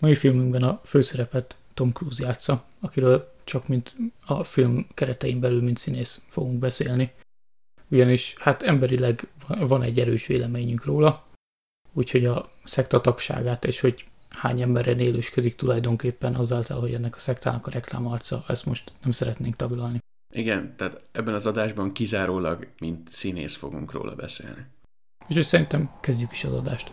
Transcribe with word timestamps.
Mai 0.00 0.14
filmünkben 0.14 0.62
a 0.62 0.80
főszerepet 0.84 1.56
Tom 1.74 1.92
Cruise 1.92 2.24
játsza, 2.24 2.64
akiről 2.80 3.32
csak 3.44 3.68
mint 3.68 3.96
a 4.26 4.44
film 4.44 4.86
keretein 4.94 5.40
belül, 5.40 5.62
mint 5.62 5.78
színész 5.78 6.24
fogunk 6.28 6.58
beszélni. 6.58 7.12
Ugyanis 7.90 8.34
hát 8.38 8.62
emberileg 8.62 9.28
van 9.46 9.82
egy 9.82 10.00
erős 10.00 10.26
véleményünk 10.26 10.84
róla, 10.84 11.24
úgyhogy 11.92 12.24
a 12.24 12.50
szekta 12.64 13.00
tagságát 13.00 13.64
és 13.64 13.80
hogy 13.80 14.06
hány 14.28 14.60
emberen 14.60 14.98
élősködik 14.98 15.54
tulajdonképpen 15.54 16.34
azáltal, 16.34 16.80
hogy 16.80 16.94
ennek 16.94 17.14
a 17.14 17.18
szektának 17.18 17.66
a 17.66 17.70
reklámarca, 17.70 18.44
ezt 18.48 18.66
most 18.66 18.92
nem 19.02 19.12
szeretnénk 19.12 19.56
taglalni. 19.56 19.98
Igen, 20.34 20.76
tehát 20.76 21.04
ebben 21.12 21.34
az 21.34 21.46
adásban 21.46 21.92
kizárólag, 21.92 22.68
mint 22.78 23.12
színész 23.12 23.56
fogunk 23.56 23.92
róla 23.92 24.14
beszélni. 24.14 24.66
Úgyhogy 25.28 25.44
szerintem 25.44 25.90
kezdjük 26.00 26.32
is 26.32 26.44
az 26.44 26.52
adást. 26.52 26.92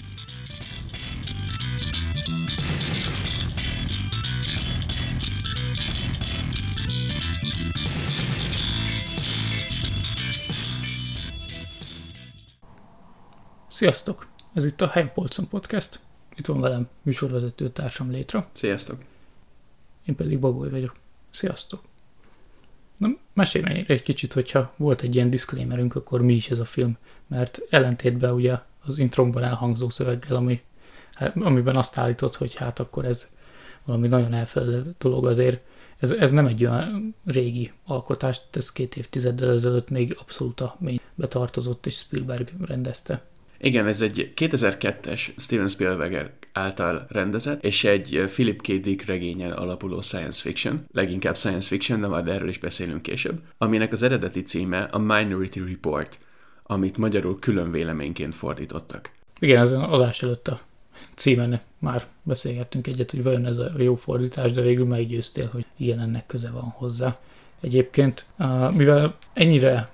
Sziasztok! 13.81 14.27
Ez 14.53 14.65
itt 14.65 14.81
a 14.81 14.87
Helypolcon 14.87 15.47
Podcast. 15.47 15.99
Itt 16.35 16.45
van 16.45 16.59
velem 16.59 16.87
műsorvezető 17.01 17.69
társam 17.69 18.11
Létra. 18.11 18.45
Sziasztok! 18.53 19.03
Én 20.05 20.15
pedig 20.15 20.39
Bagoly 20.39 20.69
vagyok. 20.69 20.95
Sziasztok! 21.29 21.81
Na, 22.97 23.07
mesélj 23.33 23.85
egy 23.87 24.01
kicsit, 24.01 24.33
hogyha 24.33 24.73
volt 24.77 25.01
egy 25.01 25.15
ilyen 25.15 25.29
disclaimerünk, 25.29 25.95
akkor 25.95 26.21
mi 26.21 26.33
is 26.33 26.49
ez 26.49 26.59
a 26.59 26.65
film. 26.65 26.97
Mert 27.27 27.59
ellentétben 27.69 28.33
ugye 28.33 28.57
az 28.85 28.99
intrónkban 28.99 29.43
elhangzó 29.43 29.89
szöveggel, 29.89 30.35
ami, 30.35 30.61
hát, 31.13 31.35
amiben 31.35 31.75
azt 31.75 31.97
állított, 31.97 32.35
hogy 32.35 32.55
hát 32.55 32.79
akkor 32.79 33.05
ez 33.05 33.29
valami 33.83 34.07
nagyon 34.07 34.33
elfeledett 34.33 34.99
dolog 34.99 35.27
azért, 35.27 35.61
ez, 35.97 36.11
ez 36.11 36.31
nem 36.31 36.47
egy 36.47 36.65
olyan 36.65 37.15
régi 37.25 37.71
alkotás, 37.85 38.41
ez 38.51 38.71
két 38.71 38.95
évtizeddel 38.95 39.51
ezelőtt 39.51 39.89
még 39.89 40.17
abszolút 40.19 40.61
a 40.61 40.75
mélybe 40.79 41.27
tartozott, 41.27 41.85
és 41.85 41.95
Spielberg 41.95 42.51
rendezte. 42.65 43.29
Igen, 43.63 43.87
ez 43.87 44.01
egy 44.01 44.33
2002-es 44.35 45.37
Steven 45.37 45.67
Spielberg 45.67 46.31
által 46.53 47.05
rendezett, 47.09 47.63
és 47.63 47.83
egy 47.83 48.23
Philip 48.25 48.61
K. 48.61 48.67
Dick 48.71 49.05
regényen 49.05 49.51
alapuló 49.51 50.01
science 50.01 50.41
fiction, 50.41 50.85
leginkább 50.91 51.37
science 51.37 51.67
fiction, 51.67 52.01
de 52.01 52.07
majd 52.07 52.27
erről 52.27 52.49
is 52.49 52.57
beszélünk 52.57 53.01
később, 53.01 53.41
aminek 53.57 53.91
az 53.91 54.03
eredeti 54.03 54.41
címe 54.41 54.81
a 54.81 54.97
Minority 54.97 55.59
Report, 55.67 56.17
amit 56.63 56.97
magyarul 56.97 57.39
külön 57.39 57.71
véleményként 57.71 58.35
fordítottak. 58.35 59.11
Igen, 59.39 59.61
ezen 59.61 59.81
adás 59.81 60.23
előtt 60.23 60.47
a 60.47 60.59
címen 61.15 61.61
már 61.79 62.07
beszélgettünk 62.23 62.87
egyet, 62.87 63.11
hogy 63.11 63.23
vajon 63.23 63.45
ez 63.45 63.57
a 63.57 63.71
jó 63.77 63.95
fordítás, 63.95 64.51
de 64.51 64.61
végül 64.61 64.85
meggyőztél, 64.85 65.49
hogy 65.51 65.65
igen, 65.77 65.99
ennek 65.99 66.25
köze 66.25 66.49
van 66.49 66.73
hozzá. 66.75 67.17
Egyébként, 67.61 68.25
mivel 68.73 69.15
ennyire 69.33 69.89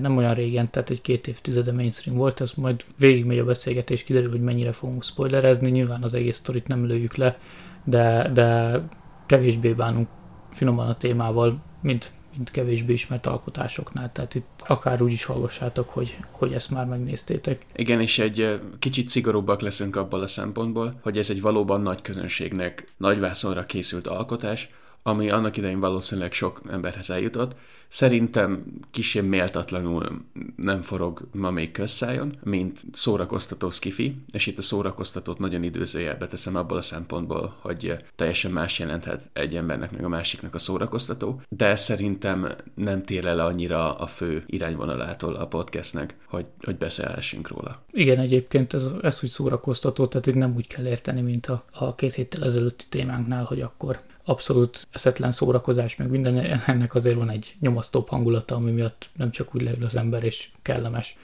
nem 0.00 0.16
olyan 0.16 0.34
régen, 0.34 0.70
tehát 0.70 0.90
egy 0.90 1.00
két 1.00 1.26
évtizede 1.26 1.72
mainstream 1.72 2.16
volt, 2.16 2.40
ez 2.40 2.52
majd 2.52 2.84
végigmegy 2.96 3.38
a 3.38 3.44
beszélgetés, 3.44 4.04
kiderül, 4.04 4.30
hogy 4.30 4.40
mennyire 4.40 4.72
fogunk 4.72 5.04
spoilerezni, 5.04 5.70
nyilván 5.70 6.02
az 6.02 6.14
egész 6.14 6.36
sztorit 6.36 6.66
nem 6.66 6.86
lőjük 6.86 7.14
le, 7.14 7.36
de, 7.84 8.30
de 8.32 8.80
kevésbé 9.26 9.72
bánunk 9.72 10.08
finoman 10.52 10.88
a 10.88 10.96
témával, 10.96 11.62
mint, 11.82 12.12
mint 12.36 12.50
kevésbé 12.50 12.92
ismert 12.92 13.26
alkotásoknál, 13.26 14.12
tehát 14.12 14.34
itt 14.34 14.62
akár 14.66 15.02
úgy 15.02 15.12
is 15.12 15.24
hallgassátok, 15.24 15.88
hogy, 15.88 16.18
hogy 16.30 16.52
ezt 16.52 16.70
már 16.70 16.86
megnéztétek. 16.86 17.64
Igen, 17.74 18.00
és 18.00 18.18
egy 18.18 18.60
kicsit 18.78 19.08
szigorúbbak 19.08 19.60
leszünk 19.60 19.96
abból 19.96 20.20
a 20.20 20.26
szempontból, 20.26 20.98
hogy 21.02 21.18
ez 21.18 21.30
egy 21.30 21.40
valóban 21.40 21.80
nagy 21.80 22.02
közönségnek 22.02 22.84
nagyvászonra 22.96 23.62
készült 23.62 24.06
alkotás, 24.06 24.70
ami 25.02 25.30
annak 25.30 25.56
idején 25.56 25.80
valószínűleg 25.80 26.32
sok 26.32 26.62
emberhez 26.70 27.10
eljutott. 27.10 27.56
Szerintem 27.88 28.64
kisebb 28.90 29.24
méltatlanul 29.24 30.24
nem 30.56 30.80
forog 30.80 31.28
ma 31.32 31.50
még 31.50 31.70
közszájon, 31.70 32.32
mint 32.42 32.78
szórakoztató 32.92 33.70
skifi, 33.70 34.16
és 34.32 34.46
itt 34.46 34.58
a 34.58 34.62
szórakoztatót 34.62 35.38
nagyon 35.38 35.62
időzőjelbe 35.62 36.26
teszem 36.26 36.56
abból 36.56 36.76
a 36.76 36.82
szempontból, 36.82 37.56
hogy 37.60 37.96
teljesen 38.16 38.50
más 38.50 38.78
jelenthet 38.78 39.30
egy 39.32 39.56
embernek 39.56 39.90
meg 39.90 40.04
a 40.04 40.08
másiknak 40.08 40.54
a 40.54 40.58
szórakoztató, 40.58 41.40
de 41.48 41.76
szerintem 41.76 42.54
nem 42.74 43.02
tér 43.02 43.26
el 43.26 43.40
annyira 43.40 43.94
a 43.94 44.06
fő 44.06 44.42
irányvonalától 44.46 45.34
a 45.34 45.46
podcastnek, 45.46 46.16
hogy, 46.26 46.46
hogy 46.60 46.76
beszélhessünk 46.76 47.48
róla. 47.48 47.82
Igen, 47.92 48.18
egyébként 48.18 48.74
ez, 48.74 48.84
ez 49.02 49.20
úgy 49.22 49.30
szórakoztató, 49.30 50.06
tehát 50.06 50.24
hogy 50.24 50.34
nem 50.34 50.54
úgy 50.56 50.66
kell 50.66 50.86
érteni, 50.86 51.20
mint 51.20 51.46
a, 51.46 51.64
a 51.72 51.94
két 51.94 52.14
héttel 52.14 52.44
ezelőtti 52.44 52.84
témánknál, 52.88 53.44
hogy 53.44 53.60
akkor 53.60 53.98
abszolút 54.28 54.86
eszetlen 54.90 55.32
szórakozás, 55.32 55.96
meg 55.96 56.08
minden, 56.08 56.36
ennek 56.66 56.94
azért 56.94 57.16
van 57.16 57.30
egy 57.30 57.56
nyomasztóbb 57.60 58.08
hangulata, 58.08 58.54
ami 58.54 58.70
miatt 58.70 59.08
nem 59.16 59.30
csak 59.30 59.54
úgy 59.54 59.62
leül 59.62 59.84
az 59.84 59.96
ember, 59.96 60.24
és 60.24 60.48
kellemes. 60.62 61.16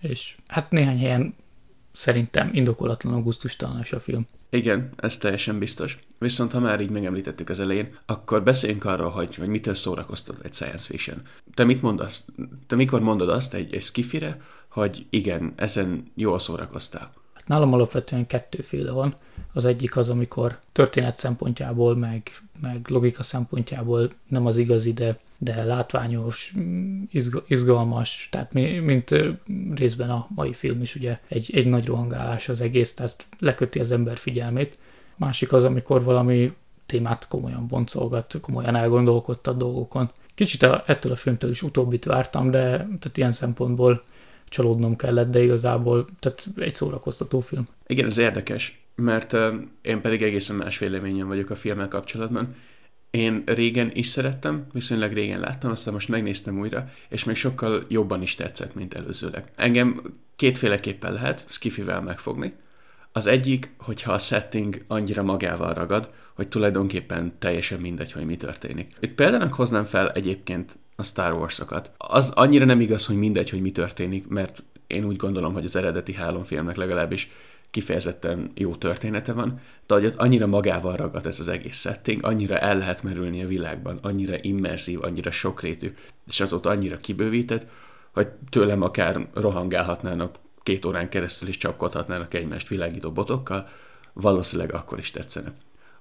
És 0.00 0.36
hát 0.46 0.70
néhány 0.70 0.98
helyen 0.98 1.34
szerintem 1.92 2.50
indokolatlan 2.52 3.22
gusztustalan 3.22 3.84
a 3.90 3.98
film. 3.98 4.26
Igen, 4.50 4.90
ez 4.96 5.16
teljesen 5.16 5.58
biztos. 5.58 5.98
Viszont 6.18 6.52
ha 6.52 6.60
már 6.60 6.80
így 6.80 6.90
megemlítettük 6.90 7.48
az 7.48 7.60
elején, 7.60 7.98
akkor 8.06 8.42
beszéljünk 8.42 8.84
arról, 8.84 9.10
hogy, 9.10 9.34
hogy 9.34 9.48
mitől 9.48 9.74
szórakoztat 9.74 10.40
egy 10.42 10.52
science 10.52 10.86
fiction. 10.86 11.18
Te 11.54 11.64
mit 11.64 11.82
mondasz? 11.82 12.28
Te 12.66 12.76
mikor 12.76 13.00
mondod 13.00 13.28
azt 13.28 13.54
egy, 13.54 13.74
egy 13.74 13.82
skifire, 13.82 14.40
hogy 14.68 15.06
igen, 15.10 15.52
ezen 15.56 16.10
jól 16.14 16.38
szórakoztál? 16.38 17.10
Nálam 17.46 17.72
alapvetően 17.72 18.26
kettőféle 18.26 18.90
van. 18.90 19.14
Az 19.52 19.64
egyik 19.64 19.96
az, 19.96 20.08
amikor 20.08 20.58
történet 20.72 21.16
szempontjából, 21.16 21.96
meg, 21.96 22.42
meg 22.60 22.86
logika 22.88 23.22
szempontjából 23.22 24.10
nem 24.28 24.46
az 24.46 24.56
igazi, 24.56 24.92
de, 24.92 25.18
de 25.38 25.64
látványos, 25.64 26.54
izgalmas, 27.46 28.28
tehát 28.30 28.52
mint 28.82 29.10
részben 29.74 30.10
a 30.10 30.26
mai 30.34 30.52
film 30.52 30.80
is 30.80 30.94
ugye 30.94 31.18
egy, 31.28 31.50
egy 31.54 31.66
nagy 31.66 31.86
rohangálás 31.86 32.48
az 32.48 32.60
egész, 32.60 32.94
tehát 32.94 33.26
leköti 33.38 33.78
az 33.78 33.90
ember 33.90 34.16
figyelmét. 34.16 34.78
Másik 35.16 35.52
az, 35.52 35.64
amikor 35.64 36.02
valami 36.02 36.52
témát 36.86 37.28
komolyan 37.28 37.66
boncolgat, 37.66 38.38
komolyan 38.40 38.76
elgondolkodta 38.76 39.50
a 39.50 39.54
dolgokon. 39.54 40.10
Kicsit 40.34 40.62
ettől 40.62 41.12
a 41.12 41.16
filmtől 41.16 41.50
is 41.50 41.62
utóbbit 41.62 42.04
vártam, 42.04 42.50
de 42.50 42.60
tehát 42.76 43.16
ilyen 43.16 43.32
szempontból 43.32 44.02
csalódnom 44.52 44.96
kellett, 44.96 45.30
de 45.30 45.42
igazából 45.42 46.06
tehát 46.18 46.46
egy 46.56 46.74
szórakoztató 46.74 47.40
film. 47.40 47.64
Igen, 47.86 48.06
ez 48.06 48.18
érdekes, 48.18 48.82
mert 48.94 49.36
én 49.82 50.00
pedig 50.00 50.22
egészen 50.22 50.56
más 50.56 50.78
véleményen 50.78 51.26
vagyok 51.26 51.50
a 51.50 51.54
filmmel 51.54 51.88
kapcsolatban. 51.88 52.54
Én 53.10 53.42
régen 53.46 53.90
is 53.94 54.06
szerettem, 54.06 54.66
viszonylag 54.72 55.12
régen 55.12 55.40
láttam, 55.40 55.70
aztán 55.70 55.92
most 55.92 56.08
megnéztem 56.08 56.58
újra, 56.58 56.88
és 57.08 57.24
még 57.24 57.36
sokkal 57.36 57.82
jobban 57.88 58.22
is 58.22 58.34
tetszett, 58.34 58.74
mint 58.74 58.94
előzőleg. 58.94 59.50
Engem 59.56 60.02
kétféleképpen 60.36 61.12
lehet 61.12 61.44
skifivel 61.48 62.00
megfogni. 62.00 62.52
Az 63.12 63.26
egyik, 63.26 63.74
hogyha 63.78 64.12
a 64.12 64.18
setting 64.18 64.84
annyira 64.86 65.22
magával 65.22 65.74
ragad, 65.74 66.10
hogy 66.34 66.48
tulajdonképpen 66.48 67.32
teljesen 67.38 67.80
mindegy, 67.80 68.12
hogy 68.12 68.24
mi 68.24 68.36
történik. 68.36 68.92
Itt 69.00 69.14
például 69.14 69.48
hoznám 69.48 69.84
fel 69.84 70.10
egyébként 70.10 70.76
a 71.02 71.04
Star 71.04 71.32
Wars-okat. 71.32 71.90
Az 71.96 72.30
annyira 72.34 72.64
nem 72.64 72.80
igaz, 72.80 73.06
hogy 73.06 73.16
mindegy, 73.16 73.50
hogy 73.50 73.60
mi 73.60 73.70
történik, 73.70 74.28
mert 74.28 74.62
én 74.86 75.04
úgy 75.04 75.16
gondolom, 75.16 75.52
hogy 75.52 75.64
az 75.64 75.76
eredeti 75.76 76.12
három 76.12 76.44
filmnek 76.44 76.76
legalábbis 76.76 77.30
kifejezetten 77.70 78.50
jó 78.54 78.74
története 78.74 79.32
van, 79.32 79.60
de 79.86 79.94
hogy 79.94 80.04
ott 80.04 80.16
annyira 80.16 80.46
magával 80.46 80.96
ragad 80.96 81.26
ez 81.26 81.40
az 81.40 81.48
egész 81.48 81.80
setting, 81.80 82.24
annyira 82.24 82.58
el 82.58 82.78
lehet 82.78 83.02
merülni 83.02 83.42
a 83.42 83.46
világban, 83.46 83.98
annyira 84.02 84.36
immerzív, 84.40 85.02
annyira 85.04 85.30
sokrétű, 85.30 85.94
és 86.26 86.40
azóta 86.40 86.70
annyira 86.70 86.96
kibővített, 86.96 87.66
hogy 88.12 88.28
tőlem 88.50 88.82
akár 88.82 89.28
rohangálhatnának 89.34 90.38
két 90.62 90.84
órán 90.84 91.08
keresztül 91.08 91.48
is 91.48 91.56
csapkodhatnának 91.56 92.34
egymást 92.34 92.68
világító 92.68 93.12
botokkal, 93.12 93.68
valószínűleg 94.12 94.74
akkor 94.74 94.98
is 94.98 95.10
tetszene. 95.10 95.52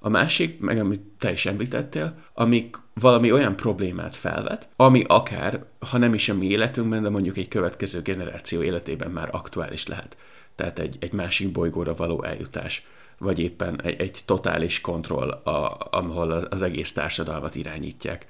A 0.04 0.10
másik, 0.10 0.60
meg 0.60 0.80
amit 0.80 1.02
te 1.20 1.32
is 1.32 1.46
említettél, 1.46 2.16
amik 2.34 2.78
valami 2.94 3.32
olyan 3.32 3.56
problémát 3.56 4.16
felvet, 4.16 4.70
ami 4.76 5.04
akár, 5.08 5.66
ha 5.80 5.98
nem 5.98 6.14
is 6.14 6.30
a 6.30 6.34
mi 6.34 6.46
életünkben, 6.46 7.02
de 7.02 7.10
mondjuk 7.10 7.38
egy 7.38 7.48
következő 7.48 8.02
generáció 8.02 8.62
életében 8.62 9.12
már 9.12 9.30
aktuális 9.32 9.88
lehet. 9.88 10.18
Tehát 10.56 10.80
egy, 10.80 10.98
egy 11.00 11.12
másik 11.12 11.52
bolygóra 11.52 11.96
való 11.96 12.24
eljutás, 12.24 12.86
vagy 13.18 13.40
éppen 13.40 13.82
egy, 13.82 14.02
egy 14.02 14.20
totális 14.26 14.82
kontroll, 14.82 15.30
a, 15.30 15.78
ahol 15.92 16.32
az, 16.32 16.48
az 16.50 16.62
egész 16.62 16.94
társadalmat 16.94 17.56
irányítják, 17.56 18.26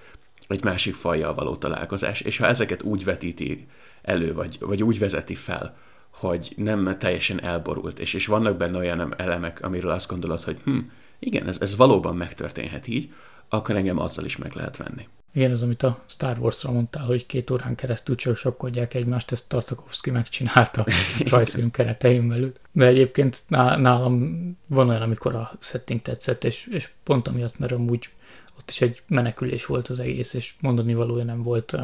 egy 0.48 0.64
másik 0.64 0.94
fajjal 0.94 1.34
való 1.34 1.56
találkozás, 1.56 2.22
és 2.22 2.38
ha 2.38 2.46
ezeket 2.46 2.84
úgy 2.84 3.04
vetíti 3.04 3.68
elő, 4.02 4.34
vagy, 4.34 4.58
vagy 4.60 4.84
úgy 4.84 5.00
vezeti 5.00 5.36
fel, 5.36 5.78
hogy 6.10 6.54
nem 6.56 6.96
teljesen 7.00 7.44
elborult, 7.44 8.00
és, 8.00 8.14
és 8.14 8.26
vannak 8.26 8.58
benne 8.58 8.78
olyan 8.78 9.14
elemek, 9.18 9.62
amiről 9.62 9.92
azt 9.92 10.10
gondolod, 10.10 10.44
hogy 10.44 10.58
hm, 10.64 10.80
igen, 11.24 11.48
ez, 11.48 11.58
ez 11.62 11.76
valóban 11.76 12.16
megtörténhet 12.16 12.88
így, 12.88 13.14
akkor 13.50 13.76
engem 13.76 13.98
azzal 14.00 14.26
is 14.26 14.38
meg 14.38 14.54
lehet 14.54 14.78
venni. 14.78 15.08
Igen, 15.34 15.52
ez 15.52 15.62
amit 15.62 15.84
a 15.84 16.04
Star 16.06 16.38
Wars-ra 16.40 16.72
mondtál, 16.72 17.06
hogy 17.06 17.26
két 17.26 17.50
órán 17.50 17.76
keresztül 17.76 18.16
csak 18.16 18.38
sapkodják 18.38 18.94
egymást, 18.94 19.32
ezt 19.32 19.50
Tartakovsky 19.50 20.12
megcsinálta 20.12 20.82
a 20.88 20.92
rajzfilm 21.30 21.72
keretein 21.72 22.28
belül. 22.28 22.54
De 22.72 22.86
egyébként 22.86 23.38
nálam 23.48 24.42
van 24.68 24.90
olyan, 24.90 25.02
amikor 25.02 25.36
a 25.36 25.52
setting 25.60 26.02
tetszett, 26.02 26.44
és, 26.44 26.68
és 26.72 26.90
pont 27.04 27.28
amiatt, 27.28 27.60
mert 27.60 27.72
amúgy 27.72 28.10
ott 28.60 28.70
is 28.70 28.82
egy 28.82 29.02
menekülés 29.08 29.66
volt 29.66 29.88
az 29.88 30.00
egész, 30.00 30.34
és 30.34 30.54
mondani 30.60 30.94
valója 30.94 31.24
nem 31.24 31.44
volt, 31.44 31.76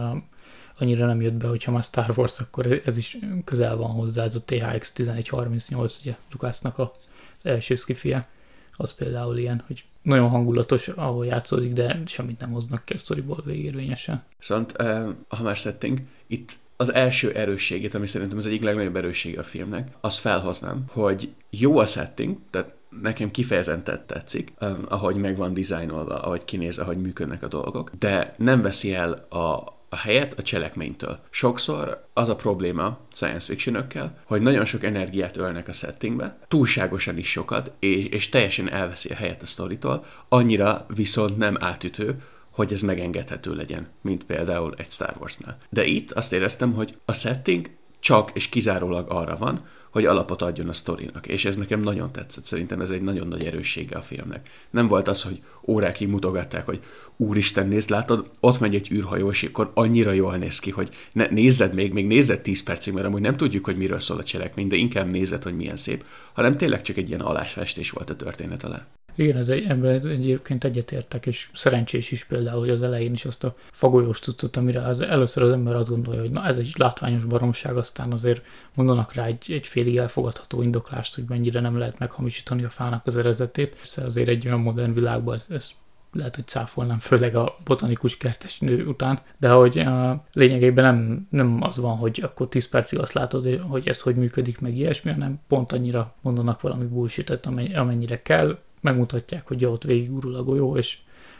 annyira 0.77 1.05
nem 1.05 1.21
jött 1.21 1.33
be, 1.33 1.47
hogyha 1.47 1.71
már 1.71 1.83
Star 1.83 2.13
Wars, 2.15 2.39
akkor 2.39 2.81
ez 2.85 2.97
is 2.97 3.17
közel 3.45 3.75
van 3.75 3.89
hozzá, 3.89 4.23
ez 4.23 4.35
a 4.35 4.43
THX 4.45 4.93
1138, 4.99 5.99
ugye 6.01 6.15
Lukásznak 6.31 6.79
az 6.79 6.89
első 7.43 7.75
skifie, 7.75 8.27
az 8.77 8.95
például 8.95 9.37
ilyen, 9.37 9.63
hogy 9.67 9.85
nagyon 10.01 10.29
hangulatos, 10.29 10.87
ahol 10.87 11.25
játszódik, 11.25 11.73
de 11.73 12.01
semmit 12.05 12.39
nem 12.39 12.51
hoznak 12.51 12.85
ki 12.85 12.93
a 12.93 12.97
sztoriból 12.97 13.41
végérvényesen. 13.45 14.21
Viszont, 14.37 14.81
ha 15.27 15.43
már 15.43 15.55
setting, 15.55 15.99
itt 16.27 16.53
az 16.77 16.93
első 16.93 17.31
erősségét, 17.31 17.93
ami 17.93 18.07
szerintem 18.07 18.37
az 18.37 18.47
egyik 18.47 18.63
legnagyobb 18.63 18.95
erőssége 18.95 19.39
a 19.39 19.43
filmnek, 19.43 19.91
azt 20.01 20.19
felhoznám, 20.19 20.83
hogy 20.89 21.33
jó 21.49 21.77
a 21.77 21.85
setting, 21.85 22.37
tehát 22.49 22.75
nekem 23.01 23.31
kifejezetten 23.31 24.03
tetszik, 24.05 24.53
ahogy 24.87 25.15
meg 25.15 25.37
van 25.37 25.53
dizájnolva, 25.53 26.21
ahogy 26.21 26.45
kinéz, 26.45 26.77
ahogy 26.77 26.97
működnek 26.97 27.43
a 27.43 27.47
dolgok, 27.47 27.91
de 27.99 28.33
nem 28.37 28.61
veszi 28.61 28.93
el 28.93 29.11
a, 29.29 29.76
a 29.89 29.95
helyet 29.95 30.33
a 30.33 30.41
cselekménytől. 30.41 31.19
Sokszor 31.29 32.07
az 32.13 32.29
a 32.29 32.35
probléma 32.35 32.99
science 33.11 33.45
fiction 33.45 33.87
hogy 34.23 34.41
nagyon 34.41 34.65
sok 34.65 34.83
energiát 34.83 35.37
ölnek 35.37 35.67
a 35.67 35.71
settingbe, 35.71 36.37
túlságosan 36.47 37.17
is 37.17 37.29
sokat, 37.29 37.71
és, 37.79 38.05
és 38.05 38.29
teljesen 38.29 38.71
elveszi 38.71 39.09
a 39.09 39.15
helyet 39.15 39.41
a 39.41 39.45
sztoritól, 39.45 40.05
annyira 40.29 40.85
viszont 40.95 41.37
nem 41.37 41.57
átütő, 41.59 42.21
hogy 42.49 42.71
ez 42.71 42.81
megengedhető 42.81 43.53
legyen, 43.53 43.87
mint 44.01 44.23
például 44.23 44.73
egy 44.77 44.89
Star 44.89 45.15
Wars-nál. 45.19 45.57
De 45.69 45.85
itt 45.85 46.11
azt 46.11 46.33
éreztem, 46.33 46.73
hogy 46.73 46.97
a 47.05 47.13
setting 47.13 47.69
csak 47.99 48.31
és 48.33 48.49
kizárólag 48.49 49.09
arra 49.09 49.37
van, 49.37 49.65
hogy 49.89 50.05
alapot 50.05 50.41
adjon 50.41 50.69
a 50.69 50.73
sztorinak, 50.73 51.27
és 51.27 51.45
ez 51.45 51.55
nekem 51.55 51.79
nagyon 51.79 52.11
tetszett, 52.11 52.45
szerintem 52.45 52.81
ez 52.81 52.89
egy 52.89 53.01
nagyon 53.01 53.27
nagy 53.27 53.45
erőssége 53.45 53.97
a 53.97 54.01
filmnek. 54.01 54.49
Nem 54.69 54.87
volt 54.87 55.07
az, 55.07 55.21
hogy 55.21 55.39
órákig 55.65 56.07
mutogatták, 56.07 56.65
hogy 56.65 56.79
úristen, 57.17 57.67
nézd, 57.67 57.89
látod, 57.89 58.29
ott 58.39 58.59
megy 58.59 58.75
egy 58.75 58.91
űrhajó, 58.91 59.29
és 59.29 59.43
akkor 59.43 59.71
annyira 59.73 60.11
jól 60.11 60.37
néz 60.37 60.59
ki, 60.59 60.71
hogy 60.71 60.89
ne, 61.11 61.27
nézzed 61.27 61.73
még, 61.73 61.93
még 61.93 62.07
nézzed 62.07 62.41
10 62.41 62.63
percig, 62.63 62.93
mert 62.93 63.05
amúgy 63.05 63.21
nem 63.21 63.35
tudjuk, 63.35 63.65
hogy 63.65 63.77
miről 63.77 63.99
szól 63.99 64.17
a 64.17 64.23
cselekmény, 64.23 64.67
de 64.67 64.75
inkább 64.75 65.11
nézed, 65.11 65.43
hogy 65.43 65.55
milyen 65.55 65.77
szép, 65.77 66.03
hanem 66.33 66.57
tényleg 66.57 66.81
csak 66.81 66.97
egy 66.97 67.09
ilyen 67.09 67.21
alásfestés 67.21 67.89
volt 67.89 68.09
a 68.09 68.15
történet 68.15 68.63
alá. 68.63 68.85
Igen, 69.17 69.37
ez 69.37 69.49
egy, 69.49 69.63
ebben 69.63 70.07
egyébként 70.07 70.63
egyetértek, 70.63 71.25
és 71.25 71.49
szerencsés 71.53 72.11
is 72.11 72.23
például, 72.23 72.59
hogy 72.59 72.69
az 72.69 72.83
elején 72.83 73.13
is 73.13 73.25
azt 73.25 73.43
a 73.43 73.55
fagolyós 73.71 74.19
cuccot, 74.19 74.55
amire 74.57 74.81
az, 74.81 74.99
először 74.99 75.43
az 75.43 75.51
ember 75.51 75.75
azt 75.75 75.89
gondolja, 75.89 76.21
hogy 76.21 76.29
na 76.29 76.45
ez 76.45 76.57
egy 76.57 76.73
látványos 76.77 77.23
baromság, 77.23 77.77
aztán 77.77 78.11
azért 78.11 78.41
mondanak 78.73 79.13
rá 79.13 79.25
egy, 79.25 79.51
egy 79.51 79.67
félig 79.67 79.97
elfogadható 79.97 80.61
indoklást, 80.61 81.15
hogy 81.15 81.23
mennyire 81.27 81.59
nem 81.59 81.77
lehet 81.77 81.99
meghamisítani 81.99 82.63
a 82.63 82.69
fának 82.69 83.05
az 83.05 83.17
erezetét. 83.17 83.77
Hiszen 83.79 84.05
azért 84.05 84.27
egy 84.27 84.45
olyan 84.45 84.59
modern 84.59 84.93
világban 84.93 85.35
ez, 85.35 85.47
ez 85.49 85.69
lehet, 86.11 86.35
hogy 86.35 86.47
cáfolnám, 86.47 86.99
főleg 86.99 87.35
a 87.35 87.55
botanikus 87.63 88.17
kertes 88.17 88.59
nő 88.59 88.85
után, 88.85 89.19
de 89.37 89.49
hogy 89.49 89.77
a 89.77 90.23
lényegében 90.33 90.95
nem, 90.95 91.27
nem 91.29 91.57
az 91.61 91.77
van, 91.77 91.97
hogy 91.97 92.21
akkor 92.23 92.47
10 92.47 92.69
percig 92.69 92.99
azt 92.99 93.13
látod, 93.13 93.59
hogy 93.59 93.87
ez 93.87 94.01
hogy 94.01 94.15
működik, 94.15 94.59
meg 94.59 94.77
ilyesmi, 94.77 95.11
hanem 95.11 95.39
pont 95.47 95.71
annyira 95.71 96.15
mondanak 96.21 96.61
valami 96.61 96.85
bullshit 96.85 97.29
amennyire 97.73 98.21
kell, 98.21 98.57
megmutatják, 98.81 99.47
hogy 99.47 99.65
ott 99.65 99.83
végigurul 99.83 100.35
a 100.35 100.43
golyó, 100.43 100.77
és 100.77 100.97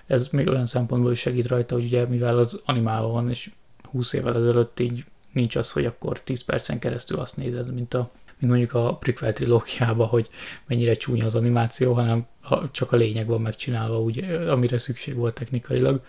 ez 0.08 0.28
még 0.32 0.48
olyan 0.48 0.66
szempontból 0.66 1.12
is 1.12 1.20
segít 1.20 1.48
rajta, 1.48 1.76
hogy 1.76 1.86
ugye 1.86 2.06
mivel 2.06 2.38
az 2.38 2.62
animálva 2.66 3.08
van, 3.08 3.30
és 3.30 3.52
20 3.92 4.14
évvel 4.14 4.36
ezelőtt 4.36 4.80
így 4.80 5.06
nincs 5.32 5.56
az, 5.56 5.72
hogy 5.72 5.86
akkor 5.86 6.22
10 6.22 6.44
percen 6.44 6.80
keresztül 6.80 7.20
azt 7.20 7.38
nézed, 7.38 7.74
mint, 7.74 7.94
a, 7.94 8.12
mint 8.40 8.52
mondjuk 8.52 8.74
a 8.74 8.96
prequel 8.96 9.34
trilógiában, 9.34 10.08
hogy 10.08 10.30
mennyire 10.68 10.94
csúnya 10.94 11.26
az 11.26 11.36
animáció, 11.36 11.94
hanem 11.94 12.26
csak 12.72 12.92
a 12.92 12.96
lényeg 12.96 13.26
van 13.26 13.42
megcsinálva, 13.42 14.02
úgy, 14.02 14.24
amire 14.48 14.78
szükség 14.78 15.16
volt 15.16 15.34
technikailag. 15.34 16.02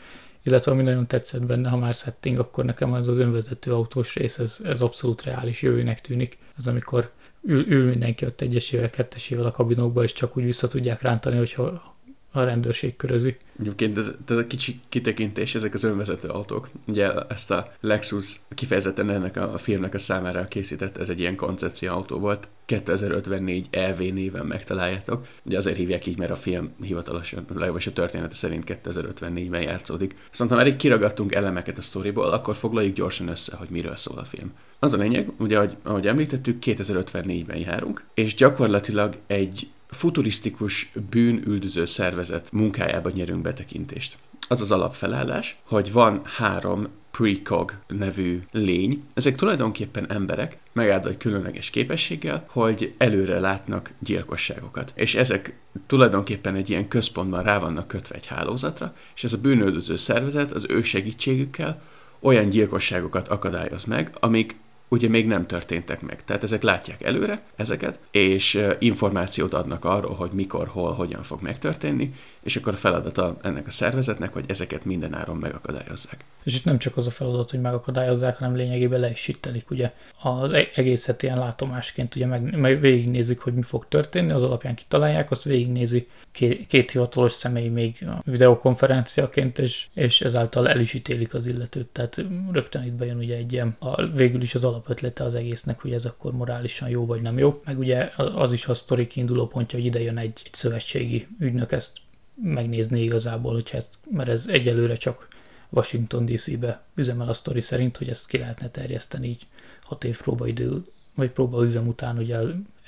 Illetve 0.42 0.70
ami 0.70 0.82
nagyon 0.82 1.06
tetszett 1.06 1.42
benne, 1.42 1.68
ha 1.68 1.76
már 1.76 1.94
setting, 1.94 2.38
akkor 2.38 2.64
nekem 2.64 2.92
az 2.92 3.08
az 3.08 3.18
önvezető 3.18 3.72
autós 3.72 4.14
rész, 4.14 4.38
ez, 4.38 4.58
ez 4.64 4.80
abszolút 4.80 5.22
reális 5.22 5.62
jövőnek 5.62 6.00
tűnik. 6.00 6.38
Az 6.56 6.66
amikor 6.66 7.10
ül, 7.42 7.66
ül 7.68 7.88
mindenki 7.88 8.24
ott 8.24 8.40
egyesével, 8.40 8.90
kettesével 8.90 9.44
a 9.44 9.50
kabinokba, 9.50 10.02
és 10.02 10.12
csak 10.12 10.36
úgy 10.36 10.44
vissza 10.44 10.68
tudják 10.68 11.02
rántani, 11.02 11.36
hogyha 11.36 11.96
a 12.32 12.42
rendőrség 12.42 12.96
körözi. 12.96 13.36
Egyébként 13.60 13.98
ez, 13.98 14.12
ez 14.28 14.36
a 14.36 14.46
kicsi 14.46 14.80
kitekintés, 14.88 15.54
ezek 15.54 15.74
az 15.74 15.84
önvezető 15.84 16.28
autók. 16.28 16.68
Ugye 16.86 17.12
ezt 17.28 17.50
a 17.50 17.72
Lexus 17.80 18.40
kifejezetten 18.48 19.10
ennek 19.10 19.36
a 19.36 19.58
filmnek 19.58 19.94
a 19.94 19.98
számára 19.98 20.48
készített, 20.48 20.96
ez 20.96 21.08
egy 21.08 21.20
ilyen 21.20 21.36
koncepció 21.36 21.92
autó 21.92 22.18
volt. 22.18 22.48
2054 22.64 23.66
EV 23.70 23.98
néven 23.98 24.46
megtaláljátok. 24.46 25.26
Ugye 25.42 25.56
azért 25.56 25.76
hívják 25.76 26.06
így, 26.06 26.18
mert 26.18 26.30
a 26.30 26.36
film 26.36 26.74
hivatalosan, 26.82 27.44
legalábbis 27.48 27.86
a 27.86 27.92
története 27.92 28.34
szerint 28.34 28.64
2054-ben 28.84 29.62
játszódik. 29.62 30.14
Viszont 30.30 30.50
ha 30.50 30.56
már 30.56 30.66
így 30.66 30.76
kiragadtunk 30.76 31.34
elemeket 31.34 31.78
a 31.78 31.82
sztoriból, 31.82 32.24
akkor 32.24 32.56
foglaljuk 32.56 32.94
gyorsan 32.94 33.28
össze, 33.28 33.56
hogy 33.56 33.68
miről 33.70 33.96
szól 33.96 34.18
a 34.18 34.24
film. 34.24 34.52
Az 34.78 34.94
a 34.94 34.96
lényeg, 34.96 35.30
ugye, 35.38 35.56
ahogy, 35.56 35.76
ahogy 35.82 36.06
említettük, 36.06 36.62
2054-ben 36.66 37.56
járunk, 37.56 38.04
és 38.14 38.34
gyakorlatilag 38.34 39.16
egy 39.26 39.68
futurisztikus 39.88 40.92
bűnüldöző 41.10 41.84
szervezet 41.84 42.52
munkájába 42.52 43.10
nyerünk 43.10 43.42
betekintést. 43.42 44.18
Az 44.48 44.60
az 44.60 44.70
alapfelállás, 44.70 45.56
hogy 45.62 45.92
van 45.92 46.20
három 46.24 46.88
precog 47.10 47.74
nevű 47.86 48.42
lény. 48.50 49.02
Ezek 49.14 49.34
tulajdonképpen 49.34 50.10
emberek, 50.10 50.58
megáldott 50.72 51.16
különleges 51.16 51.70
képességgel, 51.70 52.44
hogy 52.48 52.94
előre 52.98 53.40
látnak 53.40 53.92
gyilkosságokat. 53.98 54.92
És 54.94 55.14
ezek 55.14 55.58
tulajdonképpen 55.86 56.54
egy 56.54 56.70
ilyen 56.70 56.88
központban 56.88 57.42
rá 57.42 57.58
vannak 57.58 57.88
kötve 57.88 58.14
egy 58.14 58.26
hálózatra, 58.26 58.94
és 59.14 59.24
ez 59.24 59.32
a 59.32 59.40
bűnöldöző 59.40 59.96
szervezet 59.96 60.52
az 60.52 60.66
ő 60.68 60.82
segítségükkel 60.82 61.82
olyan 62.20 62.48
gyilkosságokat 62.48 63.28
akadályoz 63.28 63.84
meg, 63.84 64.12
amik 64.20 64.56
ugye 64.88 65.08
még 65.08 65.26
nem 65.26 65.46
történtek 65.46 66.00
meg. 66.00 66.24
Tehát 66.24 66.42
ezek 66.42 66.62
látják 66.62 67.02
előre 67.02 67.42
ezeket, 67.56 67.98
és 68.10 68.66
információt 68.78 69.54
adnak 69.54 69.84
arról, 69.84 70.14
hogy 70.14 70.30
mikor, 70.30 70.68
hol, 70.68 70.92
hogyan 70.92 71.22
fog 71.22 71.42
megtörténni, 71.42 72.14
és 72.42 72.56
akkor 72.56 72.72
a 72.72 72.76
feladata 72.76 73.36
ennek 73.42 73.66
a 73.66 73.70
szervezetnek, 73.70 74.32
hogy 74.32 74.44
ezeket 74.48 74.84
minden 74.84 75.14
áron 75.14 75.36
megakadályozzák. 75.36 76.24
És 76.42 76.56
itt 76.56 76.64
nem 76.64 76.78
csak 76.78 76.96
az 76.96 77.06
a 77.06 77.10
feladat, 77.10 77.50
hogy 77.50 77.60
megakadályozzák, 77.60 78.38
hanem 78.38 78.56
lényegében 78.56 79.00
le 79.00 79.10
is 79.10 79.18
sittelik, 79.18 79.70
ugye 79.70 79.92
az 80.22 80.52
e- 80.52 80.68
egészet 80.74 81.22
ilyen 81.22 81.38
látomásként 81.38 82.14
ugye 82.14 82.26
meg, 82.26 82.58
meg 82.58 82.80
végignézik, 82.80 83.40
hogy 83.40 83.54
mi 83.54 83.62
fog 83.62 83.86
történni, 83.88 84.30
az 84.30 84.42
alapján 84.42 84.74
kitalálják, 84.74 85.30
azt 85.30 85.42
végignézi 85.42 86.06
két, 86.32 86.66
két 86.66 86.90
hivatalos 86.90 87.32
személy 87.32 87.68
még 87.68 88.06
videokonferenciaként, 88.24 89.58
és, 89.58 89.86
és 89.94 90.20
ezáltal 90.20 90.68
el 90.68 90.80
is 90.80 90.94
ítélik 90.94 91.34
az 91.34 91.46
illetőt. 91.46 91.86
Tehát 91.86 92.24
rögtön 92.52 92.84
itt 92.84 92.92
bejön 92.92 93.16
ugye 93.16 93.36
egy 93.36 93.52
ilyen, 93.52 93.76
a, 93.78 94.06
végül 94.06 94.42
is 94.42 94.54
az 94.54 94.64
alapötlete 94.78 95.24
az 95.24 95.34
egésznek, 95.34 95.80
hogy 95.80 95.92
ez 95.92 96.04
akkor 96.04 96.32
morálisan 96.32 96.88
jó 96.88 97.06
vagy 97.06 97.22
nem 97.22 97.38
jó. 97.38 97.60
Meg 97.64 97.78
ugye 97.78 98.10
az 98.16 98.52
is 98.52 98.66
a 98.66 98.74
sztori 98.74 99.06
kiinduló 99.06 99.46
pontja, 99.46 99.78
hogy 99.78 99.86
ide 99.86 100.00
jön 100.00 100.18
egy, 100.18 100.40
egy 100.44 100.54
szövetségi 100.54 101.26
ügynök 101.38 101.72
ezt 101.72 101.96
megnézni 102.42 103.02
igazából, 103.02 103.52
hogyha 103.52 103.76
ezt, 103.76 103.98
mert 104.10 104.28
ez 104.28 104.46
egyelőre 104.46 104.96
csak 104.96 105.28
Washington 105.68 106.26
DC-be 106.26 106.82
üzemel 106.94 107.28
a 107.28 107.34
sztori 107.34 107.60
szerint, 107.60 107.96
hogy 107.96 108.08
ezt 108.08 108.28
ki 108.28 108.38
lehetne 108.38 108.68
terjeszteni 108.68 109.28
így 109.28 109.46
hat 109.82 110.04
év 110.04 110.20
próbaidő, 110.20 110.84
vagy 111.14 111.30
próbaüzem 111.30 111.86
után 111.86 112.18
ugye 112.18 112.38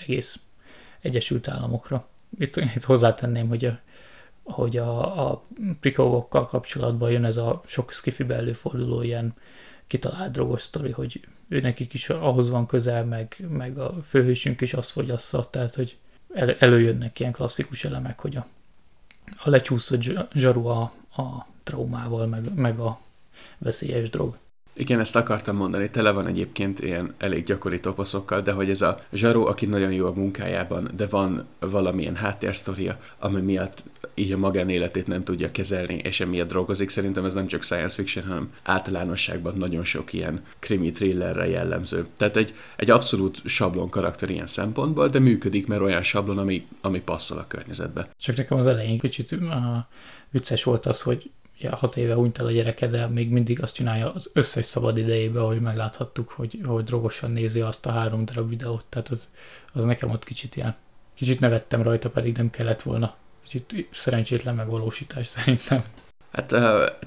egész 0.01 0.41
Egyesült 1.01 1.49
Államokra. 1.49 2.07
Itt, 2.39 2.57
itt 2.57 2.85
hozzátenném, 2.85 3.49
hogy 3.49 3.65
a, 3.65 3.79
hogy 4.43 4.77
a, 4.77 5.29
a 5.31 5.45
prikogokkal 5.81 6.47
kapcsolatban 6.47 7.11
jön 7.11 7.25
ez 7.25 7.37
a 7.37 7.63
sok 7.67 7.93
skifibe 7.93 8.35
előforduló 8.35 9.03
ilyen 9.03 9.35
kitalált 9.91 10.33
drogos 10.33 10.63
sztori, 10.63 10.91
hogy 10.91 11.21
ő 11.49 11.61
nekik 11.61 11.95
is 11.95 12.09
ahhoz 12.09 12.49
van 12.49 12.67
közel, 12.67 13.05
meg, 13.05 13.37
meg 13.49 13.79
a 13.79 14.03
főhősünk 14.09 14.61
is 14.61 14.75
azt 14.75 14.91
fogyassza, 14.91 15.49
tehát 15.51 15.75
hogy 15.75 15.97
el, 16.35 16.55
előjönnek 16.59 17.21
ilyen 17.21 17.33
klasszikus 17.33 17.85
elemek, 17.85 18.21
hogy 18.21 18.37
a 18.37 18.47
a 19.37 19.51
lecsúszott 19.51 20.03
zsaru 20.35 20.67
a, 20.67 20.93
a 21.17 21.47
traumával, 21.63 22.27
meg, 22.27 22.55
meg 22.55 22.79
a 22.79 23.01
veszélyes 23.59 24.11
drog. 24.11 24.39
Igen, 24.81 25.01
ezt 25.01 25.17
akartam 25.17 25.57
mondani, 25.57 25.91
tele 25.91 26.11
van 26.11 26.27
egyébként 26.27 26.81
ilyen 26.81 27.15
elég 27.19 27.45
gyakori 27.45 27.81
toposzokkal, 27.81 28.41
de 28.41 28.53
hogy 28.53 28.71
ez 28.71 28.83
a 28.83 28.99
zsaró, 29.13 29.47
aki 29.47 29.67
nagyon 29.67 29.93
jó 29.93 30.07
a 30.07 30.13
munkájában, 30.13 30.91
de 30.97 31.07
van 31.07 31.47
valamilyen 31.59 32.15
háttérsztoria, 32.15 32.99
ami 33.19 33.41
miatt 33.41 33.83
így 34.15 34.33
a 34.33 34.37
magánéletét 34.37 35.07
nem 35.07 35.25
tudja 35.25 35.51
kezelni, 35.51 35.95
és 35.95 36.21
emiatt 36.21 36.49
drogozik. 36.49 36.89
Szerintem 36.89 37.25
ez 37.25 37.35
nem 37.35 37.47
csak 37.47 37.63
science 37.63 37.95
fiction, 37.95 38.25
hanem 38.25 38.53
általánosságban 38.63 39.55
nagyon 39.57 39.85
sok 39.85 40.13
ilyen 40.13 40.43
krimi 40.59 40.91
thrillerre 40.91 41.49
jellemző. 41.49 42.07
Tehát 42.17 42.37
egy, 42.37 42.55
egy 42.77 42.91
abszolút 42.91 43.43
sablon 43.45 43.89
karakter 43.89 44.31
ilyen 44.31 44.47
szempontból, 44.47 45.09
de 45.09 45.19
működik, 45.19 45.67
mert 45.67 45.81
olyan 45.81 46.03
sablon, 46.03 46.39
ami, 46.39 46.67
ami 46.81 47.01
passzol 47.01 47.39
a 47.39 47.47
környezetbe. 47.47 48.09
Csak 48.19 48.37
nekem 48.37 48.59
az 48.59 48.67
elején 48.67 48.99
kicsit 48.99 49.33
uh, 49.33 49.49
vicces 50.31 50.65
volt 50.65 50.87
az, 50.87 51.03
hogy 51.03 51.31
hat 51.69 51.97
éve 51.97 52.15
hunyt 52.15 52.39
el 52.39 52.47
a 52.47 52.51
gyereke, 52.51 52.87
de 52.87 53.07
még 53.07 53.31
mindig 53.31 53.63
azt 53.63 53.75
csinálja 53.75 54.13
az 54.13 54.31
összes 54.35 54.65
szabad 54.65 54.99
idejében, 54.99 55.43
hogy 55.43 55.61
megláthattuk, 55.61 56.29
hogy, 56.29 56.61
hogy 56.65 56.85
drogosan 56.85 57.31
nézi 57.31 57.61
azt 57.61 57.87
a 57.87 57.91
három 57.91 58.25
darab 58.25 58.49
videót. 58.49 58.85
Tehát 58.89 59.09
az, 59.09 59.33
az 59.73 59.85
nekem 59.85 60.11
ott 60.11 60.25
kicsit 60.25 60.57
ilyen, 60.57 60.75
kicsit 61.15 61.41
nevettem 61.41 61.83
rajta, 61.83 62.11
pedig 62.11 62.37
nem 62.37 62.51
kellett 62.51 62.83
volna. 62.83 63.15
Kicsit 63.43 63.89
szerencsétlen 63.93 64.55
megvalósítás 64.55 65.27
szerintem. 65.37 65.85
Hát 66.31 66.55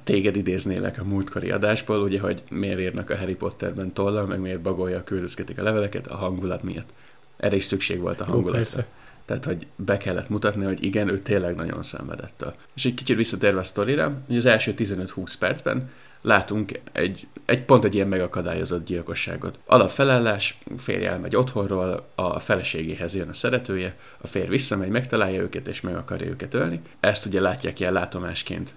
téged 0.03 0.35
idéznélek 0.35 0.99
a 0.99 1.03
múltkori 1.03 1.51
adásból, 1.51 2.01
ugye, 2.01 2.19
hogy 2.19 2.43
miért 2.49 2.79
írnak 2.79 3.09
a 3.09 3.17
Harry 3.17 3.35
Potterben 3.35 3.93
tollal, 3.93 4.25
meg 4.25 4.39
miért 4.39 4.61
bagolja, 4.61 5.03
küldözgetik 5.03 5.59
a 5.59 5.63
leveleket 5.63 6.07
a 6.07 6.15
hangulat 6.15 6.63
miatt. 6.63 6.89
Erre 7.37 7.55
is 7.55 7.63
szükség 7.63 7.99
volt 7.99 8.21
a 8.21 8.25
hangulatra. 8.25 8.79
Jó, 8.79 8.85
tehát, 9.25 9.45
hogy 9.45 9.67
be 9.75 9.97
kellett 9.97 10.29
mutatni, 10.29 10.65
hogy 10.65 10.83
igen, 10.83 11.07
ő 11.07 11.19
tényleg 11.19 11.55
nagyon 11.55 11.83
szenvedett. 11.83 12.45
És 12.75 12.85
egy 12.85 12.93
kicsit 12.93 13.17
visszatérve 13.17 13.59
a 13.59 13.63
sztorira, 13.63 14.21
hogy 14.27 14.37
az 14.37 14.45
első 14.45 14.73
15-20 14.77 15.33
percben 15.39 15.89
látunk 16.23 16.79
egy, 16.91 17.27
egy 17.45 17.65
pont 17.65 17.83
egy 17.83 17.95
ilyen 17.95 18.07
megakadályozott 18.07 18.85
gyilkosságot. 18.85 19.59
Alapfelállás, 19.65 20.57
férj 20.77 21.05
elmegy 21.05 21.35
otthonról, 21.35 22.09
a 22.15 22.39
feleségéhez 22.39 23.15
jön 23.15 23.29
a 23.29 23.33
szeretője, 23.33 23.95
a 24.17 24.27
férj 24.27 24.47
visszamegy, 24.47 24.89
megtalálja 24.89 25.41
őket, 25.41 25.67
és 25.67 25.81
meg 25.81 25.95
akarja 25.95 26.27
őket 26.27 26.53
ölni. 26.53 26.81
Ezt 26.99 27.25
ugye 27.25 27.41
látják 27.41 27.79
ilyen 27.79 27.93
látomásként 27.93 28.73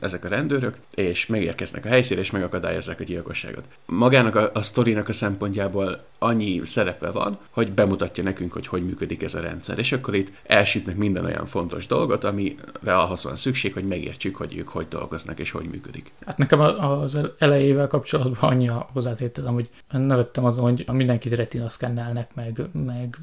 ezek 0.00 0.24
a 0.24 0.28
rendőrök, 0.28 0.76
és 0.94 1.26
megérkeznek 1.26 1.84
a 1.84 1.88
helyszínre, 1.88 2.22
és 2.22 2.30
megakadályozzák 2.30 3.00
a 3.00 3.04
gyilkosságot. 3.04 3.64
Magának 3.86 4.34
a, 4.34 4.50
a 4.54 4.62
sztorinak 4.62 5.08
a 5.08 5.12
szempontjából 5.12 6.04
annyi 6.18 6.60
szerepe 6.64 7.10
van, 7.10 7.38
hogy 7.50 7.72
bemutatja 7.72 8.24
nekünk, 8.24 8.52
hogy 8.52 8.66
hogy 8.66 8.84
működik 8.84 9.22
ez 9.22 9.34
a 9.34 9.40
rendszer. 9.40 9.78
És 9.78 9.92
akkor 9.92 10.14
itt 10.14 10.32
elsütnek 10.46 10.96
minden 10.96 11.24
olyan 11.24 11.46
fontos 11.46 11.86
dolgot, 11.86 12.24
amire 12.24 12.96
ahhoz 12.96 13.24
van 13.24 13.36
szükség, 13.36 13.72
hogy 13.72 13.84
megértsük, 13.84 14.36
hogy 14.36 14.56
ők 14.56 14.68
hogy 14.68 14.86
dolgoznak 14.88 15.38
és 15.38 15.50
hogy 15.50 15.68
működik. 15.70 16.12
Hát 16.26 16.38
nekem 16.38 16.60
az 16.60 17.18
elejével 17.38 17.86
kapcsolatban 17.86 18.50
annyi 18.50 18.70
hozzátételem, 18.92 19.54
hogy 19.54 19.70
nevettem 19.90 20.44
azon, 20.44 20.62
hogy 20.62 20.84
mindenkit 20.92 21.32
retina 21.32 21.68
szkennelnek, 21.68 22.34
meg, 22.34 22.60
meg 22.72 23.18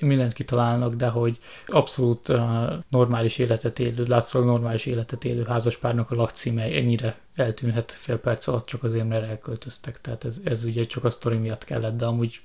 mindent 0.00 0.32
kitalálnak, 0.32 0.94
de 0.94 1.08
hogy 1.08 1.38
abszolút 1.66 2.32
normális 2.88 3.38
életet 3.38 3.78
élő, 3.78 4.04
látszólag 4.04 4.48
normális 4.48 4.86
életet 4.86 5.24
élő 5.24 5.42
házaspárnak 5.80 6.10
a 6.10 6.14
lakcíme 6.14 6.62
ennyire 6.62 7.18
eltűnhet 7.34 7.92
fél 7.92 8.18
perc 8.18 8.46
alatt 8.46 8.66
csak 8.66 8.82
azért, 8.82 9.08
mert 9.08 9.28
elköltöztek. 9.28 10.00
Tehát 10.00 10.24
ez, 10.24 10.40
ez 10.44 10.64
ugye 10.64 10.84
csak 10.84 11.04
a 11.04 11.10
sztori 11.10 11.36
miatt 11.36 11.64
kellett, 11.64 11.96
de 11.96 12.04
amúgy 12.04 12.40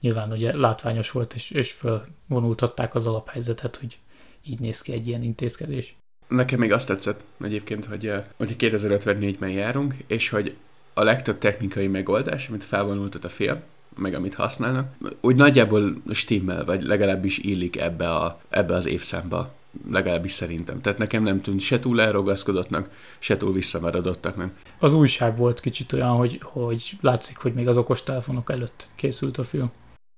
nyilván 0.00 0.32
ugye 0.32 0.56
látványos 0.56 1.10
volt, 1.10 1.34
és, 1.34 1.50
és 1.50 1.72
fölvonultatták 1.72 2.94
az 2.94 3.06
alaphelyzetet, 3.06 3.76
hogy 3.76 3.98
így 4.44 4.60
néz 4.60 4.80
ki 4.80 4.92
egy 4.92 5.06
ilyen 5.06 5.22
intézkedés. 5.22 5.96
Nekem 6.28 6.58
még 6.58 6.72
azt 6.72 6.86
tetszett 6.86 7.24
egyébként, 7.40 7.84
hogy, 7.84 8.12
hogy 8.36 8.56
2054-ben 8.58 9.50
járunk, 9.50 9.94
és 10.06 10.28
hogy 10.28 10.56
a 10.94 11.02
legtöbb 11.02 11.38
technikai 11.38 11.86
megoldás, 11.86 12.48
amit 12.48 12.64
felvonultat 12.64 13.24
a 13.24 13.28
film, 13.28 13.60
meg 13.96 14.14
amit 14.14 14.34
használnak, 14.34 14.94
úgy 15.20 15.36
nagyjából 15.36 16.02
stimmel, 16.10 16.64
vagy 16.64 16.82
legalábbis 16.82 17.38
illik 17.38 17.80
ebbe, 17.80 18.10
a, 18.10 18.40
ebbe 18.48 18.74
az 18.74 18.86
évszámba 18.86 19.54
legalábbis 19.90 20.32
szerintem. 20.32 20.80
Tehát 20.80 20.98
nekem 20.98 21.22
nem 21.22 21.40
tűnt 21.40 21.60
se 21.60 21.80
túl 21.80 22.00
elrogaszkodottnak, 22.00 22.88
se 23.18 23.36
túl 23.36 23.52
visszamaradottaknak. 23.52 24.52
Az 24.78 24.92
újság 24.92 25.36
volt 25.36 25.60
kicsit 25.60 25.92
olyan, 25.92 26.16
hogy, 26.16 26.40
hogy 26.42 26.96
látszik, 27.00 27.36
hogy 27.36 27.52
még 27.52 27.68
az 27.68 27.76
okostelefonok 27.76 28.50
előtt 28.50 28.88
készült 28.96 29.38
a 29.38 29.44
film. 29.44 29.70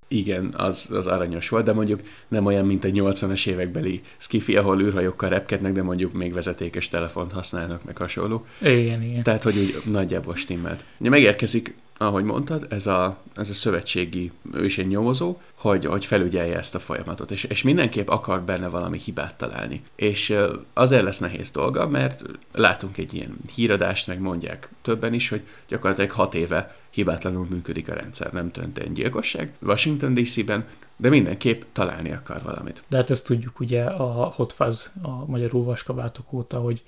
Igen, 0.09 0.55
az, 0.57 0.89
az 0.91 1.07
aranyos 1.07 1.49
volt, 1.49 1.65
de 1.65 1.73
mondjuk 1.73 2.01
nem 2.29 2.47
olyan, 2.47 2.67
mint 2.67 2.85
egy 2.85 2.95
80-as 2.97 3.47
évekbeli 3.47 4.01
skifi, 4.17 4.57
ahol 4.57 4.81
űrhajókkal 4.81 5.29
repkednek, 5.29 5.73
de 5.73 5.83
mondjuk 5.83 6.13
még 6.13 6.33
vezetékes 6.33 6.89
telefont 6.89 7.33
használnak, 7.33 7.85
meg 7.85 7.97
hasonló. 7.97 8.47
Igen, 8.61 9.03
igen. 9.03 9.23
Tehát, 9.23 9.43
hogy 9.43 9.57
úgy 9.57 9.93
nagyjából 9.93 10.35
stimmelt. 10.35 10.85
Ja, 10.99 11.11
megérkezik 11.11 11.75
ahogy 11.99 12.25
mondtad, 12.25 12.67
ez 12.71 12.87
a, 12.87 13.19
ez 13.35 13.51
a 13.51 13.53
szövetségi, 13.53 14.33
ő 14.53 14.65
is 14.65 14.79
egy 14.79 14.89
nyomozó, 14.89 15.41
hogy, 15.55 15.85
hogy 15.85 16.05
felügyelje 16.05 16.57
ezt 16.57 16.75
a 16.75 16.79
folyamatot, 16.79 17.31
és, 17.31 17.45
és 17.45 17.63
mindenképp 17.63 18.09
akar 18.09 18.43
benne 18.43 18.69
valami 18.69 18.99
hibát 18.99 19.35
találni. 19.39 19.81
És 19.95 20.37
azért 20.73 21.03
lesz 21.03 21.19
nehéz 21.19 21.51
dolga, 21.51 21.89
mert 21.89 22.23
látunk 22.53 22.97
egy 22.97 23.15
ilyen 23.15 23.37
híradást, 23.55 24.07
meg 24.07 24.21
mondják 24.21 24.69
többen 24.83 25.15
is, 25.15 25.29
hogy 25.29 25.43
gyakorlatilag 25.69 26.11
hat 26.11 26.35
éve 26.35 26.77
hibátlanul 26.91 27.47
működik 27.51 27.91
a 27.91 27.95
rendszer, 27.95 28.33
nem 28.33 28.51
történt 28.51 28.95
gyilkosság 28.95 29.53
Washington 29.63 30.15
DC-ben, 30.15 30.67
de 30.97 31.09
mindenképp 31.09 31.63
találni 31.73 32.13
akar 32.13 32.43
valamit. 32.43 32.83
De 32.89 32.97
hát 32.97 33.11
ezt 33.11 33.27
tudjuk 33.27 33.61
ugye 33.61 33.85
a 33.85 34.25
Hot 34.25 34.55
a 35.03 35.27
magyarul 35.27 35.65
vaskabátok 35.65 36.33
óta, 36.33 36.59
hogy 36.59 36.83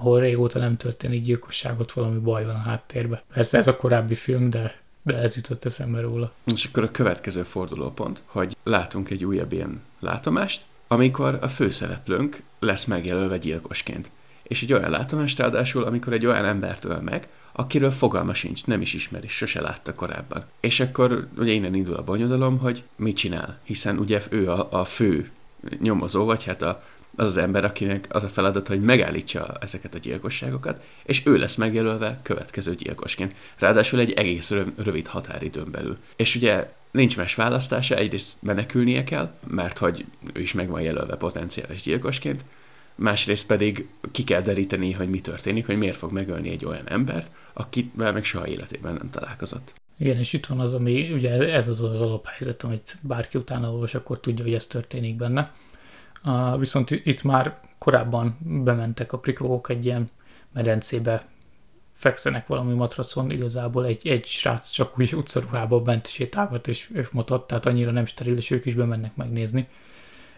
ahol 0.00 0.20
régóta 0.20 0.58
nem 0.58 0.76
történik 0.76 1.22
gyilkosságot, 1.22 1.92
valami 1.92 2.18
baj 2.18 2.44
van 2.44 2.54
a 2.54 2.58
háttérben. 2.58 3.20
Persze 3.32 3.58
ez 3.58 3.66
a 3.66 3.76
korábbi 3.76 4.14
film, 4.14 4.50
de, 4.50 4.74
de 5.02 5.16
ez 5.16 5.36
jutott 5.36 5.64
eszembe 5.64 6.00
róla. 6.00 6.32
És 6.44 6.64
akkor 6.64 6.82
a 6.82 6.90
következő 6.90 7.42
fordulópont, 7.42 8.22
hogy 8.26 8.56
látunk 8.62 9.10
egy 9.10 9.24
újabb 9.24 9.52
ilyen 9.52 9.82
látomást, 9.98 10.62
amikor 10.88 11.38
a 11.40 11.48
főszereplőnk 11.48 12.42
lesz 12.58 12.84
megjelölve 12.84 13.38
gyilkosként. 13.38 14.10
És 14.42 14.62
egy 14.62 14.72
olyan 14.72 14.90
látomást 14.90 15.38
ráadásul, 15.38 15.84
amikor 15.84 16.12
egy 16.12 16.26
olyan 16.26 16.44
embert 16.44 16.84
öl 16.84 17.00
meg, 17.00 17.28
akiről 17.52 17.90
fogalma 17.90 18.34
sincs, 18.34 18.66
nem 18.66 18.80
is 18.80 18.94
ismeri, 18.94 19.28
sose 19.28 19.60
látta 19.60 19.94
korábban. 19.94 20.44
És 20.60 20.80
akkor 20.80 21.28
ugye 21.38 21.52
innen 21.52 21.74
indul 21.74 21.96
a 21.96 22.04
bonyodalom, 22.04 22.58
hogy 22.58 22.82
mit 22.96 23.16
csinál, 23.16 23.58
hiszen 23.62 23.98
ugye 23.98 24.22
ő 24.30 24.50
a, 24.50 24.68
a 24.70 24.84
fő 24.84 25.30
nyomozó, 25.80 26.24
vagy 26.24 26.44
hát 26.44 26.62
a 26.62 26.82
az 27.16 27.26
az 27.26 27.36
ember, 27.36 27.64
akinek 27.64 28.06
az 28.08 28.24
a 28.24 28.28
feladat, 28.28 28.68
hogy 28.68 28.82
megállítsa 28.82 29.56
ezeket 29.60 29.94
a 29.94 29.98
gyilkosságokat, 29.98 30.82
és 31.02 31.22
ő 31.26 31.36
lesz 31.36 31.56
megjelölve 31.56 32.20
következő 32.22 32.74
gyilkosként. 32.74 33.34
Ráadásul 33.58 34.00
egy 34.00 34.12
egész 34.12 34.50
rövid 34.76 35.06
határidőn 35.06 35.70
belül. 35.70 35.96
És 36.16 36.34
ugye 36.34 36.72
nincs 36.90 37.16
más 37.16 37.34
választása, 37.34 37.94
egyrészt 37.94 38.36
menekülnie 38.42 39.04
kell, 39.04 39.32
mert 39.46 39.78
hogy 39.78 40.04
ő 40.32 40.40
is 40.40 40.52
meg 40.52 40.68
van 40.68 40.80
jelölve 40.80 41.16
potenciális 41.16 41.82
gyilkosként, 41.82 42.44
másrészt 42.94 43.46
pedig 43.46 43.88
ki 44.10 44.24
kell 44.24 44.42
deríteni, 44.42 44.92
hogy 44.92 45.10
mi 45.10 45.20
történik, 45.20 45.66
hogy 45.66 45.78
miért 45.78 45.96
fog 45.96 46.12
megölni 46.12 46.50
egy 46.50 46.64
olyan 46.64 46.88
embert, 46.88 47.30
akivel 47.52 48.12
meg 48.12 48.24
soha 48.24 48.46
életében 48.46 48.92
nem 48.92 49.10
találkozott. 49.10 49.72
Igen, 49.98 50.16
és 50.16 50.32
itt 50.32 50.46
van 50.46 50.58
az, 50.58 50.74
ami 50.74 51.12
ugye 51.12 51.52
ez 51.52 51.68
az 51.68 51.80
az 51.80 52.00
alaphelyzet, 52.00 52.62
amit 52.62 52.96
bárki 53.00 53.38
utána 53.38 53.72
olvas, 53.72 53.94
akkor 53.94 54.20
tudja, 54.20 54.44
hogy 54.44 54.54
ez 54.54 54.66
történik 54.66 55.16
benne. 55.16 55.52
Viszont 56.58 56.90
itt 56.90 57.22
már 57.22 57.60
korábban 57.78 58.38
bementek 58.64 59.12
a 59.12 59.18
prikók 59.18 59.68
egy 59.68 59.84
ilyen 59.84 60.08
medencébe, 60.52 61.26
fekszenek 61.92 62.46
valami 62.46 62.74
matracon, 62.74 63.30
igazából 63.30 63.86
egy, 63.86 64.08
egy 64.08 64.26
srác 64.26 64.70
csak 64.70 64.98
úgy 64.98 65.14
utcaruhába 65.14 65.80
bent 65.80 66.06
sétálgat 66.06 66.68
és, 66.68 66.90
és 66.94 67.08
motott, 67.08 67.46
tehát 67.46 67.66
annyira 67.66 67.90
nem 67.90 68.04
steril, 68.04 68.36
és 68.36 68.50
ők 68.50 68.66
is 68.66 68.74
bemennek 68.74 69.16
megnézni. 69.16 69.68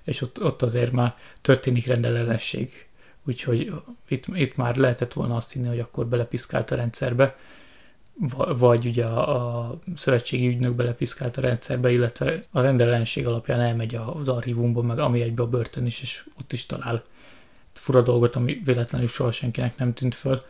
És 0.04 0.20
ott, 0.20 0.42
ott 0.42 0.62
azért 0.62 0.92
már 0.92 1.16
történik 1.40 1.86
rendellenesség. 1.86 2.86
Úgyhogy 3.24 3.72
itt, 4.08 4.26
itt 4.26 4.56
már 4.56 4.76
lehetett 4.76 5.12
volna 5.12 5.36
azt 5.36 5.52
hinni, 5.52 5.68
hogy 5.68 5.78
akkor 5.78 6.06
belepiszkált 6.06 6.70
a 6.70 6.76
rendszerbe, 6.76 7.36
vagy 8.58 8.86
ugye 8.86 9.04
a, 9.04 9.58
a 9.58 9.78
szövetségi 9.96 10.46
ügynök 10.46 10.74
belepiszkált 10.74 11.36
a 11.36 11.40
rendszerbe, 11.40 11.90
illetve 11.90 12.44
a 12.50 12.60
rendellenesség 12.60 13.26
alapján 13.26 13.60
elmegy 13.60 13.94
az 13.94 14.28
archívumba, 14.28 14.82
meg 14.82 14.98
ami 14.98 15.20
egybe 15.20 15.42
a 15.42 15.48
börtön 15.48 15.86
is, 15.86 16.02
és 16.02 16.24
ott 16.40 16.52
is 16.52 16.66
talál 16.66 17.04
fura 17.72 18.02
dolgot, 18.02 18.36
ami 18.36 18.60
véletlenül 18.64 19.08
soha 19.08 19.32
senkinek 19.32 19.76
nem 19.76 19.94
tűnt 19.94 20.14
föl. 20.14 20.40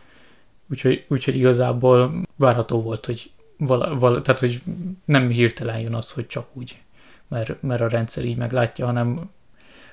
Úgyhogy, 0.71 1.04
úgyhogy 1.09 1.37
igazából 1.37 2.23
várható 2.37 2.83
volt, 2.83 3.07
hogy 3.07 3.31
vala, 3.57 3.99
vala, 3.99 4.23
tehát, 4.23 4.40
hogy 4.40 4.62
nem 5.04 5.28
hirtelen 5.28 5.78
jön 5.78 5.95
az, 5.95 6.12
hogy 6.12 6.26
csak 6.26 6.49
úgy, 6.52 6.81
mert, 7.28 7.62
mert 7.62 7.81
a 7.81 7.88
rendszer 7.88 8.25
így 8.25 8.37
meglátja, 8.37 8.87
hanem 8.87 9.31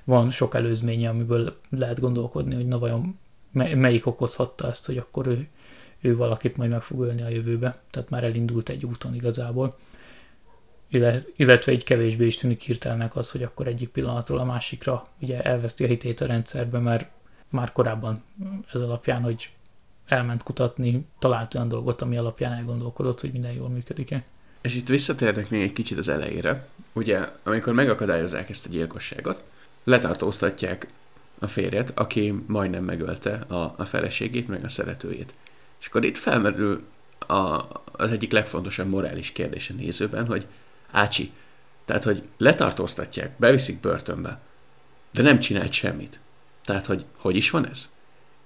van 0.04 0.32
sok 0.32 0.56
előzménye, 0.56 1.10
amiből 1.10 1.58
lehet 1.70 2.00
gondolkodni, 2.00 2.56
hogy 2.56 2.68
na 2.68 2.80
vajon 2.80 3.20
melyik 3.52 4.06
okozhatta 4.06 4.68
ezt, 4.68 4.86
hogy 4.86 4.98
akkor 4.98 5.28
ő 5.28 5.48
ő 6.02 6.16
valakit 6.16 6.58
majd 6.58 6.70
meg 6.70 6.82
fog 6.82 7.02
ölni 7.02 7.22
a 7.22 7.30
jövőbe, 7.30 7.82
tehát 7.90 8.10
már 8.10 8.24
elindult 8.24 8.70
egy 8.70 8.86
úton 8.86 9.16
igazából. 9.16 9.78
Illetve 11.36 11.72
egy 11.72 11.84
kevésbé 11.84 12.26
is 12.26 12.36
tűnik 12.36 12.62
hirtelnek 12.62 13.16
az, 13.16 13.32
hogy 13.32 13.44
akkor 13.44 13.68
egyik 13.68 13.90
pillanatról 13.90 14.40
a 14.40 14.44
másikra 14.44 15.04
ugye 15.20 15.42
elveszti 15.42 15.84
a 15.84 15.88
hitét 15.88 16.22
a 16.22 16.26
rendszerbe, 16.26 16.80
mert 16.80 17.10
már 17.50 17.72
korábban 17.72 18.24
ez 18.74 18.82
alapján, 18.82 19.22
hogy 19.22 19.50
elment 20.06 20.44
kutatni, 20.44 21.06
talált 21.20 21.56
olyan 21.56 21.68
dolgot, 21.68 22.02
ami 22.02 22.18
alapján 22.18 22.54
elgondolkodott, 22.54 23.22
hogy 23.22 23.32
minden 23.32 23.52
jól 23.52 23.70
működik-e. 23.70 24.24
És 24.62 24.76
itt 24.76 24.88
visszatérnek 24.88 25.50
még 25.50 25.62
egy 25.62 25.74
kicsit 25.74 25.98
az 25.98 26.08
elejére. 26.08 26.68
Ugye, 26.94 27.28
amikor 27.44 27.74
megakadályozzák 27.74 28.50
ezt 28.50 28.66
a 28.66 28.70
gyilkosságot, 28.70 29.44
letartóztatják 29.84 30.88
a 31.40 31.48
férjet, 31.48 31.92
aki 31.96 32.44
majdnem 32.48 32.84
megölte 32.84 33.32
a, 33.32 33.74
a 33.78 33.86
feleségét, 33.86 34.48
meg 34.48 34.64
a 34.64 34.70
szeretőjét. 34.70 35.34
És 35.80 35.88
akkor 35.88 36.06
itt 36.06 36.18
felmerül 36.18 36.84
a, 37.20 37.64
az 37.92 38.12
egyik 38.12 38.32
legfontosabb 38.32 38.90
morális 38.90 39.32
kérdés 39.32 39.70
a 39.70 39.74
nézőben, 39.74 40.26
hogy 40.26 40.46
ácsi, 40.92 41.32
tehát, 41.86 42.04
hogy 42.04 42.24
letartóztatják, 42.38 43.32
beviszik 43.38 43.80
börtönbe, 43.80 44.40
de 45.12 45.22
nem 45.22 45.40
csinált 45.40 45.72
semmit. 45.72 46.20
Tehát, 46.66 46.86
hogy 46.86 47.06
hogy 47.16 47.36
is 47.36 47.50
van 47.50 47.68
ez? 47.68 47.90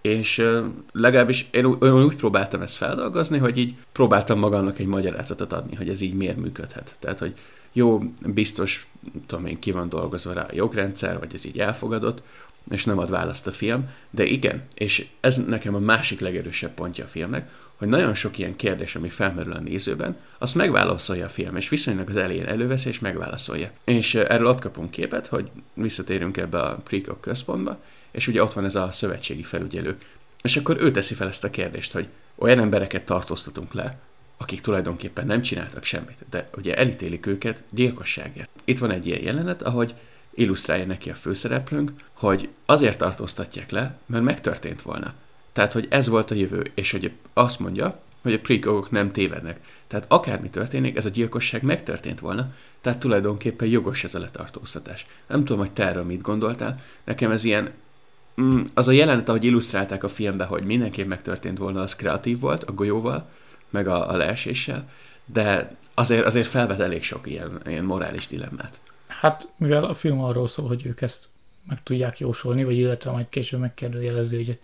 És 0.02 0.46
legalábbis 0.92 1.48
én 1.52 1.66
úgy 1.66 2.16
próbáltam 2.16 2.62
ezt 2.62 2.76
feldolgozni, 2.76 3.38
hogy 3.38 3.58
így 3.58 3.76
próbáltam 3.92 4.40
magamnak 4.40 4.80
egy 4.80 4.86
magyarázatot 4.86 5.54
adni, 5.54 5.76
hogy 5.76 5.90
ez 5.90 6.02
így 6.02 6.14
miért 6.14 6.38
működhet. 6.38 6.96
Tehát, 7.00 7.20
hogy 7.20 7.34
jó, 7.72 8.04
biztos, 8.26 8.88
tudom 9.28 9.46
én, 9.46 9.60
ki 9.60 9.72
van 9.72 9.90
dolgozva 9.90 10.34
rá 10.34 10.42
a 10.42 10.54
jogrendszer, 10.54 11.20
vagy 11.20 11.34
ez 11.34 11.46
így 11.46 11.60
elfogadott, 11.60 12.22
és 12.70 12.86
nem 12.86 12.98
ad 12.98 13.10
választ 13.10 13.48
a 13.48 13.52
film, 13.52 13.90
de 14.10 14.26
igen, 14.26 14.64
és 14.74 15.08
ez 15.20 15.46
nekem 15.46 15.76
a 15.76 15.80
másik 15.80 16.20
legerősebb 16.20 16.74
pontja 16.74 17.04
a 17.04 17.08
filmnek, 17.08 17.50
hogy 17.76 17.88
nagyon 17.88 18.14
sok 18.14 18.38
ilyen 18.38 18.56
kérdés, 18.56 18.96
ami 18.96 19.10
felmerül 19.10 19.54
a 19.54 19.60
nézőben, 19.60 20.18
azt 20.38 20.56
megválaszolja 20.56 21.26
a 21.26 21.30
film, 21.30 21.56
és 21.56 21.70
viszonylag 21.70 22.10
az 22.10 22.16
elején 22.16 22.46
előveszi, 22.46 22.90
és 22.90 23.00
megválaszolja. 23.00 23.72
És 23.84 24.16
erről 24.16 24.48
ott 24.48 24.60
kapunk 24.60 24.92
képet, 24.92 25.28
hogy 25.28 25.50
visszatérünk 25.74 26.38
ebbe 26.38 26.62
a 26.62 26.76
Precog 26.76 27.20
központba, 27.20 27.80
és 28.12 28.28
ugye 28.28 28.44
ott 28.44 28.54
van 28.54 28.66
ez 28.66 28.76
a 28.76 28.92
szövetségi 28.92 29.44
felügyelő. 29.44 29.98
És 30.42 30.58
akkor 30.58 30.82
ő 30.82 30.92
teszi 30.92 31.14
fel 31.14 31.28
ezt 31.28 31.44
a 31.44 31.50
kérdést, 31.50 31.92
hogy 31.92 32.08
olyan 32.36 32.60
embereket 32.60 33.06
tartóztatunk 33.06 33.74
le, 33.74 33.98
akik 34.38 34.62
tulajdonképpen 34.62 35.26
nem 35.26 35.42
csináltak 35.42 35.84
semmit, 35.84 36.26
de 36.30 36.50
ugye 36.58 36.76
elítélik 36.76 37.26
őket 37.26 37.64
gyilkosságért. 37.72 38.50
Itt 38.64 38.80
van 38.80 38.92
egy 38.92 39.08
ilyen 39.08 39.24
jelenet, 39.24 39.62
ahogy 39.62 39.94
illusztrálja 40.36 40.86
neki 40.86 41.10
a 41.10 41.16
főszereplőnk, 41.16 41.92
hogy 42.14 42.50
azért 42.66 42.98
tartóztatják 42.98 43.72
le, 43.72 43.98
mert 44.06 44.24
megtörtént 44.24 44.82
volna. 44.82 45.14
Tehát, 45.52 45.74
hogy 45.74 45.88
ez 45.90 46.08
volt 46.08 46.32
a 46.32 46.36
jövő, 46.36 46.72
és 46.74 46.92
hogy 46.92 47.12
azt 47.34 47.60
mondja, 47.60 48.02
hogy 48.22 48.34
a 48.34 48.40
prekogok 48.40 48.92
nem 48.92 49.12
tévednek. 49.12 49.60
Tehát 49.88 50.06
akármi 50.08 50.50
történik, 50.50 50.96
ez 50.96 51.06
a 51.06 51.10
gyilkosság 51.10 51.64
megtörtént 51.64 52.20
volna, 52.20 52.54
tehát 52.82 53.00
tulajdonképpen 53.00 53.68
jogos 53.68 54.04
ez 54.04 54.16
a 54.16 54.20
letartóztatás. 54.20 55.08
Nem 55.28 55.40
tudom, 55.40 55.60
hogy 55.60 55.72
te 55.72 55.88
erről 55.88 56.04
mit 56.04 56.22
gondoltál, 56.22 56.80
nekem 57.04 57.32
ez 57.32 57.44
ilyen, 57.44 57.72
mm, 58.42 58.62
az 58.74 58.88
a 58.88 58.92
jelenet, 58.92 59.30
ahogy 59.30 59.44
illusztrálták 59.44 60.04
a 60.04 60.10
filmbe, 60.10 60.44
hogy 60.44 60.64
mindenképp 60.64 61.08
megtörtént 61.08 61.58
volna, 61.58 61.82
az 61.82 61.96
kreatív 61.96 62.40
volt, 62.40 62.64
a 62.64 62.74
golyóval, 62.74 63.30
meg 63.70 63.88
a, 63.88 64.10
a 64.10 64.18
leeséssel, 64.18 64.90
de 65.26 65.76
azért, 65.94 66.26
azért 66.26 66.48
felvet 66.48 66.80
elég 66.80 67.04
sok 67.04 67.30
ilyen, 67.30 67.62
ilyen 67.66 67.84
morális 67.84 68.28
dilemmát. 68.28 68.80
Hát, 69.24 69.54
mivel 69.58 69.84
a 69.84 69.94
film 69.94 70.22
arról 70.22 70.48
szól, 70.48 70.68
hogy 70.68 70.86
ők 70.86 71.02
ezt 71.02 71.28
meg 71.68 71.84
tudják 71.84 72.20
jósolni, 72.20 72.64
vagy 72.64 72.78
illetve 72.78 73.12
majd 73.12 73.30
később 73.30 73.60
megkérdőjelezni, 73.60 74.36
hogy 74.36 74.60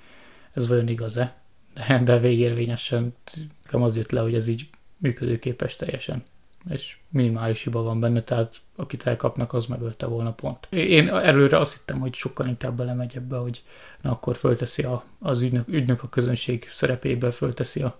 ez 0.53 0.67
vajon 0.67 0.87
igaz-e, 0.87 1.35
de, 1.73 2.01
de 2.03 2.19
végérvényesen 2.19 3.15
nekem 3.63 3.83
az 3.83 3.95
jött 3.95 4.11
le, 4.11 4.21
hogy 4.21 4.35
ez 4.35 4.47
így 4.47 4.69
működőképes 4.97 5.75
teljesen 5.75 6.23
és 6.69 6.97
minimális 7.09 7.63
hiba 7.63 7.81
van 7.81 7.99
benne, 7.99 8.23
tehát 8.23 8.55
akit 8.75 9.07
elkapnak, 9.07 9.53
az 9.53 9.65
megölte 9.65 10.05
volna 10.05 10.33
pont. 10.33 10.67
Én 10.69 11.09
előre 11.09 11.57
azt 11.57 11.77
hittem, 11.77 11.99
hogy 11.99 12.13
sokkal 12.13 12.47
inkább 12.47 12.77
belemegy 12.77 13.15
ebbe, 13.15 13.37
hogy 13.37 13.63
na 14.01 14.11
akkor 14.11 14.35
fölteszi 14.35 14.83
a, 14.83 15.03
az 15.19 15.41
ügynök, 15.41 15.67
ügynök 15.67 16.03
a 16.03 16.09
közönség 16.09 16.69
szerepébe, 16.71 17.31
fölteszi 17.31 17.81
a 17.81 17.99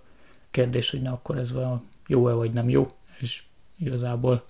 kérdés, 0.50 0.90
hogy 0.90 1.02
na 1.02 1.12
akkor 1.12 1.38
ez 1.38 1.52
vajon 1.52 1.82
jó-e 2.06 2.32
vagy 2.32 2.52
nem 2.52 2.68
jó, 2.68 2.88
és 3.18 3.42
igazából 3.78 4.44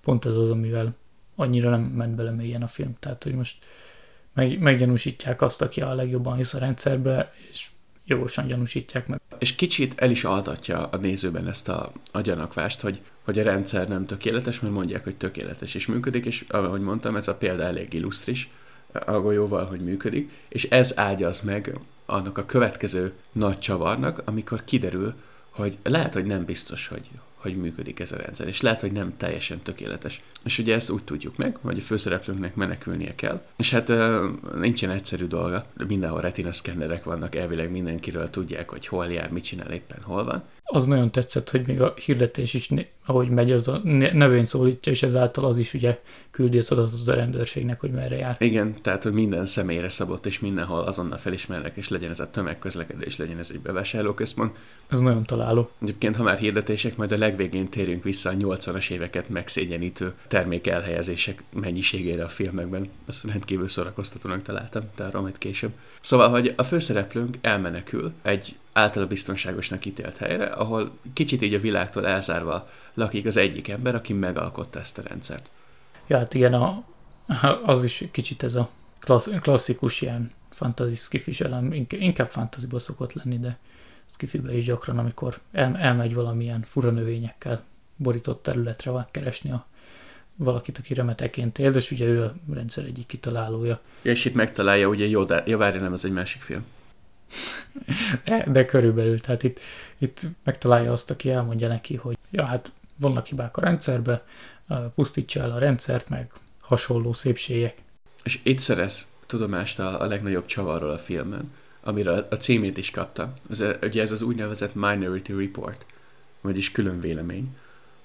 pont 0.00 0.24
ez 0.24 0.34
az, 0.34 0.50
amivel 0.50 0.94
annyira 1.34 1.70
nem 1.70 1.80
ment 1.80 2.14
bele 2.14 2.30
mélyen 2.30 2.62
a 2.62 2.68
film. 2.68 2.96
Tehát, 3.00 3.22
hogy 3.22 3.34
most 3.34 3.64
meg, 4.32 4.58
meggyanúsítják 4.58 5.42
azt, 5.42 5.62
aki 5.62 5.80
a 5.80 5.94
legjobban 5.94 6.36
hisz 6.36 6.54
a 6.54 6.58
rendszerbe, 6.58 7.32
és 7.50 7.66
jogosan 8.04 8.46
gyanúsítják 8.46 9.06
meg. 9.06 9.20
És 9.38 9.54
kicsit 9.54 10.00
el 10.00 10.10
is 10.10 10.24
altatja 10.24 10.88
a 10.88 10.96
nézőben 10.96 11.48
ezt 11.48 11.68
a, 11.68 11.92
a 12.12 12.20
gyanakvást, 12.20 12.80
hogy, 12.80 13.00
hogy 13.22 13.38
a 13.38 13.42
rendszer 13.42 13.88
nem 13.88 14.06
tökéletes, 14.06 14.60
mert 14.60 14.74
mondják, 14.74 15.04
hogy 15.04 15.16
tökéletes 15.16 15.74
és 15.74 15.86
működik, 15.86 16.26
és 16.26 16.44
ahogy 16.48 16.80
mondtam, 16.80 17.16
ez 17.16 17.28
a 17.28 17.34
példa 17.34 17.62
elég 17.62 17.92
illusztris, 17.92 18.50
a 19.06 19.20
golyóval, 19.20 19.64
hogy 19.64 19.80
működik, 19.80 20.30
és 20.48 20.64
ez 20.64 20.98
ágyaz 20.98 21.40
meg 21.40 21.78
annak 22.06 22.38
a 22.38 22.46
következő 22.46 23.12
nagy 23.32 23.58
csavarnak, 23.58 24.22
amikor 24.24 24.64
kiderül, 24.64 25.14
hogy 25.50 25.78
lehet, 25.82 26.14
hogy 26.14 26.24
nem 26.24 26.44
biztos, 26.44 26.86
hogy, 26.86 27.08
hogy 27.44 27.56
működik 27.56 28.00
ez 28.00 28.12
a 28.12 28.16
rendszer, 28.16 28.46
és 28.46 28.60
lehet, 28.60 28.80
hogy 28.80 28.92
nem 28.92 29.16
teljesen 29.16 29.58
tökéletes. 29.62 30.22
És 30.44 30.58
ugye 30.58 30.74
ezt 30.74 30.90
úgy 30.90 31.04
tudjuk 31.04 31.36
meg, 31.36 31.56
hogy 31.62 31.78
a 31.78 31.82
főszereplőnknek 31.82 32.54
menekülnie 32.54 33.14
kell, 33.14 33.42
és 33.56 33.70
hát 33.70 33.92
nincsen 34.54 34.90
egyszerű 34.90 35.26
dolga, 35.26 35.66
mindenhol 35.86 36.20
retina 36.20 36.52
szkennerek 36.52 37.04
vannak, 37.04 37.34
elvileg 37.34 37.70
mindenkiről 37.70 38.30
tudják, 38.30 38.70
hogy 38.70 38.86
hol 38.86 39.06
jár, 39.06 39.30
mit 39.30 39.44
csinál 39.44 39.70
éppen, 39.70 39.98
hol 40.02 40.24
van. 40.24 40.42
Az 40.66 40.86
nagyon 40.86 41.10
tetszett, 41.10 41.50
hogy 41.50 41.66
még 41.66 41.80
a 41.80 41.94
hirdetés 42.04 42.54
is, 42.54 42.70
ahogy 43.06 43.28
megy, 43.28 43.52
az 43.52 43.68
a 43.68 43.80
nevén 44.12 44.44
szólítja, 44.44 44.92
és 44.92 45.02
ezáltal 45.02 45.44
az 45.44 45.58
is 45.58 45.74
ugye 45.74 45.98
küldi 46.30 46.58
az 46.58 46.70
adatot 46.70 47.08
a 47.08 47.14
rendőrségnek, 47.14 47.80
hogy 47.80 47.90
merre 47.90 48.16
jár. 48.16 48.36
Igen, 48.38 48.74
tehát 48.82 49.02
hogy 49.02 49.12
minden 49.12 49.44
személyre 49.44 49.88
szabott, 49.88 50.26
és 50.26 50.40
mindenhol 50.40 50.80
azonnal 50.80 51.18
felismernek, 51.18 51.76
és 51.76 51.88
legyen 51.88 52.10
ez 52.10 52.20
a 52.20 52.30
tömegközlekedés, 52.30 53.16
legyen 53.16 53.38
ez 53.38 53.50
egy 53.54 53.60
bevásárlóközpont. 53.60 54.58
Ez 54.88 55.00
nagyon 55.00 55.24
találó. 55.24 55.70
Egyébként, 55.82 56.16
ha 56.16 56.22
már 56.22 56.38
hirdetések, 56.38 56.96
majd 56.96 57.12
a 57.12 57.18
legvégén 57.18 57.68
térjünk 57.68 58.02
vissza 58.02 58.30
a 58.30 58.34
80-as 58.34 58.90
éveket 58.90 59.28
megszégyenítő 59.28 60.14
termék 60.28 60.66
elhelyezések 60.66 61.42
mennyiségére 61.52 62.24
a 62.24 62.28
filmekben. 62.28 62.88
Azt 63.06 63.24
rendkívül 63.24 63.68
szórakoztatónak 63.68 64.42
találtam, 64.42 64.82
arra 64.98 65.20
majd 65.20 65.38
később. 65.38 65.72
Szóval, 66.04 66.30
hogy 66.30 66.54
a 66.56 66.62
főszereplőnk 66.62 67.38
elmenekül 67.40 68.12
egy 68.22 68.56
által 68.72 69.06
biztonságosnak 69.06 69.84
ítélt 69.84 70.16
helyre, 70.16 70.44
ahol 70.44 70.90
kicsit 71.12 71.42
így 71.42 71.54
a 71.54 71.60
világtól 71.60 72.06
elzárva 72.06 72.68
lakik 72.94 73.26
az 73.26 73.36
egyik 73.36 73.68
ember, 73.68 73.94
aki 73.94 74.12
megalkotta 74.12 74.80
ezt 74.80 74.98
a 74.98 75.02
rendszert. 75.02 75.50
Ja, 76.06 76.18
hát 76.18 76.34
igen, 76.34 76.54
a, 76.54 76.84
az 77.72 77.84
is 77.84 78.04
kicsit 78.10 78.42
ez 78.42 78.54
a 78.54 78.68
klassz, 78.98 79.28
klasszikus 79.40 80.00
ilyen 80.00 80.32
fantasy 80.50 80.94
skifis 80.94 81.40
elem, 81.40 81.72
inkább 81.88 82.30
fantasyból 82.30 82.78
szokott 82.78 83.12
lenni, 83.12 83.38
de 83.38 83.58
skifibe 84.06 84.56
is 84.56 84.64
gyakran, 84.64 84.98
amikor 84.98 85.40
el, 85.52 85.76
elmegy 85.76 86.14
valamilyen 86.14 86.62
fura 86.62 86.90
növényekkel 86.90 87.62
borított 87.96 88.42
területre 88.42 88.90
van 88.90 89.06
keresni 89.10 89.50
a 89.50 89.66
valakit, 90.36 90.78
aki 90.78 90.94
remeteként 90.94 91.58
él, 91.58 91.74
és 91.74 91.90
ugye 91.90 92.06
ő 92.06 92.22
a 92.22 92.34
rendszer 92.52 92.84
egyik 92.84 93.06
kitalálója. 93.06 93.80
És 94.02 94.24
itt 94.24 94.34
megtalálja, 94.34 94.88
ugye 94.88 95.06
jó, 95.06 95.24
de 95.24 95.42
jó, 95.46 95.58
várja, 95.58 95.80
nem, 95.80 95.92
az 95.92 96.04
egy 96.04 96.12
másik 96.12 96.42
film. 96.42 96.64
de, 98.24 98.44
de 98.52 98.64
körülbelül, 98.64 99.20
tehát 99.20 99.42
itt, 99.42 99.60
itt 99.98 100.20
megtalálja 100.44 100.92
azt, 100.92 101.10
aki 101.10 101.30
elmondja 101.30 101.68
neki, 101.68 101.96
hogy 101.96 102.16
ja, 102.30 102.44
hát 102.44 102.72
vannak 102.96 103.26
hibák 103.26 103.56
a 103.56 103.60
rendszerbe, 103.60 104.24
pusztítsa 104.94 105.40
el 105.40 105.50
a 105.50 105.58
rendszert, 105.58 106.08
meg 106.08 106.32
hasonló 106.60 107.12
szépségek. 107.12 107.82
És 108.22 108.40
itt 108.42 108.58
szerez 108.58 109.06
tudomást 109.26 109.78
a, 109.78 110.00
a 110.00 110.06
legnagyobb 110.06 110.46
csavarról 110.46 110.90
a 110.90 110.98
filmen, 110.98 111.52
amire 111.80 112.12
a 112.12 112.36
címét 112.36 112.76
is 112.76 112.90
kapta. 112.90 113.32
Ez, 113.50 113.62
ugye 113.82 114.02
ez 114.02 114.12
az 114.12 114.22
úgynevezett 114.22 114.74
Minority 114.74 115.28
Report, 115.28 115.86
vagyis 116.40 116.72
külön 116.72 117.00
vélemény, 117.00 117.56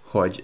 hogy 0.01 0.43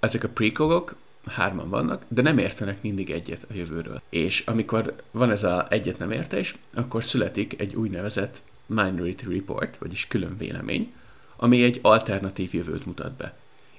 ezek 0.00 0.24
a 0.24 0.28
prekogok 0.28 0.94
hárman 1.28 1.68
vannak, 1.68 2.04
de 2.08 2.22
nem 2.22 2.38
értenek 2.38 2.82
mindig 2.82 3.10
egyet 3.10 3.46
a 3.50 3.54
jövőről. 3.54 4.02
És 4.08 4.42
amikor 4.46 4.94
van 5.10 5.30
ez 5.30 5.44
a 5.44 5.66
egyet 5.70 5.98
nem 5.98 6.10
értés, 6.10 6.54
akkor 6.74 7.04
születik 7.04 7.60
egy 7.60 7.74
úgynevezett 7.74 8.42
Minority 8.66 9.22
Report, 9.22 9.76
vagyis 9.76 10.06
külön 10.06 10.36
vélemény, 10.36 10.92
ami 11.36 11.62
egy 11.62 11.78
alternatív 11.82 12.54
jövőt 12.54 12.86
mutat 12.86 13.12
be. 13.12 13.36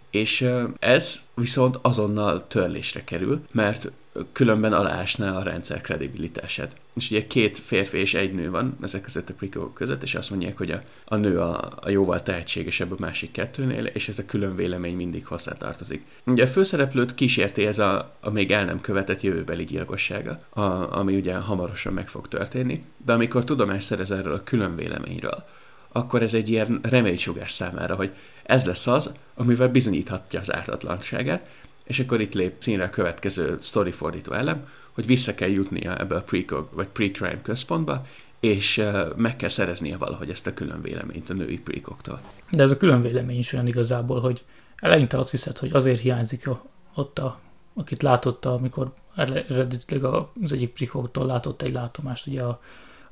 És 0.10 0.50
ez 0.80 1.28
viszont 1.36 1.80
azonnal 1.82 2.48
törlésre 2.48 3.04
kerül, 3.04 3.42
mert 3.52 3.92
különben 4.32 4.74
aláásná 4.74 5.38
a 5.38 5.44
rendszer 5.44 5.82
kredibilitását. 5.82 6.76
És 6.96 7.12
ugye 7.12 7.28
két 7.28 7.58
férfi 7.58 7.98
és 7.98 8.14
egy 8.14 8.34
nő 8.34 8.50
van 8.50 8.78
ezek 8.82 9.02
között 9.02 9.30
a 9.30 9.34
prikók 9.34 9.74
között, 9.74 10.04
és 10.04 10.16
azt 10.16 10.30
mondják, 10.30 10.58
hogy 10.58 10.72
a, 10.72 10.82
a 11.06 11.16
nő 11.16 11.40
a, 11.40 11.72
a 11.82 11.90
jóval 11.90 12.24
tehetségesebb 12.24 12.92
a 12.92 12.96
másik 13.00 13.32
kettőnél, 13.32 13.86
és 13.86 14.08
ez 14.08 14.20
a 14.20 14.26
külön 14.26 14.56
vélemény 14.56 14.96
mindig 14.96 15.26
hozzátartozik. 15.26 16.06
Ugye 16.26 16.44
a 16.44 16.48
főszereplőt 16.48 17.16
kísérti 17.16 17.66
ez 17.66 17.80
a, 17.80 18.16
a 18.20 18.30
még 18.30 18.52
el 18.52 18.66
nem 18.66 18.82
követett 18.82 19.22
jövőbeli 19.22 19.64
gyilkossága, 19.64 20.40
a, 20.50 20.62
ami 20.98 21.16
ugye 21.16 21.36
hamarosan 21.36 21.94
meg 21.94 22.08
fog 22.08 22.28
történni, 22.28 22.82
de 23.06 23.14
amikor 23.14 23.44
tudomást 23.44 23.88
szerez 23.88 24.12
erről 24.12 24.34
a 24.34 24.44
külön 24.44 24.76
véleményről, 24.76 25.44
akkor 25.92 26.22
ez 26.22 26.34
egy 26.34 26.50
ilyen 26.50 26.80
remélysugás 26.82 27.52
számára, 27.52 27.96
hogy 27.96 28.12
ez 28.50 28.66
lesz 28.66 28.88
az, 28.88 29.14
amivel 29.36 29.70
bizonyíthatja 29.70 30.40
az 30.40 30.54
ártatlanságát, 30.54 31.50
és 31.84 32.00
akkor 32.00 32.22
itt 32.22 32.34
lép 32.34 32.54
színre 32.58 32.84
a 32.84 32.90
következő 32.90 33.58
story 33.62 33.92
fordító 33.92 34.34
elem, 34.34 34.68
hogy 34.92 35.06
vissza 35.06 35.36
kell 35.36 35.50
jutnia 35.50 35.98
ebbe 35.98 36.16
a 36.16 36.22
pre 36.22 36.44
vagy 36.72 36.88
pre-crime 36.88 37.42
központba, 37.42 38.06
és 38.40 38.84
meg 39.16 39.36
kell 39.36 39.50
szereznie 39.50 39.98
valahogy 39.98 40.30
ezt 40.30 40.48
a 40.48 40.54
külön 40.54 40.82
véleményt 40.82 41.30
a 41.30 41.34
női 41.34 41.60
prekoktól. 41.60 42.22
De 42.52 42.64
ez 42.64 42.72
a 42.72 42.78
külön 42.78 43.02
vélemény 43.02 43.38
is 43.38 43.54
olyan 43.54 43.68
igazából, 43.68 44.20
hogy 44.20 44.44
eleinte 44.76 45.18
azt 45.18 45.32
hiszed, 45.32 45.58
hogy 45.58 45.72
azért 45.74 46.00
hiányzik 46.00 46.48
a, 46.48 46.66
ott 46.96 47.20
a, 47.20 47.40
akit 47.74 48.02
látotta, 48.02 48.54
amikor 48.54 48.94
eredetileg 49.16 50.04
az 50.04 50.52
egyik 50.52 50.74
prikoktól 50.74 51.26
látott 51.26 51.62
egy 51.62 51.74
látomást 51.74 52.28
ugye 52.28 52.44
a, 52.44 52.62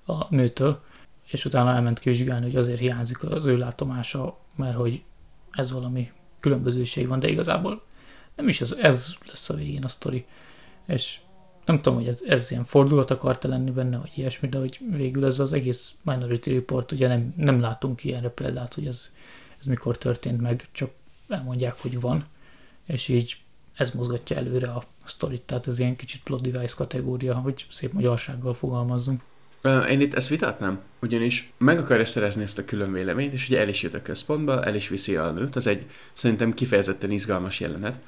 a 0.06 0.28
nőtől, 0.30 0.82
és 1.32 1.46
utána 1.46 1.72
elment 1.72 2.00
kivizsgálni, 2.00 2.46
hogy 2.46 2.56
azért 2.56 2.80
hiányzik 2.80 3.24
az 3.24 3.46
ő 3.46 3.58
látomása, 3.58 4.38
mert 4.56 4.76
hogy 4.76 5.02
ez 5.58 5.72
valami 5.72 6.12
különbözőség 6.40 7.08
van, 7.08 7.20
de 7.20 7.28
igazából 7.28 7.84
nem 8.36 8.48
is 8.48 8.62
ez, 8.62 8.72
ez 8.72 9.14
lesz 9.26 9.50
a 9.50 9.54
végén 9.54 9.84
a 9.84 9.88
sztori. 9.88 10.26
És 10.88 11.20
nem 11.66 11.82
tudom, 11.82 11.98
hogy 11.98 12.08
ez, 12.08 12.24
ez 12.28 12.52
ilyen 12.52 12.66
fordulat 12.66 13.12
akart 13.12 13.44
lenni 13.44 13.72
benne, 13.72 13.98
vagy 13.98 14.12
ilyesmi, 14.16 14.50
de 14.50 14.58
hogy 14.58 14.80
végül 14.92 15.26
ez 15.26 15.40
az 15.40 15.54
egész 15.54 15.94
Minority 16.02 16.48
Report, 16.48 16.92
ugye 16.92 17.08
nem, 17.08 17.34
nem 17.38 17.60
látunk 17.60 18.04
ilyenre 18.04 18.30
példát, 18.30 18.74
hogy 18.74 18.88
ez, 18.88 19.14
ez 19.60 19.66
mikor 19.66 19.98
történt 19.98 20.42
meg, 20.42 20.68
csak 20.72 20.92
elmondják, 21.28 21.82
hogy 21.82 22.00
van, 22.00 22.26
és 22.86 23.08
így 23.08 23.38
ez 23.74 23.92
mozgatja 23.92 24.36
előre 24.36 24.68
a 24.68 24.84
sztorit, 25.06 25.42
tehát 25.42 25.68
ez 25.68 25.80
ilyen 25.80 25.96
kicsit 25.96 26.24
plot 26.24 26.52
device 26.52 26.76
kategória, 26.78 27.36
hogy 27.36 27.66
szép 27.72 27.94
magyarsággal 27.94 28.54
fogalmazzunk. 28.54 29.22
Én 29.90 30.02
itt 30.02 30.14
ezt 30.14 30.30
vitatnám, 30.30 30.80
ugyanis 31.02 31.52
meg 31.58 31.80
akarja 31.80 32.06
szerezni 32.06 32.44
ezt 32.44 32.58
a 32.58 32.66
külön 32.66 32.92
véleményt, 32.92 33.34
és 33.34 33.48
ugye 33.48 33.60
el 33.60 33.68
is 33.68 33.82
jut 33.82 33.94
a 33.94 34.02
központba, 34.02 34.64
el 34.64 34.76
is 34.76 34.88
viszi 34.88 35.16
a 35.16 35.32
nőt, 35.32 35.56
az 35.56 35.68
egy 35.68 35.86
szerintem 36.14 36.54
kifejezetten 36.54 37.12
izgalmas 37.12 37.60
jelenet, 37.60 38.00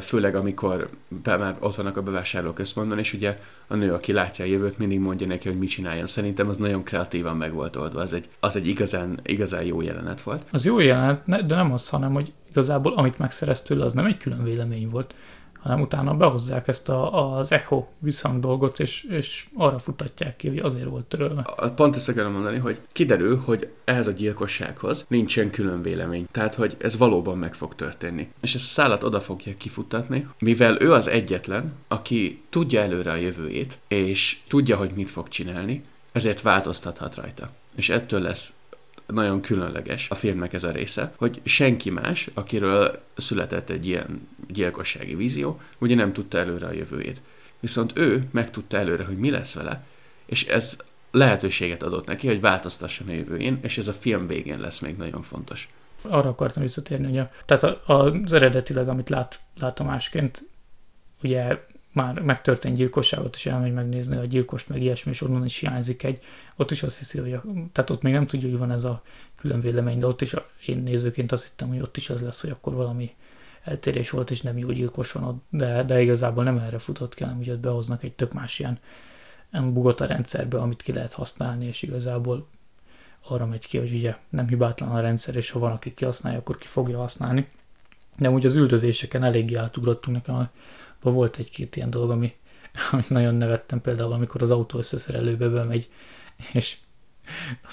főleg 0.00 0.34
amikor 0.34 0.88
be, 1.08 1.36
már 1.36 1.56
ott 1.58 1.74
vannak 1.74 1.96
a 1.96 2.02
bevásárlóközpontban, 2.02 2.98
és 2.98 3.12
ugye 3.12 3.38
a 3.66 3.74
nő, 3.74 3.92
aki 3.92 4.12
látja 4.12 4.44
a 4.44 4.48
jövőt, 4.48 4.78
mindig 4.78 4.98
mondja 4.98 5.26
neki, 5.26 5.48
hogy 5.48 5.58
mit 5.58 5.68
csináljon. 5.68 6.06
Szerintem 6.06 6.48
az 6.48 6.56
nagyon 6.56 6.82
kreatívan 6.82 7.36
meg 7.36 7.52
volt 7.52 7.76
oldva, 7.76 8.00
az 8.00 8.12
egy, 8.12 8.28
az 8.40 8.56
egy 8.56 8.66
igazán, 8.66 9.20
igazán 9.22 9.62
jó 9.62 9.80
jelenet 9.80 10.20
volt. 10.20 10.42
Az 10.50 10.64
jó 10.64 10.78
jelenet, 10.78 11.46
de 11.46 11.54
nem 11.54 11.72
az, 11.72 11.88
hanem 11.88 12.12
hogy 12.12 12.32
igazából 12.50 12.92
amit 12.92 13.18
megszerez 13.18 13.62
tőle, 13.62 13.84
az 13.84 13.92
nem 13.92 14.06
egy 14.06 14.18
külön 14.18 14.44
vélemény 14.44 14.88
volt, 14.88 15.14
hanem 15.60 15.80
utána 15.80 16.14
behozzák 16.14 16.68
ezt 16.68 16.88
a, 16.88 17.36
az 17.38 17.52
echo 17.52 17.86
visszhang 17.98 18.40
dolgot, 18.40 18.80
és, 18.80 19.02
és 19.02 19.46
arra 19.56 19.78
futatják 19.78 20.36
ki, 20.36 20.48
hogy 20.48 20.58
azért 20.58 20.88
volt 20.88 21.04
törölve. 21.04 21.72
Pont 21.74 21.96
ezt 21.96 22.08
akarom 22.08 22.32
mondani, 22.32 22.58
hogy 22.58 22.80
kiderül, 22.92 23.42
hogy 23.44 23.68
ehhez 23.84 24.06
a 24.06 24.12
gyilkossághoz 24.12 25.04
nincsen 25.08 25.50
külön 25.50 25.82
vélemény. 25.82 26.26
Tehát, 26.30 26.54
hogy 26.54 26.76
ez 26.80 26.96
valóban 26.96 27.38
meg 27.38 27.54
fog 27.54 27.74
történni. 27.74 28.28
És 28.40 28.54
ezt 28.54 28.64
a 28.64 28.68
szállat 28.68 29.02
oda 29.02 29.20
fogják 29.20 29.56
kifutatni, 29.56 30.28
mivel 30.38 30.80
ő 30.80 30.92
az 30.92 31.08
egyetlen, 31.08 31.72
aki 31.88 32.42
tudja 32.50 32.80
előre 32.80 33.10
a 33.10 33.16
jövőjét, 33.16 33.78
és 33.88 34.38
tudja, 34.48 34.76
hogy 34.76 34.90
mit 34.94 35.10
fog 35.10 35.28
csinálni, 35.28 35.80
ezért 36.12 36.42
változtathat 36.42 37.14
rajta. 37.14 37.50
És 37.74 37.88
ettől 37.88 38.20
lesz 38.20 38.52
nagyon 39.12 39.40
különleges 39.40 40.10
a 40.10 40.14
filmnek 40.14 40.52
ez 40.52 40.64
a 40.64 40.70
része, 40.70 41.12
hogy 41.16 41.40
senki 41.44 41.90
más, 41.90 42.30
akiről 42.34 43.02
született 43.16 43.70
egy 43.70 43.86
ilyen 43.86 44.28
gyilkossági 44.48 45.14
vízió, 45.14 45.60
ugye 45.78 45.94
nem 45.94 46.12
tudta 46.12 46.38
előre 46.38 46.66
a 46.66 46.72
jövőjét. 46.72 47.20
Viszont 47.60 47.92
ő 47.94 48.28
megtudta 48.30 48.76
előre, 48.76 49.04
hogy 49.04 49.18
mi 49.18 49.30
lesz 49.30 49.54
vele, 49.54 49.84
és 50.26 50.46
ez 50.46 50.76
lehetőséget 51.10 51.82
adott 51.82 52.06
neki, 52.06 52.26
hogy 52.26 52.40
változtasson 52.40 53.08
a 53.08 53.12
jövőjén, 53.12 53.58
és 53.62 53.78
ez 53.78 53.88
a 53.88 53.92
film 53.92 54.26
végén 54.26 54.60
lesz 54.60 54.78
még 54.78 54.96
nagyon 54.96 55.22
fontos. 55.22 55.68
Arra 56.02 56.28
akartam 56.28 56.62
visszatérni, 56.62 57.06
hogy 57.06 57.18
a, 57.18 57.30
tehát 57.44 57.78
az 57.86 58.32
eredetileg, 58.32 58.88
amit 58.88 59.08
lát, 59.08 59.40
látomásként, 59.60 60.48
ugye 61.22 61.66
már 61.92 62.20
megtörtént 62.20 62.76
gyilkosságot, 62.76 63.34
és 63.34 63.46
elmegy 63.46 63.72
megnézni 63.72 64.16
a 64.16 64.24
gyilkost, 64.24 64.68
meg 64.68 64.82
ilyesmi, 64.82 65.10
és 65.10 65.20
onnan 65.20 65.44
is 65.44 65.58
hiányzik 65.58 66.02
egy, 66.02 66.22
ott 66.56 66.70
is 66.70 66.82
azt 66.82 66.98
hiszi, 66.98 67.18
hogy 67.18 67.32
a, 67.32 67.42
tehát 67.72 67.90
ott 67.90 68.02
még 68.02 68.12
nem 68.12 68.26
tudja, 68.26 68.48
hogy 68.48 68.58
van 68.58 68.70
ez 68.70 68.84
a 68.84 69.02
külön 69.36 69.60
vélemény, 69.60 69.98
de 69.98 70.06
ott 70.06 70.20
is 70.20 70.34
a, 70.34 70.46
én 70.66 70.78
nézőként 70.78 71.32
azt 71.32 71.48
hittem, 71.48 71.68
hogy 71.68 71.80
ott 71.80 71.96
is 71.96 72.10
az 72.10 72.22
lesz, 72.22 72.40
hogy 72.40 72.50
akkor 72.50 72.74
valami 72.74 73.14
eltérés 73.64 74.10
volt, 74.10 74.30
és 74.30 74.40
nem 74.40 74.58
jó 74.58 74.70
gyilkos 74.70 75.12
van 75.12 75.24
ott, 75.24 75.42
de, 75.50 75.82
de 75.84 76.02
igazából 76.02 76.44
nem 76.44 76.58
erre 76.58 76.78
futott 76.78 77.14
ki, 77.14 77.22
hanem 77.22 77.36
hogy 77.36 77.58
behoznak 77.58 78.02
egy 78.02 78.12
tök 78.12 78.32
más 78.32 78.58
ilyen 78.58 78.78
bugot 79.50 80.00
a 80.00 80.06
rendszerbe, 80.06 80.58
amit 80.58 80.82
ki 80.82 80.92
lehet 80.92 81.12
használni, 81.12 81.66
és 81.66 81.82
igazából 81.82 82.46
arra 83.28 83.46
megy 83.46 83.66
ki, 83.66 83.78
hogy 83.78 83.92
ugye 83.92 84.16
nem 84.28 84.48
hibátlan 84.48 84.90
a 84.90 85.00
rendszer, 85.00 85.36
és 85.36 85.50
ha 85.50 85.58
van, 85.58 85.72
aki 85.72 85.94
kihasználja, 85.94 86.38
akkor 86.38 86.58
ki 86.58 86.66
fogja 86.66 86.98
használni. 86.98 87.48
De 88.18 88.30
úgy 88.30 88.46
az 88.46 88.54
üldözéseken 88.54 89.24
eléggé 89.24 89.54
átugrottunk 89.54 90.16
nekem 90.16 90.34
a 90.34 90.50
volt 91.00 91.36
egy-két 91.36 91.76
ilyen 91.76 91.90
dolog, 91.90 92.10
ami, 92.10 92.34
amit 92.92 93.10
nagyon 93.10 93.34
nevettem, 93.34 93.80
például 93.80 94.12
amikor 94.12 94.42
az 94.42 94.50
autó 94.50 94.78
összeszerelőbe 94.78 95.48
bemegy, 95.48 95.88
és 96.52 96.76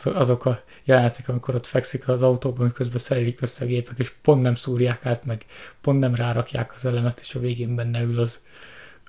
azok 0.03 0.45
a 0.45 0.63
jelenetek, 0.83 1.29
amikor 1.29 1.55
ott 1.55 1.65
fekszik 1.65 2.07
az 2.07 2.21
autóban, 2.21 2.65
miközben 2.65 2.97
szerelik 2.97 3.41
össze 3.41 3.63
a 3.63 3.67
gépek, 3.67 3.99
és 3.99 4.11
pont 4.21 4.41
nem 4.41 4.55
szúrják 4.55 5.05
át, 5.05 5.25
meg 5.25 5.45
pont 5.81 5.99
nem 5.99 6.15
rárakják 6.15 6.73
az 6.75 6.85
elemet, 6.85 7.19
és 7.19 7.35
a 7.35 7.39
végén 7.39 7.75
benne 7.75 8.01
ül, 8.01 8.19
az, 8.19 8.41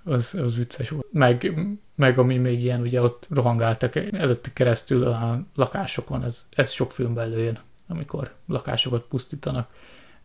az, 0.05 0.35
az 0.35 0.57
vicces 0.57 0.89
volt. 0.89 1.07
Meg, 1.13 1.53
meg 1.95 2.19
ami 2.19 2.37
még 2.37 2.63
ilyen, 2.63 2.81
ugye 2.81 3.03
ott 3.03 3.27
rohangáltak 3.31 3.97
előtte 3.97 4.51
keresztül 4.53 5.03
a 5.05 5.47
lakásokon, 5.55 6.25
ez, 6.25 6.47
ez 6.51 6.71
sok 6.71 6.93
filmben 6.93 7.25
előjön, 7.25 7.59
amikor 7.89 8.35
lakásokat 8.47 9.05
pusztítanak. 9.09 9.71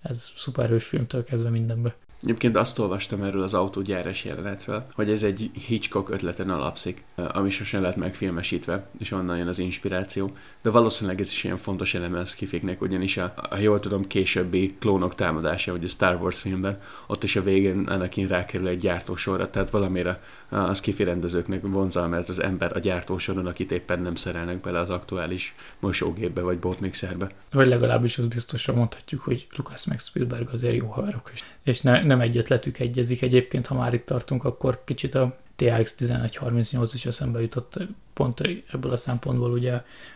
Ez 0.02 0.32
szuperhős 0.38 0.86
filmtől 0.86 1.24
kezdve 1.24 1.50
mindenbe. 1.50 1.96
Egyébként 2.22 2.56
azt 2.58 2.80
olvastam 2.80 3.24
erről 3.24 3.42
az 3.42 3.54
autógyáres 3.54 4.26
jelenetről, 4.26 4.86
hogy 4.94 5.10
ez 5.10 5.24
egy 5.24 5.52
Hitchcock 5.68 6.10
ötleten 6.10 6.50
alapszik, 6.50 7.04
ami 7.16 7.50
sosem 7.50 7.82
lett 7.82 7.96
megfilmesítve, 7.96 8.86
és 9.00 9.12
onnan 9.12 9.38
jön 9.38 9.48
az 9.48 9.60
inspiráció. 9.60 10.32
De 10.62 10.70
valószínűleg 10.70 11.20
ez 11.20 11.32
is 11.32 11.44
ilyen 11.44 11.58
fontos 11.58 11.94
eleme 11.94 12.20
az 12.20 12.36
kifiknek, 12.36 12.82
ugyanis 12.82 13.18
a, 13.18 13.34
a 13.50 13.58
jól 13.58 13.80
tudom 13.80 14.08
későbbi 14.08 14.76
klónok 14.80 15.16
támadása, 15.16 15.74
a 15.74 15.88
Star 15.88 16.22
Wars 16.22 16.40
filmben, 16.40 16.82
ott 17.08 17.24
is 17.24 17.36
a 17.36 17.44
végén 17.44 17.80
Anakin 17.80 18.28
rákerül 18.28 18.68
egy 18.68 18.80
gyártósorra, 18.80 19.50
tehát 19.50 19.70
valamire 19.70 20.22
az 20.52 20.80
kifi 20.80 21.04
rendezőknek 21.04 21.62
vonzalma 21.62 22.16
ez 22.16 22.30
az 22.30 22.42
ember 22.42 22.76
a 22.76 22.80
gyártósoron, 22.80 23.46
akit 23.46 23.72
éppen 23.72 24.02
nem 24.02 24.16
szerelnek 24.16 24.62
bele 24.62 24.80
az 24.80 24.90
aktuális 24.90 25.56
mosógépbe 25.80 26.42
vagy 26.42 26.60
botmixerbe. 26.60 27.32
Vagy 27.52 27.68
legalábbis 27.68 28.18
az 28.18 28.26
biztosan 28.26 28.76
mondhatjuk, 28.76 29.22
hogy 29.22 29.48
Lucas 29.56 29.86
meg 29.86 30.00
Spielberg 30.00 30.50
azért 30.52 30.76
jó 30.76 30.88
haverok, 30.88 31.32
és, 31.34 31.44
és 31.64 31.82
ne, 31.82 32.04
nem 32.04 32.22
egy 32.22 32.38
ötletük 32.38 32.80
egyezik. 32.80 33.22
Egyébként, 33.22 33.68
ha 33.68 33.76
már 33.76 33.94
itt 33.94 34.06
tartunk, 34.06 34.44
akkor 34.44 34.82
kicsit 34.86 35.16
a 35.16 35.38
TX 35.56 36.02
1138 36.02 36.94
is 36.94 37.06
eszembe 37.06 37.42
jutott 37.42 37.80
pont 38.14 38.42
ebből 38.72 38.92
a 38.92 38.98
szempontból, 38.98 39.52
ugye 39.52 39.74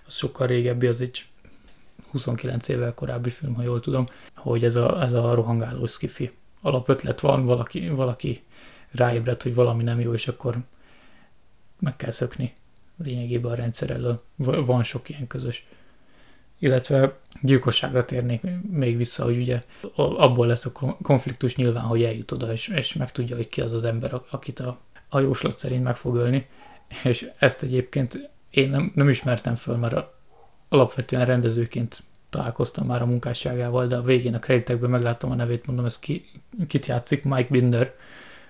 az 0.08 0.16
sokkal 0.16 0.48
régebbi, 0.48 0.88
az 0.88 1.02
egy 1.02 1.26
29 2.12 2.68
évvel 2.68 2.94
korábbi 2.94 3.30
film, 3.30 3.54
ha 3.54 3.64
jól 3.64 3.80
tudom, 3.80 4.06
hogy 4.36 4.64
ez 4.64 4.76
a, 4.76 5.04
ez 5.04 5.14
a 5.14 5.34
rohangáló 5.34 5.88
skifi. 5.88 6.32
Alapötlet 6.62 7.20
van, 7.20 7.46
valaki, 7.46 7.90
valaki 7.90 8.44
ráébred, 8.96 9.42
hogy 9.42 9.54
valami 9.54 9.84
nem 9.84 10.00
jó, 10.00 10.14
és 10.14 10.28
akkor 10.28 10.58
meg 11.80 11.96
kell 11.96 12.12
szökni 12.12 12.54
lényegében 13.04 13.52
a 13.52 13.56
rendszer 13.56 13.90
elől. 13.90 14.22
Van 14.36 14.84
sok 14.84 15.10
ilyen 15.10 15.28
közös. 15.28 15.68
Illetve 16.60 17.18
gyilkosságra 17.42 18.06
térnék 18.06 18.42
még 18.72 18.98
vissza, 18.98 19.24
hogy 19.24 19.38
ugye 19.38 19.62
abból 19.96 20.48
lesz 20.48 20.66
a 20.66 20.96
konfliktus 21.02 21.56
nyilván, 21.56 21.84
hogy 21.84 22.04
eljut 22.04 22.32
oda, 22.32 22.52
és, 22.52 22.68
és 22.68 22.94
megtudja, 22.94 23.36
hogy 23.36 23.50
ki 23.50 23.62
az 23.62 23.74
az 23.74 23.84
ember, 23.84 24.22
akit 24.30 24.60
a, 24.60 24.80
a 25.10 25.20
jóslat 25.20 25.58
szerint 25.58 25.84
meg 25.84 25.96
fog 25.96 26.16
ölni. 26.16 26.48
És 27.04 27.30
ezt 27.40 27.64
egyébként 27.64 28.30
én 28.50 28.70
nem, 28.70 28.92
nem 28.96 29.10
ismertem 29.10 29.56
föl, 29.56 29.76
mert 29.76 30.08
alapvetően 30.70 31.26
rendezőként 31.26 32.04
találkoztam 32.30 32.86
már 32.86 33.02
a 33.02 33.06
munkásságával, 33.06 33.88
de 33.88 33.96
a 33.96 34.02
végén 34.02 34.34
a 34.34 34.40
kreditekben 34.40 34.90
megláttam 34.90 35.32
a 35.32 35.36
nevét, 35.36 35.66
mondom, 35.66 35.86
ez 35.86 36.00
ki, 36.00 36.26
kit 36.68 36.86
játszik, 36.86 37.24
Mike 37.24 37.48
Binder, 37.50 37.94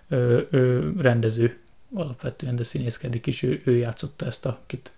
ő, 0.08 0.48
ő 0.52 0.94
rendező 0.98 1.58
alapvetően, 1.94 2.56
de 2.56 2.64
színészkedik 2.64 3.28
is, 3.28 3.44
ő, 3.44 3.62
ő 3.64 3.76
játszotta 3.76 4.26
ezt 4.26 4.46
a, 4.46 4.60
kit, 4.66 4.92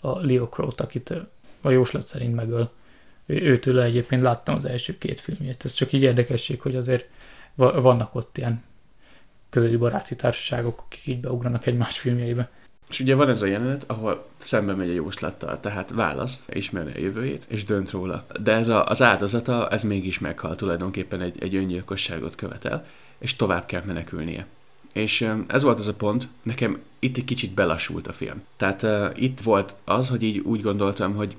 a 0.00 0.26
Leo 0.26 0.48
Crow-t, 0.48 0.80
akit 0.80 1.14
a 1.60 1.70
jóslat 1.70 2.02
szerint 2.02 2.34
megöl. 2.34 2.70
Ő, 3.26 3.40
őtől 3.40 3.80
egyébként 3.80 4.22
láttam 4.22 4.54
az 4.54 4.64
első 4.64 4.98
két 4.98 5.20
filmjét. 5.20 5.64
Ez 5.64 5.72
csak 5.72 5.92
így 5.92 6.02
érdekesség, 6.02 6.60
hogy 6.60 6.76
azért 6.76 7.08
vannak 7.54 8.14
ott 8.14 8.38
ilyen 8.38 8.62
közeli 9.50 9.76
baráti 9.76 10.16
társaságok, 10.16 10.82
akik 10.86 11.06
így 11.06 11.20
beugranak 11.20 11.66
egymás 11.66 11.98
filmjeibe. 11.98 12.50
És 12.88 13.00
ugye 13.00 13.14
van 13.14 13.28
ez 13.28 13.42
a 13.42 13.46
jelenet, 13.46 13.84
ahol 13.86 14.26
szembe 14.38 14.74
megy 14.74 14.88
a 14.88 14.92
jóslattal, 14.92 15.60
tehát 15.60 15.90
választ, 15.90 16.54
ismeri 16.54 16.92
a 16.92 16.98
jövőjét, 16.98 17.44
és 17.48 17.64
dönt 17.64 17.90
róla. 17.90 18.26
De 18.42 18.52
ez 18.52 18.68
a, 18.68 18.86
az 18.86 19.02
áldozata, 19.02 19.68
ez 19.68 19.82
mégis 19.82 20.18
meghal, 20.18 20.54
tulajdonképpen 20.54 21.20
egy, 21.20 21.42
egy 21.42 21.54
öngyilkosságot 21.54 22.34
követel, 22.34 22.86
és 23.18 23.36
tovább 23.36 23.66
kell 23.66 23.82
menekülnie. 23.84 24.46
És 24.92 25.28
ez 25.46 25.62
volt 25.62 25.78
az 25.78 25.88
a 25.88 25.94
pont, 25.94 26.28
nekem 26.42 26.78
itt 26.98 27.16
egy 27.16 27.24
kicsit 27.24 27.50
belassult 27.50 28.06
a 28.06 28.12
film. 28.12 28.42
Tehát 28.56 28.82
uh, 28.82 29.10
itt 29.14 29.40
volt 29.40 29.74
az, 29.84 30.08
hogy 30.08 30.22
így 30.22 30.38
úgy 30.38 30.60
gondoltam, 30.60 31.14
hogy 31.14 31.36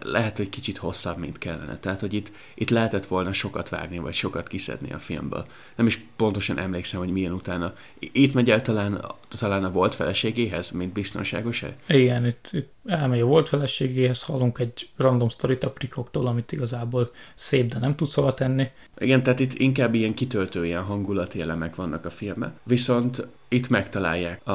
lehet, 0.00 0.36
hogy 0.36 0.48
kicsit 0.48 0.76
hosszabb, 0.76 1.18
mint 1.18 1.38
kellene. 1.38 1.78
Tehát, 1.78 2.00
hogy 2.00 2.14
itt, 2.14 2.30
itt 2.54 2.70
lehetett 2.70 3.06
volna 3.06 3.32
sokat 3.32 3.68
vágni, 3.68 3.98
vagy 3.98 4.14
sokat 4.14 4.48
kiszedni 4.48 4.92
a 4.92 4.98
filmből. 4.98 5.46
Nem 5.76 5.86
is 5.86 6.00
pontosan 6.16 6.58
emlékszem, 6.58 7.00
hogy 7.00 7.10
milyen 7.10 7.32
utána. 7.32 7.74
Itt 7.98 8.34
megy 8.34 8.50
el 8.50 8.62
talán, 8.62 9.04
talán 9.38 9.64
a 9.64 9.70
volt 9.70 9.94
feleségéhez, 9.94 10.70
mint 10.70 10.92
biztonságos 10.92 11.62
-e? 11.62 11.76
Igen, 11.86 12.26
itt, 12.26 12.48
itt 12.52 12.72
elmegy 12.86 13.20
a 13.20 13.24
volt 13.24 13.48
feleségéhez, 13.48 14.22
hallunk 14.22 14.58
egy 14.58 14.88
random 14.96 15.28
sztorit 15.28 15.64
a 15.64 15.70
prikoktól, 15.70 16.26
amit 16.26 16.52
igazából 16.52 17.10
szép, 17.34 17.72
de 17.72 17.78
nem 17.78 17.96
tudsz 17.96 18.14
hova 18.14 18.34
tenni. 18.34 18.66
Igen, 18.98 19.22
tehát 19.22 19.40
itt 19.40 19.52
inkább 19.52 19.94
ilyen 19.94 20.14
kitöltő, 20.14 20.66
ilyen 20.66 20.82
hangulati 20.82 21.40
elemek 21.40 21.74
vannak 21.74 22.04
a 22.04 22.10
filmben. 22.10 22.58
Viszont 22.62 23.26
itt 23.48 23.68
megtalálják 23.68 24.46
a, 24.46 24.52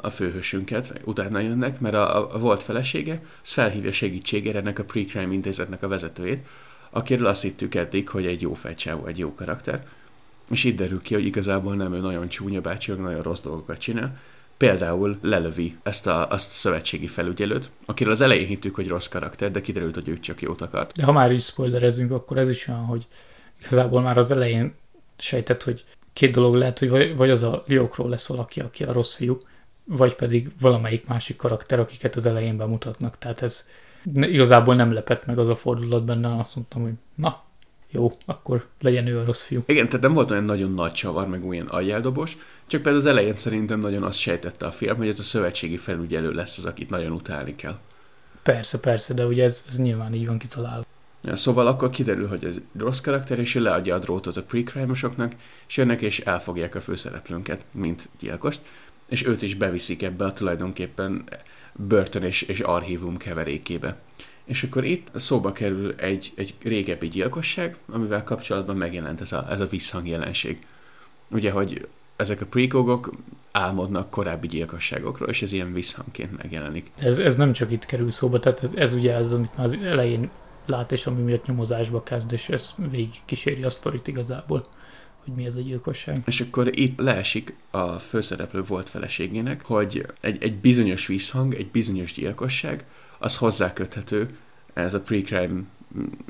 a 0.00 0.10
főhősünket, 0.10 1.00
utána 1.04 1.38
jönnek, 1.38 1.80
mert 1.80 1.94
a, 1.94 2.34
a 2.34 2.38
volt 2.38 2.62
felesége, 2.62 3.22
az 3.42 3.52
felhívja 3.52 3.92
segítségére 3.92 4.58
ennek 4.58 4.78
a 4.78 4.84
pre-crime 4.84 5.32
intézetnek 5.32 5.82
a 5.82 5.88
vezetőjét, 5.88 6.46
akiről 6.90 7.26
azt 7.26 7.42
hittük 7.42 7.74
eddig, 7.74 8.08
hogy 8.08 8.26
egy 8.26 8.40
jó 8.40 8.54
fejcsávó, 8.54 9.06
egy 9.06 9.18
jó 9.18 9.34
karakter. 9.34 9.86
És 10.50 10.64
itt 10.64 10.76
derül 10.76 11.02
ki, 11.02 11.14
hogy 11.14 11.26
igazából 11.26 11.74
nem 11.74 11.94
ő 11.94 11.98
nagyon 11.98 12.28
csúnya 12.28 12.60
bácsi, 12.60 12.92
nagyon 12.92 13.22
rossz 13.22 13.42
dolgokat 13.42 13.78
csinál, 13.78 14.18
például 14.56 15.18
lelövi 15.22 15.76
ezt 15.82 16.06
a, 16.06 16.28
azt 16.30 16.50
a 16.50 16.54
szövetségi 16.54 17.06
felügyelőt, 17.06 17.70
akiről 17.84 18.12
az 18.12 18.20
elején 18.20 18.46
hittük, 18.46 18.74
hogy 18.74 18.88
rossz 18.88 19.06
karakter, 19.06 19.50
de 19.50 19.60
kiderült, 19.60 19.94
hogy 19.94 20.08
ő 20.08 20.18
csak 20.18 20.42
jót 20.42 20.60
akart. 20.60 20.96
De 20.96 21.04
ha 21.04 21.12
már 21.12 21.32
is 21.32 21.44
spoilerezünk, 21.44 22.10
akkor 22.10 22.38
ez 22.38 22.48
is 22.48 22.68
olyan, 22.68 22.84
hogy 22.84 23.06
igazából 23.66 24.00
már 24.00 24.18
az 24.18 24.30
elején 24.30 24.74
sejtett, 25.16 25.62
hogy 25.62 25.84
két 26.14 26.32
dolog 26.32 26.54
lehet, 26.54 26.78
hogy 26.78 27.16
vagy 27.16 27.30
az 27.30 27.42
a 27.42 27.64
Liokról 27.66 28.08
lesz 28.08 28.26
valaki, 28.26 28.60
aki 28.60 28.84
a 28.84 28.92
rossz 28.92 29.14
fiú, 29.14 29.38
vagy 29.84 30.14
pedig 30.14 30.50
valamelyik 30.60 31.06
másik 31.06 31.36
karakter, 31.36 31.78
akiket 31.78 32.16
az 32.16 32.26
elején 32.26 32.56
bemutatnak. 32.56 33.18
Tehát 33.18 33.42
ez 33.42 33.66
igazából 34.14 34.74
nem 34.74 34.92
lepett 34.92 35.26
meg 35.26 35.38
az 35.38 35.48
a 35.48 35.54
fordulat 35.54 36.04
benne, 36.04 36.38
azt 36.38 36.56
mondtam, 36.56 36.82
hogy 36.82 36.92
na, 37.14 37.42
jó, 37.90 38.12
akkor 38.26 38.66
legyen 38.80 39.06
ő 39.06 39.18
a 39.18 39.24
rossz 39.24 39.42
fiú. 39.42 39.62
Igen, 39.66 39.86
tehát 39.86 40.02
nem 40.02 40.12
volt 40.12 40.30
olyan 40.30 40.44
nagyon 40.44 40.72
nagy 40.72 40.92
csavar, 40.92 41.28
meg 41.28 41.44
olyan 41.44 41.66
aljeldobos, 41.66 42.36
csak 42.66 42.82
például 42.82 43.04
az 43.04 43.06
elején 43.06 43.36
szerintem 43.36 43.80
nagyon 43.80 44.02
azt 44.02 44.18
sejtette 44.18 44.66
a 44.66 44.70
film, 44.70 44.96
hogy 44.96 45.08
ez 45.08 45.18
a 45.18 45.22
szövetségi 45.22 45.76
felügyelő 45.76 46.30
lesz 46.32 46.58
az, 46.58 46.64
akit 46.64 46.90
nagyon 46.90 47.12
utálni 47.12 47.56
kell. 47.56 47.78
Persze, 48.42 48.80
persze, 48.80 49.14
de 49.14 49.26
ugye 49.26 49.44
ez, 49.44 49.64
ez 49.68 49.78
nyilván 49.78 50.14
így 50.14 50.26
van 50.26 50.38
kitalálva. 50.38 50.84
Ja, 51.24 51.36
szóval 51.36 51.66
akkor 51.66 51.90
kiderül, 51.90 52.28
hogy 52.28 52.44
ez 52.44 52.60
rossz 52.78 53.00
karakter, 53.00 53.38
és 53.38 53.54
ő 53.54 53.60
leadja 53.60 53.94
a 53.94 53.98
drótot 53.98 54.36
a 54.36 54.42
pre 54.42 54.62
és 55.66 55.76
jönnek 55.76 56.02
és 56.02 56.20
elfogják 56.20 56.74
a 56.74 56.80
főszereplőnket, 56.80 57.64
mint 57.70 58.08
gyilkost, 58.18 58.60
és 59.06 59.26
őt 59.26 59.42
is 59.42 59.54
beviszik 59.54 60.02
ebbe 60.02 60.24
a 60.24 60.32
tulajdonképpen 60.32 61.24
börtön 61.72 62.22
és, 62.22 62.42
és 62.42 62.60
archívum 62.60 63.16
keverékébe. 63.16 63.96
És 64.44 64.62
akkor 64.62 64.84
itt 64.84 65.08
szóba 65.14 65.52
kerül 65.52 65.94
egy, 65.96 66.32
egy 66.34 66.54
régebbi 66.62 67.08
gyilkosság, 67.08 67.76
amivel 67.92 68.24
kapcsolatban 68.24 68.76
megjelent 68.76 69.20
ez 69.20 69.32
a, 69.32 69.46
ez 69.50 69.60
a 69.60 69.66
visszhangjelenség. 69.66 70.66
Ugye, 71.28 71.50
hogy 71.50 71.88
ezek 72.16 72.40
a 72.40 72.46
prekogok 72.46 73.12
álmodnak 73.52 74.10
korábbi 74.10 74.46
gyilkosságokról, 74.46 75.28
és 75.28 75.42
ez 75.42 75.52
ilyen 75.52 75.72
visszhangként 75.72 76.36
megjelenik. 76.36 76.90
Ez, 76.96 77.18
ez 77.18 77.36
nem 77.36 77.52
csak 77.52 77.70
itt 77.70 77.86
kerül 77.86 78.10
szóba, 78.10 78.40
tehát 78.40 78.62
ez, 78.62 78.74
ez 78.74 78.92
ugye 78.92 79.14
az, 79.14 79.32
amit 79.32 79.56
már 79.56 79.66
az 79.66 79.78
elején 79.82 80.30
lát, 80.66 80.92
és 80.92 81.06
ami 81.06 81.22
miatt 81.22 81.46
nyomozásba 81.46 82.02
kezd, 82.02 82.32
és 82.32 82.48
ez 82.48 82.74
végig 82.90 83.20
kíséri 83.24 83.62
a 83.62 83.70
sztorit 83.70 84.08
igazából, 84.08 84.64
hogy 85.24 85.34
mi 85.34 85.44
ez 85.46 85.54
a 85.54 85.60
gyilkosság. 85.60 86.22
És 86.26 86.40
akkor 86.40 86.78
itt 86.78 86.98
leesik 86.98 87.56
a 87.70 87.98
főszereplő 87.98 88.62
volt 88.62 88.88
feleségének, 88.88 89.64
hogy 89.64 90.06
egy, 90.20 90.42
egy 90.42 90.54
bizonyos 90.56 91.06
visszhang, 91.06 91.54
egy 91.54 91.70
bizonyos 91.70 92.12
gyilkosság, 92.12 92.84
az 93.18 93.36
hozzáköthető 93.36 94.38
ez 94.72 94.94
a 94.94 95.00
pre-crime 95.00 95.60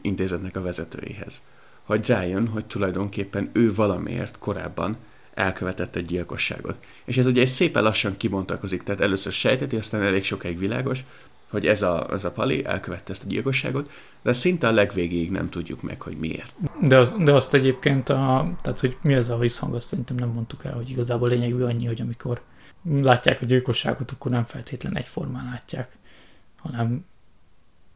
intézetnek 0.02 0.56
a 0.56 0.62
vezetőjéhez. 0.62 1.42
Hogy 1.82 2.06
rájön, 2.06 2.48
hogy 2.48 2.64
tulajdonképpen 2.64 3.50
ő 3.52 3.74
valamiért 3.74 4.38
korábban 4.38 4.96
elkövetett 5.34 5.96
egy 5.96 6.06
gyilkosságot. 6.06 6.76
És 7.04 7.16
ez 7.16 7.26
ugye 7.26 7.40
egy 7.40 7.48
szépen 7.48 7.82
lassan 7.82 8.16
kibontakozik, 8.16 8.82
tehát 8.82 9.00
először 9.00 9.32
sejteti, 9.32 9.76
aztán 9.76 10.02
elég 10.02 10.24
sokáig 10.24 10.58
világos, 10.58 11.04
hogy 11.54 11.66
ez 11.66 11.82
a, 11.82 12.08
ez 12.12 12.24
a 12.24 12.30
pali 12.30 12.64
elkövette 12.64 13.12
ezt 13.12 13.24
a 13.24 13.28
gyilkosságot, 13.28 13.90
de 14.22 14.32
szinte 14.32 14.68
a 14.68 14.72
legvégéig 14.72 15.30
nem 15.30 15.48
tudjuk 15.48 15.82
meg, 15.82 16.00
hogy 16.00 16.16
miért. 16.16 16.54
De, 16.80 16.98
az, 16.98 17.14
de 17.18 17.32
azt 17.32 17.54
egyébként, 17.54 18.08
a, 18.08 18.50
tehát 18.62 18.80
hogy 18.80 18.96
mi 19.02 19.14
ez 19.14 19.28
a 19.28 19.38
visszhang, 19.38 19.74
azt 19.74 19.86
szerintem 19.86 20.16
nem 20.16 20.28
mondtuk 20.28 20.64
el, 20.64 20.72
hogy 20.72 20.90
igazából 20.90 21.28
lényegű 21.28 21.62
annyi, 21.62 21.86
hogy 21.86 22.00
amikor 22.00 22.40
látják 22.84 23.42
a 23.42 23.44
gyilkosságot, 23.44 24.10
akkor 24.10 24.30
nem 24.30 24.44
feltétlen 24.44 24.96
egyformán 24.96 25.44
látják, 25.44 25.96
hanem 26.56 27.04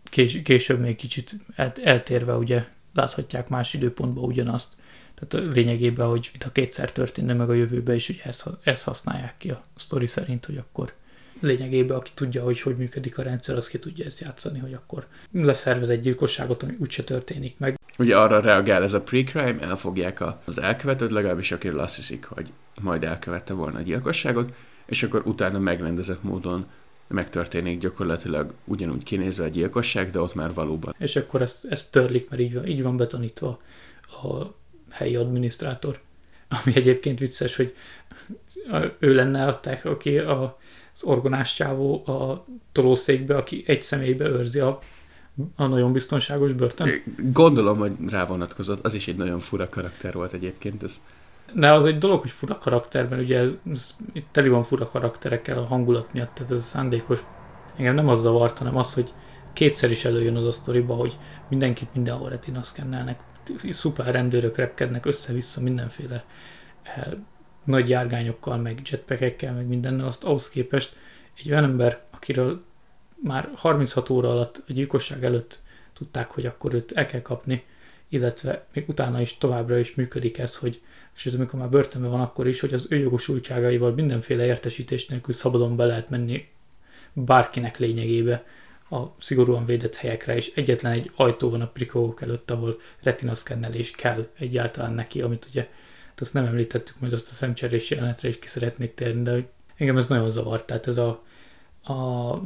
kés, 0.04 0.42
később 0.42 0.80
még 0.80 0.96
kicsit 0.96 1.34
eltérve 1.82 2.36
ugye 2.36 2.66
láthatják 2.94 3.48
más 3.48 3.74
időpontban 3.74 4.24
ugyanazt. 4.24 4.76
Tehát 5.14 5.54
lényegében, 5.54 6.08
hogy 6.08 6.30
ha 6.40 6.52
kétszer 6.52 6.92
történne 6.92 7.32
meg 7.32 7.50
a 7.50 7.54
jövőben, 7.54 7.94
és 7.94 8.08
ugye 8.08 8.22
ezt, 8.22 8.50
ezt 8.62 8.84
használják 8.84 9.36
ki 9.36 9.50
a 9.50 9.60
sztori 9.76 10.06
szerint, 10.06 10.44
hogy 10.44 10.56
akkor 10.56 10.92
lényegében, 11.40 11.96
aki 11.96 12.10
tudja, 12.14 12.42
hogy 12.42 12.60
hogy 12.60 12.76
működik 12.76 13.18
a 13.18 13.22
rendszer, 13.22 13.56
az 13.56 13.68
ki 13.68 13.78
tudja 13.78 14.04
ezt 14.04 14.20
játszani, 14.20 14.58
hogy 14.58 14.72
akkor 14.72 15.06
leszervez 15.32 15.88
egy 15.88 16.00
gyilkosságot, 16.00 16.62
ami 16.62 16.74
úgyse 16.78 17.02
történik 17.02 17.58
meg. 17.58 17.78
Ugye 17.98 18.16
arra 18.16 18.40
reagál 18.40 18.82
ez 18.82 18.92
a 18.92 19.00
pre-crime, 19.00 19.60
elfogják 19.60 20.24
az 20.44 20.60
elkövetőt, 20.60 21.10
legalábbis 21.10 21.52
akiről 21.52 21.78
azt 21.78 21.96
hiszik, 21.96 22.24
hogy 22.24 22.52
majd 22.80 23.04
elkövette 23.04 23.54
volna 23.54 23.78
a 23.78 23.82
gyilkosságot, 23.82 24.52
és 24.86 25.02
akkor 25.02 25.22
utána 25.24 25.58
megrendezett 25.58 26.22
módon 26.22 26.66
megtörténik 27.06 27.78
gyakorlatilag 27.78 28.54
ugyanúgy 28.64 29.02
kinézve 29.02 29.44
a 29.44 29.48
gyilkosság, 29.48 30.10
de 30.10 30.20
ott 30.20 30.34
már 30.34 30.54
valóban. 30.54 30.94
És 30.98 31.16
akkor 31.16 31.42
ezt, 31.42 31.64
ezt 31.64 31.92
törlik, 31.92 32.30
mert 32.30 32.42
így 32.42 32.54
van, 32.54 32.66
így 32.66 32.82
van 32.82 32.96
betanítva 32.96 33.60
a 34.22 34.54
helyi 34.90 35.16
adminisztrátor. 35.16 36.00
Ami 36.48 36.76
egyébként 36.76 37.18
vicces, 37.18 37.56
hogy 37.56 37.74
ő 38.98 39.14
lenne 39.14 39.46
adták, 39.46 39.84
aki 39.84 40.18
a, 40.18 40.58
az 41.00 41.08
orgonás 41.08 41.54
csávó 41.54 42.06
a 42.06 42.44
tolószékbe, 42.72 43.36
aki 43.36 43.64
egy 43.66 43.82
személybe 43.82 44.28
őrzi 44.28 44.58
a, 44.58 44.78
a 45.56 45.66
nagyon 45.66 45.92
biztonságos 45.92 46.52
börtön. 46.52 47.02
Gondolom, 47.32 47.78
hogy 47.78 47.92
rá 48.08 48.24
vonatkozott. 48.24 48.84
Az 48.84 48.94
is 48.94 49.08
egy 49.08 49.16
nagyon 49.16 49.38
fura 49.40 49.68
karakter 49.68 50.14
volt 50.14 50.32
egyébként. 50.32 50.82
Ez 50.82 51.00
de 51.54 51.72
az 51.72 51.84
egy 51.84 51.98
dolog, 51.98 52.20
hogy 52.20 52.30
fura 52.30 52.58
karakter, 52.58 53.08
mert 53.08 53.22
ugye 53.22 53.38
ez, 53.70 53.94
itt 54.12 54.26
teli 54.30 54.48
van 54.48 54.62
fura 54.62 54.88
karakterekkel 54.88 55.58
a 55.58 55.66
hangulat 55.66 56.12
miatt, 56.12 56.34
tehát 56.34 56.52
ez 56.52 56.64
szándékos. 56.64 57.20
Engem 57.76 57.94
nem 57.94 58.08
az 58.08 58.20
zavart, 58.20 58.58
hanem 58.58 58.76
az, 58.76 58.94
hogy 58.94 59.12
kétszer 59.52 59.90
is 59.90 60.04
előjön 60.04 60.36
az 60.36 60.44
a 60.44 60.52
sztoriba, 60.52 60.94
hogy 60.94 61.18
mindenkit 61.48 61.94
mindenhol 61.94 62.28
retina 62.28 62.62
szkennelnek, 62.62 63.20
szuper 63.70 64.12
rendőrök 64.12 64.56
repkednek 64.56 65.06
össze-vissza 65.06 65.60
mindenféle 65.60 66.24
eh, 66.82 67.04
nagy 67.68 67.88
járgányokkal, 67.88 68.56
meg 68.56 68.80
jetpackekkel, 68.90 69.54
meg 69.54 69.66
mindennel, 69.66 70.06
azt 70.06 70.24
ahhoz 70.24 70.48
képest 70.48 70.96
egy 71.38 71.50
olyan 71.50 71.64
ember, 71.64 72.02
akiről 72.10 72.62
már 73.22 73.50
36 73.54 74.10
óra 74.10 74.30
alatt 74.30 74.64
a 74.68 74.72
gyilkosság 74.72 75.24
előtt 75.24 75.60
tudták, 75.94 76.30
hogy 76.30 76.46
akkor 76.46 76.74
őt 76.74 76.92
el 76.92 77.06
kell 77.06 77.22
kapni, 77.22 77.64
illetve 78.08 78.66
még 78.72 78.88
utána 78.88 79.20
is 79.20 79.38
továbbra 79.38 79.78
is 79.78 79.94
működik 79.94 80.38
ez, 80.38 80.56
hogy 80.56 80.80
sőt, 81.12 81.34
amikor 81.34 81.60
már 81.60 81.68
börtönben 81.68 82.10
van, 82.10 82.20
akkor 82.20 82.46
is, 82.46 82.60
hogy 82.60 82.74
az 82.74 82.86
ő 82.90 82.96
jogosultságaival 82.96 83.92
mindenféle 83.92 84.44
értesítés 84.44 85.06
nélkül 85.06 85.34
szabadon 85.34 85.76
be 85.76 85.84
lehet 85.84 86.10
menni 86.10 86.48
bárkinek 87.12 87.78
lényegébe 87.78 88.44
a 88.90 89.02
szigorúan 89.18 89.64
védett 89.64 89.94
helyekre, 89.94 90.36
és 90.36 90.52
egyetlen 90.54 90.92
egy 90.92 91.10
ajtó 91.14 91.50
van 91.50 91.60
a 91.60 91.68
prikók 91.68 92.22
előtt, 92.22 92.50
ahol 92.50 92.80
retinaszkennelés 93.02 93.90
kell 93.90 94.28
egyáltalán 94.38 94.92
neki, 94.92 95.20
amit 95.20 95.46
ugye, 95.50 95.68
azt 96.20 96.34
nem 96.34 96.44
említettük, 96.44 97.00
majd 97.00 97.12
azt 97.12 97.30
a 97.30 97.32
szemcserés 97.32 97.90
jelenetre 97.90 98.28
is 98.28 98.38
ki 98.38 98.46
szeretnék 98.46 98.94
térni, 98.94 99.22
de 99.22 99.48
engem 99.76 99.96
ez 99.96 100.06
nagyon 100.06 100.30
zavart, 100.30 100.66
tehát 100.66 100.86
ez 100.86 100.96
a, 100.96 101.24
a 101.92 102.42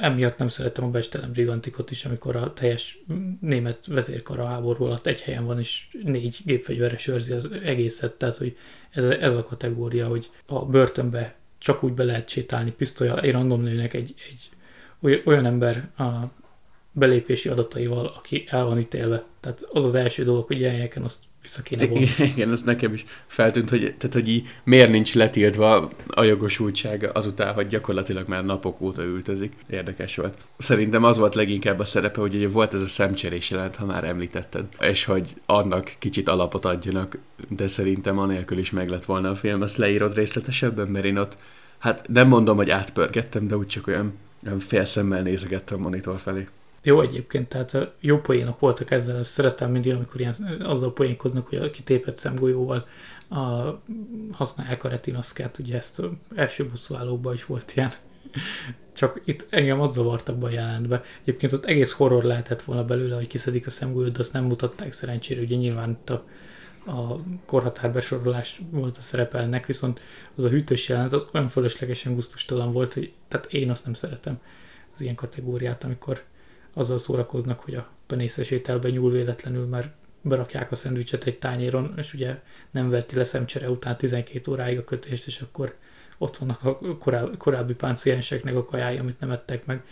emiatt 0.00 0.38
nem 0.38 0.48
szerettem 0.48 0.84
a 0.84 0.90
Bestelem 0.90 1.32
Brigantikot 1.32 1.90
is, 1.90 2.04
amikor 2.04 2.36
a 2.36 2.52
teljes 2.52 2.98
német 3.40 3.86
vezérkara 3.86 4.46
háború 4.46 4.84
alatt 4.84 5.06
egy 5.06 5.20
helyen 5.20 5.44
van, 5.44 5.58
és 5.58 5.96
négy 6.02 6.38
gépfegyveres 6.44 7.06
őrzi 7.06 7.32
az 7.32 7.48
egészet, 7.64 8.12
tehát 8.12 8.36
hogy 8.36 8.56
ez, 8.90 9.04
ez 9.04 9.36
a 9.36 9.44
kategória, 9.44 10.08
hogy 10.08 10.30
a 10.46 10.64
börtönbe 10.64 11.34
csak 11.58 11.82
úgy 11.82 11.92
be 11.92 12.04
lehet 12.04 12.28
sétálni 12.28 12.70
pisztolyal 12.70 13.20
egy 13.20 13.32
random 13.32 13.62
nőnek 13.62 13.94
egy, 13.94 14.14
egy 14.30 15.22
olyan 15.24 15.46
ember 15.46 15.88
a 15.98 16.10
belépési 16.92 17.48
adataival, 17.48 18.06
aki 18.06 18.44
el 18.48 18.64
van 18.64 18.78
ítélve. 18.78 19.24
Tehát 19.40 19.62
az 19.72 19.84
az 19.84 19.94
első 19.94 20.24
dolog, 20.24 20.46
hogy 20.46 20.58
ilyen 20.58 20.72
helyeken 20.72 21.02
azt 21.02 21.22
vissza 21.42 21.62
kéne 21.62 21.86
volna. 21.86 22.06
Igen, 22.18 22.52
ez 22.52 22.62
nekem 22.62 22.92
is 22.92 23.04
feltűnt, 23.26 23.70
hogy, 23.70 23.80
tehát, 23.80 24.12
hogy 24.12 24.28
így 24.28 24.46
miért 24.64 24.90
nincs 24.90 25.14
letiltva 25.14 25.90
a 26.06 26.22
jogosultsága 26.22 27.10
azután, 27.12 27.54
hogy 27.54 27.66
gyakorlatilag 27.66 28.28
már 28.28 28.44
napok 28.44 28.80
óta 28.80 29.02
ültözik. 29.02 29.52
Érdekes 29.70 30.16
volt. 30.16 30.36
Szerintem 30.58 31.04
az 31.04 31.18
volt 31.18 31.34
leginkább 31.34 31.78
a 31.78 31.84
szerepe, 31.84 32.20
hogy 32.20 32.34
ugye 32.34 32.48
volt 32.48 32.74
ez 32.74 32.82
a 32.82 32.86
szemcserés 32.86 33.50
jelent, 33.50 33.76
ha 33.76 33.86
már 33.86 34.04
említetted, 34.04 34.64
és 34.80 35.04
hogy 35.04 35.34
annak 35.46 35.94
kicsit 35.98 36.28
alapot 36.28 36.64
adjanak, 36.64 37.18
de 37.48 37.68
szerintem 37.68 38.18
anélkül 38.18 38.58
is 38.58 38.70
meg 38.70 38.88
lett 38.88 39.04
volna 39.04 39.30
a 39.30 39.34
film. 39.34 39.62
Azt 39.62 39.76
leírod 39.76 40.14
részletesebben, 40.14 40.88
mert 40.88 41.04
én 41.04 41.16
ott, 41.16 41.36
hát 41.78 42.08
nem 42.08 42.28
mondom, 42.28 42.56
hogy 42.56 42.70
átpörgettem, 42.70 43.46
de 43.46 43.56
úgy 43.56 43.66
csak 43.66 43.86
olyan, 43.86 44.12
olyan 44.46 44.58
félszemmel 44.58 45.22
nézegettem 45.22 45.78
a 45.78 45.82
monitor 45.82 46.18
felé. 46.18 46.46
Jó 46.82 47.00
egyébként, 47.00 47.48
tehát 47.48 47.92
jó 48.00 48.20
poénok 48.20 48.58
voltak 48.58 48.90
ezzel, 48.90 49.18
ezt 49.18 49.30
szeretem 49.30 49.70
mindig, 49.70 49.94
amikor 49.94 50.20
ilyen, 50.20 50.34
azzal 50.62 50.92
poénkodnak, 50.92 51.46
hogy 51.46 51.58
a 51.58 51.70
kitépett 51.70 52.16
szemgolyóval 52.16 52.86
a, 53.28 53.80
használják 54.32 54.84
a 54.84 54.88
retinaszkát, 54.88 55.58
ugye 55.58 55.76
ezt 55.76 56.02
első 56.34 56.68
bosszúállókban 56.68 57.34
is 57.34 57.44
volt 57.44 57.72
ilyen. 57.76 57.90
Csak 58.92 59.20
itt 59.24 59.46
engem 59.50 59.80
az 59.80 59.92
zavartak 59.92 60.38
be 60.38 60.46
a 60.46 60.50
jelenetbe. 60.50 61.02
Egyébként 61.22 61.52
ott 61.52 61.64
egész 61.64 61.92
horror 61.92 62.22
lehetett 62.22 62.62
volna 62.62 62.84
belőle, 62.84 63.14
hogy 63.14 63.26
kiszedik 63.26 63.66
a 63.66 63.70
szemgolyót, 63.70 64.12
de 64.12 64.18
azt 64.18 64.32
nem 64.32 64.44
mutatták 64.44 64.92
szerencsére. 64.92 65.40
Ugye 65.40 65.56
nyilván 65.56 65.90
itt 65.90 66.10
a, 66.10 66.24
a 66.90 67.20
korhatárbesorolás 67.46 68.60
volt 68.70 68.96
a 68.96 69.00
szerepelnek, 69.00 69.66
viszont 69.66 70.00
az 70.36 70.44
a 70.44 70.48
hűtős 70.48 70.88
jelenet 70.88 71.12
az 71.12 71.26
olyan 71.32 71.48
fölöslegesen 71.48 72.14
gusztustalan 72.14 72.72
volt, 72.72 72.94
hogy 72.94 73.12
tehát 73.28 73.52
én 73.52 73.70
azt 73.70 73.84
nem 73.84 73.94
szeretem 73.94 74.40
az 74.94 75.00
ilyen 75.00 75.14
kategóriát, 75.14 75.84
amikor 75.84 76.22
azzal 76.74 76.98
szórakoznak, 76.98 77.60
hogy 77.60 77.74
a 77.74 77.88
penészes 78.06 78.50
ételbe 78.50 78.88
nyúl 78.90 79.10
véletlenül, 79.10 79.66
mert 79.66 79.88
berakják 80.22 80.70
a 80.70 80.74
szendvicset 80.74 81.24
egy 81.24 81.38
tányéron, 81.38 81.94
és 81.96 82.14
ugye 82.14 82.40
nem 82.70 82.90
vetti 82.90 83.16
le 83.16 83.24
szemcsere 83.24 83.70
után 83.70 83.96
12 83.96 84.50
óráig 84.50 84.78
a 84.78 84.84
kötést, 84.84 85.26
és 85.26 85.40
akkor 85.40 85.76
ott 86.18 86.36
vannak 86.36 86.64
a 86.64 86.78
korábbi, 86.98 87.36
korábbi 87.36 87.74
pácienseknek 87.74 88.56
a 88.56 88.64
kajái, 88.64 88.98
amit 88.98 89.20
nem 89.20 89.30
ettek 89.30 89.66
meg. 89.66 89.84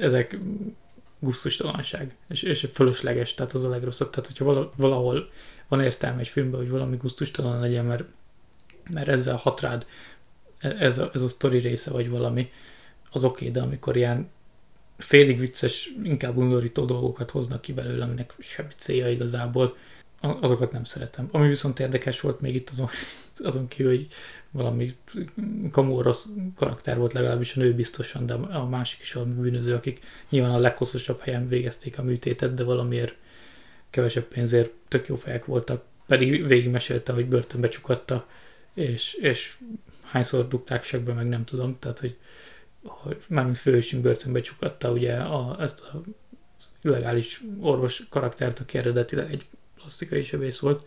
Ezek 0.00 0.38
gusztustalanság, 1.18 2.16
és, 2.28 2.42
és 2.42 2.68
fölösleges, 2.72 3.34
tehát 3.34 3.52
az 3.52 3.64
a 3.64 3.68
legrosszabb. 3.68 4.10
Tehát, 4.10 4.26
hogyha 4.26 4.72
valahol 4.76 5.30
van 5.68 5.80
értelme 5.80 6.20
egy 6.20 6.28
filmben, 6.28 6.60
hogy 6.60 6.70
valami 6.70 6.96
gusztustalan 6.96 7.60
legyen, 7.60 7.84
mert, 7.84 8.04
mert 8.90 9.08
ezzel 9.08 9.36
hat 9.36 9.60
rád, 9.60 9.86
ez 10.58 10.98
a, 10.98 11.10
ez 11.14 11.22
a 11.22 11.28
sztori 11.28 11.58
része, 11.58 11.90
vagy 11.90 12.10
valami, 12.10 12.50
az 13.10 13.24
oké, 13.24 13.48
okay, 13.48 13.50
de 13.50 13.66
amikor 13.66 13.96
ilyen 13.96 14.30
félig 14.98 15.38
vicces, 15.38 15.90
inkább 16.02 16.36
undorító 16.36 16.84
dolgokat 16.84 17.30
hoznak 17.30 17.60
ki 17.60 17.72
belőle, 17.72 18.04
aminek 18.04 18.32
semmi 18.38 18.72
célja 18.76 19.10
igazából, 19.10 19.76
azokat 20.20 20.72
nem 20.72 20.84
szeretem. 20.84 21.28
Ami 21.30 21.48
viszont 21.48 21.80
érdekes 21.80 22.20
volt 22.20 22.40
még 22.40 22.54
itt 22.54 22.70
azon, 22.70 22.88
azon 23.36 23.68
kívül, 23.68 23.92
hogy 23.92 24.06
valami 24.50 24.96
kamó 25.70 26.00
rossz 26.00 26.24
karakter 26.56 26.98
volt 26.98 27.12
legalábbis 27.12 27.56
a 27.56 27.60
nő 27.60 27.74
biztosan, 27.74 28.26
de 28.26 28.34
a 28.34 28.68
másik 28.68 29.00
is 29.00 29.12
valami 29.12 29.32
bűnöző, 29.32 29.74
akik 29.74 30.00
nyilván 30.28 30.54
a 30.54 30.58
leghosszasabb 30.58 31.20
helyen 31.20 31.48
végezték 31.48 31.98
a 31.98 32.02
műtétet, 32.02 32.54
de 32.54 32.64
valamiért 32.64 33.14
kevesebb 33.90 34.24
pénzért 34.24 34.70
tök 34.88 35.06
jó 35.06 35.16
fejek 35.16 35.44
voltak. 35.44 35.84
Pedig 36.06 36.46
végigmesélte, 36.46 37.12
hogy 37.12 37.26
börtönbe 37.26 37.68
csukatta, 37.68 38.26
és, 38.74 39.14
és 39.14 39.56
hányszor 40.02 40.48
dugták 40.48 40.84
segbe, 40.84 41.12
meg 41.12 41.28
nem 41.28 41.44
tudom, 41.44 41.76
tehát 41.78 41.98
hogy, 41.98 42.16
hogy 42.84 43.18
mármint 43.28 43.58
főhősünk 43.58 44.02
börtönbe 44.02 44.40
csukatta 44.40 44.90
ugye 44.90 45.16
a, 45.16 45.56
ezt 45.60 45.80
a 45.80 46.00
illegális 46.82 47.42
orvos 47.60 48.02
karaktert, 48.10 48.58
aki 48.58 48.78
eredetileg 48.78 49.32
egy 49.32 49.46
plastikai 49.76 50.22
sebész 50.22 50.58
volt, 50.58 50.86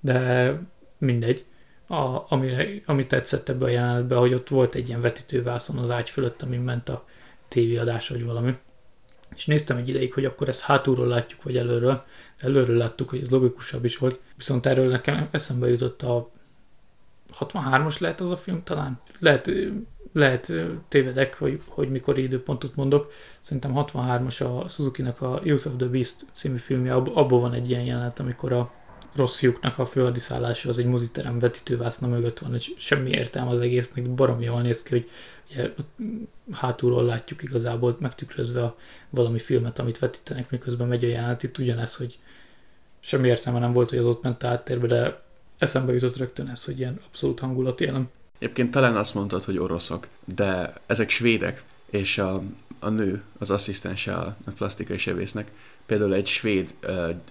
de 0.00 0.58
mindegy. 0.98 1.44
A, 1.86 2.32
ami, 2.32 2.82
ami 2.86 3.06
tetszett 3.06 3.48
ebbe 3.48 3.64
a 3.64 3.68
jelenetbe, 3.68 4.14
hogy 4.14 4.34
ott 4.34 4.48
volt 4.48 4.74
egy 4.74 4.88
ilyen 4.88 5.00
vetítővászon 5.00 5.78
az 5.78 5.90
ágy 5.90 6.10
fölött, 6.10 6.42
amin 6.42 6.60
ment 6.60 6.88
a 6.88 7.04
tévéadás, 7.48 8.08
vagy 8.08 8.24
valami. 8.24 8.54
És 9.34 9.46
néztem 9.46 9.76
egy 9.76 9.88
ideig, 9.88 10.12
hogy 10.12 10.24
akkor 10.24 10.48
ezt 10.48 10.60
hátulról 10.60 11.06
látjuk, 11.06 11.42
vagy 11.42 11.56
előről. 11.56 12.02
Előről 12.38 12.76
láttuk, 12.76 13.10
hogy 13.10 13.20
ez 13.20 13.30
logikusabb 13.30 13.84
is 13.84 13.98
volt. 13.98 14.20
Viszont 14.36 14.66
erről 14.66 14.88
nekem 14.88 15.28
eszembe 15.30 15.68
jutott 15.68 16.02
a 16.02 16.30
63-as 17.40 17.98
lehet 17.98 18.20
az 18.20 18.30
a 18.30 18.36
film 18.36 18.62
talán. 18.62 19.00
Lehet, 19.18 19.50
lehet 20.12 20.52
tévedek, 20.88 21.34
hogy, 21.38 21.60
hogy 21.68 21.90
mikor 21.90 22.18
időpontot 22.18 22.76
mondok. 22.76 23.12
Szerintem 23.40 23.72
63-as 23.74 24.62
a 24.64 24.68
Suzuki-nak 24.68 25.20
a 25.20 25.40
Youth 25.44 25.66
of 25.66 25.72
the 25.76 25.86
Beast 25.86 26.24
című 26.32 26.56
filmje, 26.56 26.94
ab, 26.94 27.10
abból 27.14 27.40
van 27.40 27.52
egy 27.52 27.70
ilyen 27.70 27.84
jelenet, 27.84 28.18
amikor 28.18 28.52
a 28.52 28.72
rossz 29.14 29.42
lyuknak 29.42 29.78
a 29.78 29.86
főhadiszállása 29.86 30.68
az 30.68 30.78
egy 30.78 30.86
moziterem 30.86 31.38
vetítővászna 31.38 32.08
mögött 32.08 32.38
van, 32.38 32.54
és 32.54 32.72
semmi 32.76 33.10
értelme 33.10 33.50
az 33.50 33.60
egésznek, 33.60 34.10
baromi 34.10 34.44
jól 34.44 34.60
néz 34.60 34.82
ki, 34.82 34.90
hogy 34.90 35.10
ugye, 35.50 35.70
hátulról 36.52 37.04
látjuk 37.04 37.42
igazából 37.42 37.96
megtükrözve 38.00 38.62
a 38.62 38.76
valami 39.10 39.38
filmet, 39.38 39.78
amit 39.78 39.98
vetítenek, 39.98 40.50
miközben 40.50 40.88
megy 40.88 41.04
a 41.04 41.08
jelenet. 41.08 41.42
Itt 41.42 41.58
ugyanez, 41.58 41.96
hogy 41.96 42.18
semmi 43.00 43.28
értelme 43.28 43.58
nem 43.58 43.72
volt, 43.72 43.90
hogy 43.90 43.98
az 43.98 44.06
ott 44.06 44.22
ment 44.22 44.44
áttérbe, 44.44 44.86
de 44.86 45.22
eszembe 45.58 45.92
jutott 45.92 46.16
rögtön 46.16 46.48
ez, 46.48 46.64
hogy 46.64 46.78
ilyen 46.78 47.00
abszolút 47.06 47.38
hangulat 47.38 47.80
jelen. 47.80 48.08
Egyébként 48.38 48.70
talán 48.70 48.96
azt 48.96 49.14
mondtad, 49.14 49.44
hogy 49.44 49.58
oroszok, 49.58 50.08
de 50.34 50.72
ezek 50.86 51.10
svédek, 51.10 51.62
és 51.90 52.18
a, 52.18 52.42
a 52.78 52.88
nő, 52.88 53.22
az 53.38 53.50
asszisztense 53.50 54.14
a, 54.14 54.36
a 54.44 54.50
plastikai 54.50 54.98
sebésznek, 54.98 55.50
például 55.86 56.14
egy 56.14 56.26
svéd, 56.26 56.74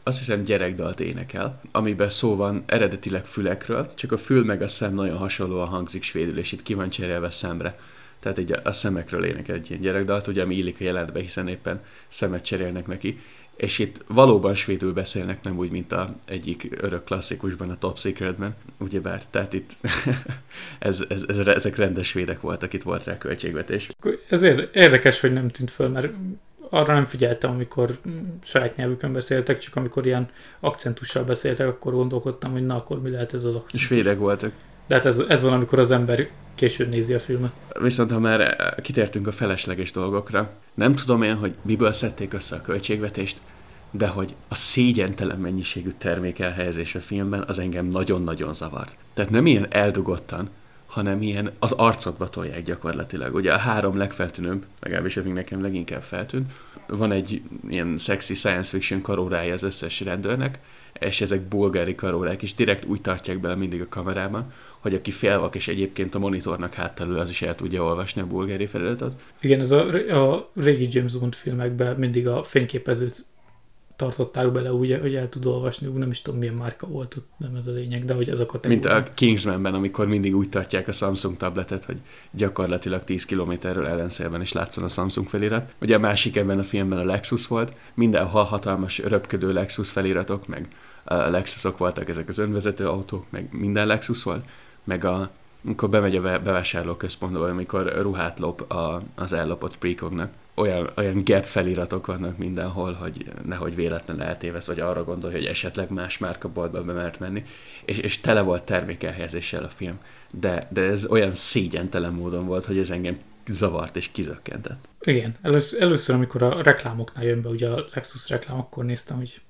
azt 0.04 0.18
hiszem 0.18 0.44
gyerekdalt 0.44 1.00
énekel, 1.00 1.62
amiben 1.72 2.10
szó 2.10 2.36
van 2.36 2.64
eredetileg 2.66 3.26
fülekről, 3.26 3.94
csak 3.96 4.12
a 4.12 4.18
fül 4.18 4.44
meg 4.44 4.62
a 4.62 4.68
szem 4.68 4.94
nagyon 4.94 5.18
hasonlóan 5.18 5.68
hangzik 5.68 6.04
svédül, 6.04 6.38
és 6.38 6.52
itt 6.52 6.64
ki 6.64 6.74
van 6.74 6.90
cserélve 6.90 7.30
szemre. 7.30 7.80
Tehát 8.20 8.38
egy, 8.38 8.52
a 8.64 8.72
szemekről 8.72 9.26
énekel 9.26 9.56
egy 9.56 9.70
ilyen 9.70 9.82
gyerekdalt, 9.82 10.28
ugye, 10.28 10.42
ami 10.42 10.56
illik 10.56 10.78
a 10.80 10.84
jelentbe, 10.84 11.20
hiszen 11.20 11.48
éppen 11.48 11.82
szemet 12.08 12.44
cserélnek 12.44 12.88
neki. 12.88 13.20
És 13.56 13.80
itt 13.80 14.04
valóban 14.08 14.54
svédül 14.54 14.94
beszélnek, 14.94 15.44
nem 15.44 15.58
úgy, 15.58 15.72
mint 15.72 15.92
a 15.92 16.16
egyik 16.26 16.68
örök 16.78 17.04
klasszikusban, 17.04 17.70
a 17.70 17.78
Top 17.78 17.98
Secretben, 17.98 18.56
ugyebár, 18.80 19.26
tehát 19.26 19.54
itt 19.54 19.72
ez, 20.80 21.04
ez, 21.10 21.24
ez, 21.28 21.38
ezek 21.38 21.76
rendes 21.76 22.08
svédek 22.08 22.42
voltak, 22.42 22.74
itt 22.74 22.84
volt 22.84 23.04
rá 23.04 23.18
költségvetés. 23.18 23.90
Ez 24.30 24.42
érdekes, 24.74 25.20
hogy 25.20 25.34
nem 25.34 25.50
tűnt 25.50 25.72
föl, 25.72 25.88
mert 25.88 26.14
arra 26.70 26.94
nem 26.94 27.06
figyeltem, 27.06 27.52
amikor 27.52 27.98
saját 28.44 28.76
nyelvükön 28.76 29.14
beszéltek, 29.14 29.60
csak 29.60 29.76
amikor 29.76 30.06
ilyen 30.06 30.30
akcentussal 30.60 31.24
beszéltek, 31.24 31.68
akkor 31.68 31.94
gondolkodtam, 31.94 32.52
hogy 32.52 32.66
na, 32.66 32.76
akkor 32.76 33.02
mi 33.02 33.10
lehet 33.10 33.34
ez 33.34 33.44
az 33.44 33.56
akcentus. 33.56 33.82
Svédek 33.82 34.18
voltak. 34.18 34.52
De 34.88 34.96
hát 34.96 35.06
ez, 35.06 35.18
ez 35.28 35.42
van, 35.42 35.54
amikor 35.54 35.80
az 35.80 35.92
ember 35.92 36.30
későn 36.56 36.90
nézi 36.90 37.14
a 37.14 37.20
filmet. 37.20 37.52
Viszont 37.82 38.12
ha 38.12 38.20
már 38.20 38.76
kitértünk 38.82 39.28
a 39.28 39.32
felesleges 39.32 39.92
dolgokra, 39.92 40.52
nem 40.74 40.96
tudom 40.96 41.22
én, 41.22 41.36
hogy 41.36 41.54
miből 41.62 41.92
szedték 41.92 42.34
össze 42.34 42.56
a 42.56 42.62
költségvetést, 42.62 43.38
de 43.92 44.08
hogy 44.08 44.36
a 44.48 44.56
szégyentelen 44.56 45.40
mennyiségű 45.40 45.92
termék 45.98 46.40
elhelyezés 46.40 46.96
a 46.96 47.00
filmben 47.00 47.44
az 47.48 47.60
engem 47.60 47.86
nagyon-nagyon 47.86 48.54
zavart. 48.54 48.96
Tehát 49.14 49.32
nem 49.32 49.46
ilyen 49.46 49.68
eldugottan, 49.70 50.50
hanem 50.86 51.22
ilyen 51.22 51.52
az 51.60 51.72
arcokba 51.72 52.30
tolják 52.30 52.64
gyakorlatilag. 52.64 53.36
Ugye 53.36 53.54
a 53.54 53.58
három 53.58 53.98
legfeltűnőbb, 53.98 54.66
legalábbis 54.80 55.18
amíg 55.18 55.34
nekem 55.34 55.62
leginkább 55.62 56.02
feltűnt, 56.02 56.52
van 56.88 57.12
egy 57.12 57.42
ilyen 57.70 57.98
sexy 57.98 58.34
science 58.34 58.70
fiction 58.70 59.02
karórája 59.02 59.54
az 59.54 59.64
összes 59.64 60.02
rendőrnek, 60.02 60.60
és 60.94 61.22
ezek 61.22 61.42
bulgári 61.42 61.96
karórák, 61.96 62.42
és 62.42 62.54
direkt 62.54 62.86
úgy 62.86 63.02
tartják 63.02 63.40
bele 63.40 63.56
mindig 63.56 63.82
a 63.82 63.90
kamerában, 63.90 64.52
hogy 64.84 64.94
aki 64.94 65.12
félvak, 65.12 65.56
és 65.56 65.68
egyébként 65.68 66.16
a 66.16 66.20
monitornak 66.20 66.74
háttalül, 66.74 67.20
az 67.20 67.30
is 67.30 67.42
el 67.42 67.56
tudja 67.56 67.84
olvasni 67.84 68.22
a 68.22 68.26
bulgári 68.26 68.66
feliratot. 68.66 69.14
Igen, 69.40 69.60
ez 69.60 69.72
a, 69.72 69.88
a 70.30 70.50
régi 70.56 70.88
James 70.92 71.14
Bond 71.14 71.36
filmekben 71.36 71.96
mindig 71.96 72.28
a 72.28 72.44
fényképezőt 72.44 73.26
tartották 73.96 74.52
bele 74.52 74.74
úgy, 74.74 74.98
hogy 75.02 75.16
el 75.16 75.30
tud 75.30 75.46
olvasni, 75.46 75.88
úgy 75.88 75.94
nem 75.94 76.10
is 76.10 76.22
tudom 76.22 76.40
milyen 76.40 76.54
márka 76.54 76.88
volt, 76.88 77.18
nem 77.38 77.56
ez 77.56 77.68
a 77.68 77.72
lényeg, 77.72 78.06
de 78.06 78.14
hogy 78.14 78.30
ez 78.30 78.40
a 78.40 78.46
kategória. 78.46 78.94
Mint 78.94 79.08
a 79.08 79.14
Kingsmanben, 79.14 79.74
amikor 79.74 80.08
mindig 80.08 80.36
úgy 80.36 80.50
tartják 80.50 80.88
a 80.88 80.92
Samsung 80.92 81.38
tabletet, 81.38 81.86
hogy 81.86 81.98
gyakorlatilag 82.32 83.04
10 83.04 83.26
kilométerről 83.26 83.88
ellenszélben 83.88 84.42
is 84.42 84.52
látszon 84.52 84.84
a 84.84 84.88
Samsung 84.88 85.28
felirat. 85.28 85.74
Ugye 85.82 85.96
a 85.96 86.00
másik 86.00 86.36
ebben 86.36 86.60
a 86.60 86.64
filmben 86.64 87.00
a 87.00 87.06
Lexus 87.06 87.48
volt, 87.48 87.74
mindenhol 87.94 88.44
hatalmas 88.44 89.00
röpködő 89.00 89.54
Lexus 89.54 89.90
feliratok, 89.90 90.48
meg 90.48 90.68
a 91.04 91.16
Lexusok 91.16 91.78
voltak 91.78 92.10
ezek 92.10 92.28
az 92.28 92.38
önvezető 92.38 92.88
autók, 92.88 93.26
meg 93.30 93.48
minden 93.52 93.88
Lexus 93.88 94.24
volt, 94.24 94.46
meg 94.84 95.06
a 95.06 95.30
amikor 95.66 95.90
bemegy 95.90 96.16
a 96.16 96.22
bevásárlóközpontba, 96.22 97.46
amikor 97.46 97.94
ruhát 98.02 98.40
lop 98.40 98.72
a, 98.72 99.02
az 99.16 99.34
ellopott 99.34 99.78
precognak 99.78 100.32
olyan, 100.56 100.92
olyan 100.96 101.22
gap 101.26 101.44
feliratok 101.44 102.06
vannak 102.06 102.38
mindenhol, 102.38 102.94
hogy 102.94 103.32
nehogy 103.46 103.76
véletlen 103.76 104.22
eltévesz, 104.22 104.68
vagy 104.68 104.80
arra 104.80 105.04
gondolj, 105.04 105.34
hogy 105.34 105.46
esetleg 105.46 105.92
más 105.92 106.18
márkaboltba 106.18 106.84
be 106.84 106.94
mert 106.94 107.20
menni, 107.20 107.46
és, 107.86 107.98
és 107.98 108.22
tele 108.22 108.42
volt 108.42 108.64
termékelhelyezéssel 108.64 109.64
a 109.64 109.70
film. 109.70 110.00
De, 110.32 110.68
de 110.72 110.82
ez 110.82 111.06
olyan 111.06 111.32
szégyentelen 111.32 112.14
módon 112.14 112.46
volt, 112.46 112.66
hogy 112.66 112.78
ez 112.78 112.90
engem 112.90 113.18
zavart 113.48 113.96
és 113.96 114.12
kizökkentett. 114.12 114.88
Igen, 115.02 115.36
először, 115.42 115.82
először 115.82 116.16
amikor 116.16 116.44
a 116.44 116.62
reklámoknál 116.62 117.26
jön 117.26 117.42
be, 117.42 117.50
ugye 117.50 117.70
a 117.70 117.86
Lexus 117.94 118.30
reklám, 118.30 118.58
akkor 118.58 118.86
néztem, 118.86 119.18
hogy 119.18 119.42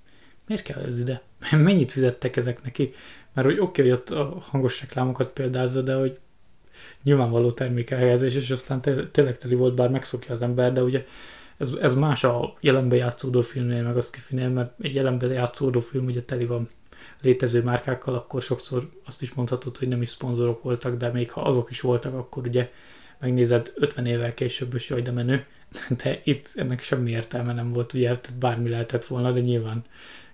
miért 0.47 0.63
kell 0.63 0.81
ez 0.81 0.99
ide? 0.99 1.21
Mennyit 1.51 1.91
fizettek 1.91 2.35
ezek 2.35 2.63
neki? 2.63 2.93
Mert 3.33 3.47
hogy 3.47 3.59
oké, 3.59 3.81
okay, 3.81 3.91
hogy 3.91 3.99
ott 3.99 4.09
a 4.09 4.37
hangos 4.39 4.81
reklámokat 4.81 5.29
példázza, 5.29 5.81
de 5.81 5.95
hogy 5.95 6.19
nyilvánvaló 7.03 7.51
termékelhelyezés, 7.51 8.35
és 8.35 8.51
aztán 8.51 8.81
tényleg 9.11 9.37
teli 9.37 9.55
volt, 9.55 9.75
bár 9.75 9.89
megszokja 9.89 10.33
az 10.33 10.41
ember, 10.41 10.73
de 10.73 10.83
ugye 10.83 11.05
ez, 11.57 11.73
ez 11.81 11.93
más 11.95 12.23
a 12.23 12.53
jelenben 12.59 12.97
játszódó 12.97 13.41
filmnél, 13.41 13.83
meg 13.83 13.97
az 13.97 14.09
kifinél, 14.09 14.49
mert 14.49 14.71
egy 14.81 14.93
jelenben 14.93 15.31
játszódó 15.31 15.79
film 15.79 16.05
ugye 16.05 16.21
teli 16.21 16.45
van 16.45 16.69
létező 17.21 17.63
márkákkal, 17.63 18.13
akkor 18.13 18.41
sokszor 18.41 18.89
azt 19.05 19.21
is 19.21 19.33
mondhatod, 19.33 19.77
hogy 19.77 19.87
nem 19.87 20.01
is 20.01 20.09
szponzorok 20.09 20.63
voltak, 20.63 20.97
de 20.97 21.09
még 21.09 21.31
ha 21.31 21.41
azok 21.41 21.69
is 21.69 21.81
voltak, 21.81 22.13
akkor 22.13 22.47
ugye 22.47 22.71
megnézed 23.19 23.73
50 23.75 24.05
évvel 24.05 24.33
később, 24.33 24.73
és 24.73 24.89
jaj, 24.89 25.01
de 25.01 25.11
menő. 25.11 25.45
De 26.03 26.21
itt 26.23 26.51
ennek 26.55 26.81
semmi 26.81 27.11
értelme 27.11 27.53
nem 27.53 27.73
volt, 27.73 27.93
ugye, 27.93 28.05
tehát 28.05 28.37
bármi 28.39 28.69
lehetett 28.69 29.05
volna, 29.05 29.31
de 29.31 29.39
nyilván 29.39 29.83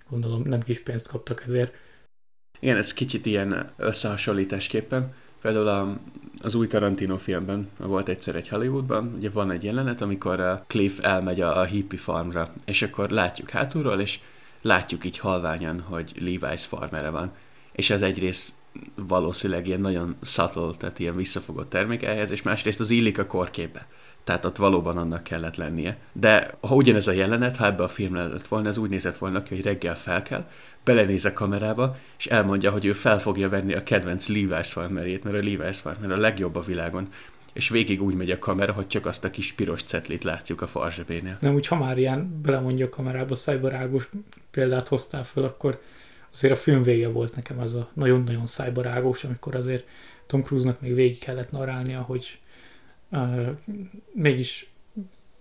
gondolom 0.09 0.41
nem 0.45 0.61
kis 0.61 0.79
pénzt 0.79 1.07
kaptak 1.07 1.43
ezért. 1.45 1.73
Igen, 2.59 2.77
ez 2.77 2.93
kicsit 2.93 3.25
ilyen 3.25 3.71
összehasonlításképpen 3.77 5.13
Például 5.41 5.67
a, 5.67 5.99
az 6.41 6.55
új 6.55 6.67
Tarantino 6.67 7.17
filmben 7.17 7.69
volt 7.77 8.09
egyszer 8.09 8.35
egy 8.35 8.47
Hollywoodban, 8.47 9.13
ugye 9.17 9.29
van 9.29 9.51
egy 9.51 9.63
jelenet, 9.63 10.01
amikor 10.01 10.39
a 10.39 10.63
Cliff 10.67 10.99
elmegy 11.01 11.41
a, 11.41 11.59
a 11.59 11.63
hippie 11.63 11.99
farmra, 11.99 12.53
és 12.65 12.81
akkor 12.81 13.09
látjuk 13.09 13.49
hátulról, 13.49 13.99
és 13.99 14.19
látjuk 14.61 15.05
így 15.05 15.17
halványan, 15.17 15.79
hogy 15.79 16.11
Levi's 16.19 16.63
farmere 16.67 17.09
van. 17.09 17.31
És 17.71 17.89
ez 17.89 18.01
egyrészt 18.01 18.53
valószínűleg 18.95 19.67
ilyen 19.67 19.81
nagyon 19.81 20.15
subtle, 20.21 20.71
tehát 20.77 20.99
ilyen 20.99 21.15
visszafogott 21.15 21.69
termék 21.69 22.03
ehhez, 22.03 22.31
és 22.31 22.41
másrészt 22.41 22.79
az 22.79 22.89
illik 22.89 23.17
a 23.17 23.25
korképbe. 23.25 23.87
Tehát 24.29 24.45
ott 24.45 24.55
valóban 24.55 24.97
annak 24.97 25.23
kellett 25.23 25.55
lennie. 25.55 25.97
De 26.13 26.53
ha 26.61 26.75
ugyanez 26.75 27.07
a 27.07 27.11
jelenet, 27.11 27.55
ha 27.55 27.65
ebbe 27.65 27.83
a 27.83 27.87
filmre 27.87 28.23
lett 28.23 28.47
volna, 28.47 28.67
ez 28.67 28.77
úgy 28.77 28.89
nézett 28.89 29.17
volna 29.17 29.43
ki, 29.43 29.55
hogy 29.55 29.63
reggel 29.63 29.95
fel 29.95 30.21
kell, 30.23 30.47
belenéz 30.83 31.25
a 31.25 31.33
kamerába, 31.33 31.97
és 32.17 32.25
elmondja, 32.25 32.71
hogy 32.71 32.85
ő 32.85 32.91
fel 32.91 33.19
fogja 33.19 33.49
venni 33.49 33.73
a 33.73 33.83
kedvenc 33.83 34.25
Levi's 34.29 34.69
farmerét, 34.71 35.23
mert 35.23 35.35
a 35.35 35.39
Levi's 35.39 35.77
farmer 35.81 36.11
a 36.11 36.17
legjobb 36.17 36.55
a 36.55 36.61
világon 36.61 37.07
és 37.53 37.69
végig 37.69 38.01
úgy 38.01 38.13
megy 38.13 38.31
a 38.31 38.39
kamera, 38.39 38.71
hogy 38.71 38.87
csak 38.87 39.05
azt 39.05 39.23
a 39.23 39.29
kis 39.29 39.53
piros 39.53 39.83
cetlit 39.83 40.23
látjuk 40.23 40.61
a 40.61 40.67
farzsebénél. 40.67 41.37
Nem 41.41 41.55
úgy, 41.55 41.67
ha 41.67 41.75
már 41.75 41.97
ilyen 41.97 42.41
belemondja 42.41 42.85
a 42.85 42.89
kamerába, 42.89 43.35
szájbarágos 43.35 44.09
példát 44.51 44.87
hoztál 44.87 45.23
föl, 45.23 45.43
akkor 45.43 45.81
azért 46.33 46.53
a 46.53 46.57
film 46.57 46.83
vége 46.83 47.07
volt 47.07 47.35
nekem 47.35 47.59
az 47.59 47.73
a 47.73 47.89
nagyon-nagyon 47.93 48.47
szájbarágos, 48.47 49.23
amikor 49.23 49.55
azért 49.55 49.87
Tom 50.27 50.43
Cruise-nak 50.43 50.81
még 50.81 50.93
végig 50.93 51.19
kellett 51.19 51.51
narálnia, 51.51 52.01
hogy 52.01 52.39
uh, 53.11 53.47
mégis 54.13 54.71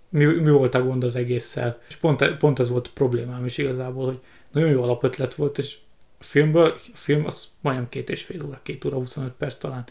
mi, 0.09 0.25
mi 0.25 0.51
volt 0.51 0.75
a 0.75 0.83
gond 0.83 1.05
az 1.05 1.17
egésszel. 1.17 1.81
És 1.89 1.97
pont, 1.97 2.37
pont 2.37 2.59
ez 2.59 2.69
volt 2.69 2.87
a 2.87 2.91
problémám 2.95 3.45
is 3.45 3.59
igazából, 3.59 4.05
hogy 4.05 4.21
nagyon 4.53 4.71
jó 4.71 4.83
alapötlet 4.83 5.35
volt, 5.35 5.59
és 5.59 5.79
a 6.19 6.25
filmből, 6.25 6.75
a 6.77 6.97
film 6.97 7.27
az 7.27 7.49
majdnem 7.61 7.89
két 7.89 8.11
és 8.11 8.25
fél 8.25 8.45
óra, 8.45 8.61
két 8.63 8.85
óra 8.85 8.97
25 8.97 9.33
perc 9.33 9.57
talán. 9.57 9.85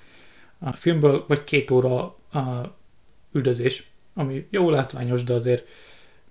A 0.60 0.72
filmből 0.72 1.26
vagy 1.28 1.44
két 1.44 1.72
óra 1.72 2.02
a 2.32 2.76
üldözés, 3.32 3.92
ami 4.14 4.48
jó 4.50 4.70
látványos, 4.70 5.24
de 5.24 5.34
azért 5.34 5.68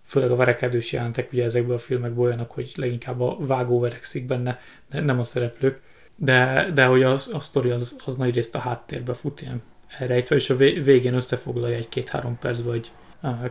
főleg 0.02 0.30
a 0.30 0.36
verekedős 0.36 0.92
jelentek 0.92 1.32
ugye 1.32 1.44
ezekből 1.44 1.74
a 1.74 1.78
filmekből 1.78 2.24
olyanok, 2.24 2.50
hogy 2.50 2.72
leginkább 2.76 3.20
a 3.20 3.36
vágó 3.40 3.80
verekszik 3.80 4.26
benne, 4.26 4.58
de 4.90 5.00
nem 5.00 5.18
a 5.18 5.24
szereplők. 5.24 5.80
De, 6.16 6.70
de 6.74 6.84
hogy 6.84 7.02
a, 7.02 7.12
a 7.12 7.40
sztori 7.40 7.70
az, 7.70 8.00
az 8.04 8.16
nagy 8.16 8.34
részt 8.34 8.54
a 8.54 8.58
háttérbe 8.58 9.14
fut 9.14 9.40
ilyen 9.40 9.62
elrejtve, 9.98 10.36
és 10.36 10.50
a 10.50 10.56
végén 10.56 11.14
összefoglalja 11.14 11.76
egy-két-három 11.76 12.38
percben, 12.38 12.72
hogy 12.72 12.90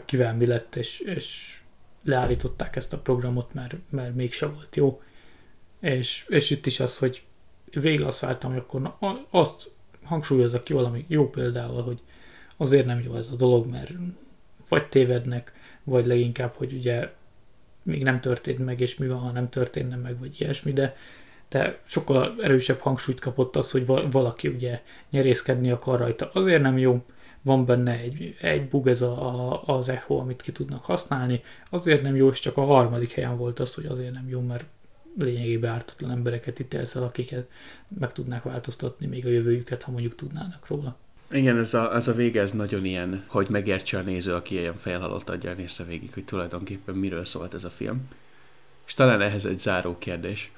kivel 0.05 0.35
mi 0.35 0.45
lett, 0.45 0.75
és, 0.75 0.99
és 0.99 1.57
leállították 2.03 2.75
ezt 2.75 2.93
a 2.93 2.99
programot, 2.99 3.53
mert, 3.53 3.75
mert 3.89 4.15
mégse 4.15 4.47
volt 4.47 4.75
jó. 4.75 5.01
És, 5.79 6.25
és 6.29 6.49
itt 6.49 6.65
is 6.65 6.79
az, 6.79 6.97
hogy 6.97 7.23
végig 7.71 8.01
azt 8.01 8.19
váltam, 8.19 8.51
hogy 8.51 8.59
akkor 8.59 8.81
na, 8.81 8.97
azt 9.29 9.71
hangsúlyozza 10.03 10.63
ki 10.63 10.73
valami 10.73 11.05
jó 11.07 11.29
példával, 11.29 11.83
hogy 11.83 11.99
azért 12.57 12.85
nem 12.85 13.01
jó 13.03 13.15
ez 13.15 13.29
a 13.31 13.35
dolog, 13.35 13.67
mert 13.67 13.91
vagy 14.69 14.87
tévednek, 14.87 15.53
vagy 15.83 16.05
leginkább, 16.05 16.53
hogy 16.55 16.73
ugye 16.73 17.09
még 17.83 18.03
nem 18.03 18.19
történt 18.21 18.65
meg, 18.65 18.79
és 18.79 18.97
mi 18.97 19.07
van, 19.07 19.17
ha 19.17 19.31
nem 19.31 19.49
történne 19.49 19.95
meg, 19.95 20.19
vagy 20.19 20.41
ilyesmi, 20.41 20.73
de, 20.73 20.95
de 21.55 21.79
sokkal 21.85 22.35
erősebb 22.41 22.79
hangsúlyt 22.79 23.19
kapott 23.19 23.55
az, 23.55 23.71
hogy 23.71 23.85
valaki 24.11 24.47
ugye 24.47 24.81
nyerészkedni 25.11 25.71
akar 25.71 25.99
rajta. 25.99 26.29
Azért 26.33 26.61
nem 26.61 26.77
jó, 26.77 27.05
van 27.41 27.65
benne 27.65 27.91
egy, 27.91 28.35
egy 28.41 28.67
bug 28.67 28.87
ez 28.87 29.01
a, 29.01 29.51
a, 29.51 29.63
az 29.65 29.89
echo, 29.89 30.15
amit 30.15 30.41
ki 30.41 30.51
tudnak 30.51 30.85
használni, 30.85 31.41
azért 31.69 32.01
nem 32.01 32.15
jó, 32.15 32.29
és 32.29 32.39
csak 32.39 32.57
a 32.57 32.63
harmadik 32.63 33.11
helyen 33.11 33.37
volt 33.37 33.59
az, 33.59 33.73
hogy 33.73 33.85
azért 33.85 34.13
nem 34.13 34.29
jó, 34.29 34.41
mert 34.41 34.65
lényegében 35.17 35.71
ártatlan 35.71 36.11
embereket 36.11 36.59
ítélsz 36.59 36.95
el, 36.95 37.03
akiket 37.03 37.49
meg 37.99 38.11
tudnák 38.11 38.43
változtatni 38.43 39.07
még 39.07 39.25
a 39.25 39.29
jövőjüket, 39.29 39.83
ha 39.83 39.91
mondjuk 39.91 40.15
tudnának 40.15 40.67
róla. 40.67 40.97
Igen, 41.31 41.57
ez 41.57 41.73
a, 41.73 41.95
ez 41.95 42.07
a 42.07 42.13
vége, 42.13 42.41
ez 42.41 42.51
nagyon 42.51 42.85
ilyen, 42.85 43.23
hogy 43.27 43.47
megértse 43.49 43.97
a 43.97 44.01
néző, 44.01 44.33
aki 44.33 44.55
ilyen 44.55 44.77
felhalott 44.77 45.29
adja 45.29 45.53
nézze 45.53 45.83
végig, 45.83 46.13
hogy 46.13 46.25
tulajdonképpen 46.25 46.95
miről 46.95 47.25
szólt 47.25 47.53
ez 47.53 47.63
a 47.63 47.69
film. 47.69 48.07
És 48.85 48.93
talán 48.93 49.21
ehhez 49.21 49.45
egy 49.45 49.59
záró 49.59 49.97
kérdés, 49.97 50.51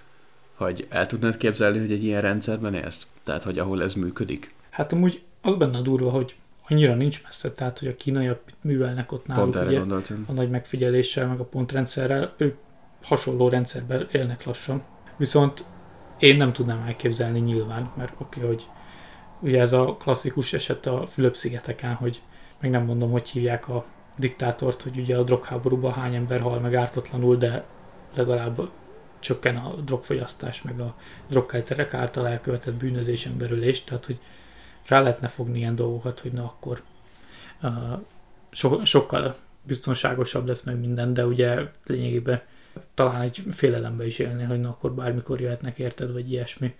hogy 0.57 0.87
el 0.89 1.05
tudnád 1.05 1.37
képzelni, 1.37 1.79
hogy 1.79 1.91
egy 1.91 2.03
ilyen 2.03 2.21
rendszerben 2.21 2.73
élsz? 2.73 3.07
Tehát, 3.23 3.43
hogy 3.43 3.59
ahol 3.59 3.83
ez 3.83 3.93
működik? 3.93 4.53
Hát 4.69 4.91
amúgy 4.91 5.21
az 5.41 5.55
benne 5.55 5.81
durva, 5.81 6.09
hogy 6.09 6.35
annyira 6.67 6.95
nincs 6.95 7.23
messze, 7.23 7.51
tehát 7.51 7.79
hogy 7.79 7.87
a 7.87 7.95
kínaiak 7.95 8.39
művelnek 8.61 9.11
ott 9.11 9.25
náluk, 9.25 9.51
Pont 9.51 9.67
ugye, 9.67 9.81
a 10.27 10.31
nagy 10.31 10.49
megfigyeléssel, 10.49 11.27
meg 11.27 11.39
a 11.39 11.43
pontrendszerrel, 11.43 12.33
ők 12.37 12.55
hasonló 13.03 13.49
rendszerben 13.49 14.07
élnek 14.11 14.43
lassan. 14.43 14.83
Viszont 15.17 15.65
én 16.19 16.37
nem 16.37 16.53
tudnám 16.53 16.83
elképzelni 16.87 17.39
nyilván, 17.39 17.91
mert 17.97 18.13
oké, 18.17 18.39
okay, 18.39 18.53
hogy 18.53 18.65
ugye 19.39 19.59
ez 19.59 19.73
a 19.73 19.95
klasszikus 19.99 20.53
eset 20.53 20.85
a 20.85 21.05
Fülöp-szigeteken, 21.07 21.93
hogy 21.93 22.21
meg 22.61 22.71
nem 22.71 22.83
mondom, 22.83 23.11
hogy 23.11 23.29
hívják 23.29 23.69
a 23.69 23.85
diktátort, 24.17 24.81
hogy 24.81 24.97
ugye 24.97 25.17
a 25.17 25.23
drogháborúban 25.23 25.93
hány 25.93 26.15
ember 26.15 26.39
hal 26.39 26.59
meg 26.59 26.75
ártatlanul, 26.75 27.35
de 27.35 27.65
legalább 28.15 28.69
csökken 29.19 29.55
a 29.55 29.75
drogfogyasztás, 29.75 30.61
meg 30.61 30.79
a 30.79 30.95
drogkelterek 31.27 31.93
által 31.93 32.27
elkövetett 32.27 32.73
bűnözésen 32.73 33.37
belülés, 33.37 33.83
tehát 33.83 34.05
hogy 34.05 34.19
rá 34.87 34.99
lehetne 34.99 35.27
fogni 35.27 35.57
ilyen 35.57 35.75
dolgokat, 35.75 36.19
hogy 36.19 36.31
na 36.31 36.43
akkor 36.43 36.81
uh, 37.61 37.99
so, 38.51 38.85
sokkal 38.85 39.35
biztonságosabb 39.63 40.47
lesz 40.47 40.63
meg 40.63 40.79
minden, 40.79 41.13
de 41.13 41.25
ugye 41.25 41.59
lényegében 41.85 42.41
talán 42.93 43.21
egy 43.21 43.43
félelembe 43.51 44.05
is 44.05 44.19
élni, 44.19 44.43
hogy 44.43 44.59
na 44.59 44.69
akkor 44.69 44.93
bármikor 44.93 45.41
jöhetnek 45.41 45.79
érted, 45.79 46.11
vagy 46.11 46.31
ilyesmi. 46.31 46.75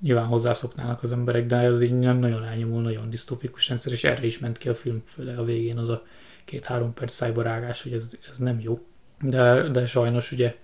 Nyilván 0.00 0.26
hozzászoknának 0.26 1.02
az 1.02 1.12
emberek, 1.12 1.46
de 1.46 1.56
ez 1.56 1.82
így 1.82 1.98
nem 1.98 2.18
nagyon 2.18 2.44
elnyomul, 2.44 2.82
nagyon 2.82 3.10
disztópikus 3.10 3.68
rendszer, 3.68 3.92
és 3.92 4.04
erre 4.04 4.26
is 4.26 4.38
ment 4.38 4.58
ki 4.58 4.68
a 4.68 4.74
film, 4.74 5.02
főleg 5.06 5.38
a 5.38 5.44
végén 5.44 5.78
az 5.78 5.88
a 5.88 6.02
két-három 6.44 6.94
perc 6.94 7.12
szájbarágás, 7.12 7.82
hogy 7.82 7.92
ez, 7.92 8.18
ez 8.30 8.38
nem 8.38 8.60
jó. 8.60 8.78
De, 9.20 9.68
de 9.68 9.86
sajnos 9.86 10.32
ugye 10.32 10.56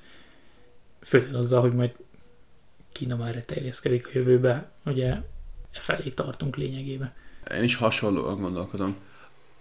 főleg 1.05 1.35
azzal, 1.35 1.61
hogy 1.61 1.73
majd 1.73 1.95
Kína 2.93 3.17
már 3.17 3.35
terjeszkedik 3.35 4.07
a 4.07 4.11
jövőbe, 4.13 4.71
ugye 4.85 5.09
e 5.73 5.81
felé 5.81 6.11
tartunk 6.11 6.57
lényegében. 6.57 7.11
Én 7.55 7.63
is 7.63 7.75
hasonlóan 7.75 8.41
gondolkodom. 8.41 8.97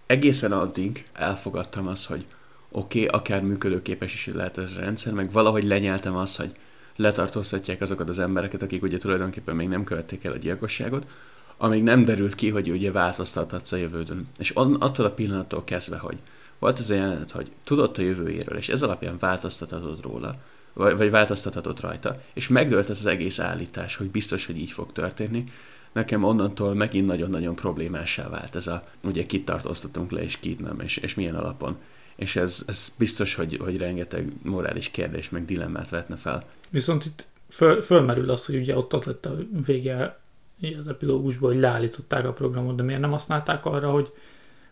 Egészen 0.06 0.52
addig 0.52 1.08
elfogadtam 1.12 1.86
azt, 1.86 2.06
hogy 2.06 2.26
oké, 2.70 3.04
okay, 3.04 3.20
akár 3.20 3.42
működőképes 3.42 4.14
is 4.14 4.26
lehet 4.26 4.58
ez 4.58 4.70
a 4.76 4.80
rendszer, 4.80 5.12
meg 5.12 5.32
valahogy 5.32 5.64
lenyeltem 5.64 6.16
azt, 6.16 6.36
hogy 6.36 6.54
letartóztatják 6.96 7.80
azokat 7.80 8.08
az 8.08 8.18
embereket, 8.18 8.62
akik 8.62 8.82
ugye 8.82 8.98
tulajdonképpen 8.98 9.56
még 9.56 9.68
nem 9.68 9.84
követték 9.84 10.24
el 10.24 10.32
a 10.32 10.36
gyilkosságot, 10.36 11.06
amíg 11.56 11.82
nem 11.82 12.04
derült 12.04 12.34
ki, 12.34 12.48
hogy 12.48 12.70
ugye 12.70 12.92
változtathatsz 12.92 13.72
a 13.72 13.76
jövődön. 13.76 14.28
És 14.38 14.50
attól 14.50 15.06
a 15.06 15.10
pillanattól 15.10 15.64
kezdve, 15.64 15.96
hogy 15.96 16.18
volt 16.58 16.78
ez 16.78 16.90
a 16.90 16.94
jelenet, 16.94 17.30
hogy 17.30 17.50
tudott 17.64 17.98
a 17.98 18.02
jövőjéről, 18.02 18.56
és 18.56 18.68
ez 18.68 18.82
alapján 18.82 19.16
változtathatod 19.18 20.02
róla, 20.02 20.36
vagy, 20.74 20.96
vagy 20.96 21.10
változtathatod 21.10 21.80
rajta, 21.80 22.20
és 22.32 22.48
megdőlt 22.48 22.90
ez 22.90 22.98
az 22.98 23.06
egész 23.06 23.38
állítás, 23.38 23.96
hogy 23.96 24.10
biztos, 24.10 24.46
hogy 24.46 24.58
így 24.58 24.70
fog 24.70 24.92
történni, 24.92 25.44
nekem 25.92 26.24
onnantól 26.24 26.74
megint 26.74 27.06
nagyon-nagyon 27.06 27.54
problémássá 27.54 28.28
vált 28.28 28.54
ez 28.54 28.66
a, 28.66 28.84
ugye 29.02 29.26
kit 29.26 29.44
tartóztatunk 29.44 30.10
le, 30.10 30.22
és 30.22 30.38
kit 30.38 30.60
nem, 30.60 30.80
és, 30.80 30.96
és 30.96 31.14
milyen 31.14 31.34
alapon. 31.34 31.76
És 32.16 32.36
ez, 32.36 32.62
ez 32.66 32.92
biztos, 32.98 33.34
hogy, 33.34 33.56
hogy 33.56 33.78
rengeteg 33.78 34.32
morális 34.42 34.90
kérdés, 34.90 35.30
meg 35.30 35.44
dilemmát 35.44 35.88
vetne 35.88 36.16
fel. 36.16 36.44
Viszont 36.70 37.04
itt 37.04 37.26
föl, 37.48 37.82
fölmerül 37.82 38.30
az, 38.30 38.46
hogy 38.46 38.56
ugye 38.56 38.76
ott 38.76 38.92
az 38.92 39.04
lett 39.04 39.26
a 39.26 39.36
vége 39.66 40.18
az 40.78 40.88
epilógusból, 40.88 41.50
hogy 41.50 41.60
leállították 41.60 42.26
a 42.26 42.32
programot, 42.32 42.76
de 42.76 42.82
miért 42.82 43.00
nem 43.00 43.10
használták 43.10 43.64
arra, 43.64 43.90
hogy 43.90 44.12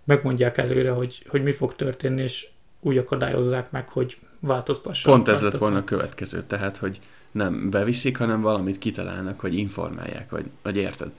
megmondják 0.05 0.59
előre, 0.59 0.91
hogy, 0.91 1.25
hogy 1.29 1.43
mi 1.43 1.53
fog 1.53 1.77
történni, 1.77 2.23
és 2.23 2.49
úgy 2.81 2.99
akadályozzák 2.99 3.71
meg, 3.71 3.89
hogy 3.89 4.19
változtassanak. 4.43 5.17
Pont 5.17 5.37
ez 5.37 5.43
lett 5.43 5.59
volna 5.59 5.79
a 5.79 5.85
következő, 5.85 6.43
tehát, 6.43 6.77
hogy 6.77 7.01
nem 7.31 7.71
beviszik, 7.71 8.17
hanem 8.17 8.41
valamit 8.41 8.79
kitalálnak, 8.79 9.41
hogy 9.41 9.55
informálják, 9.55 10.31
vagy, 10.31 10.45
vagy 10.63 10.77
érted? 10.77 11.11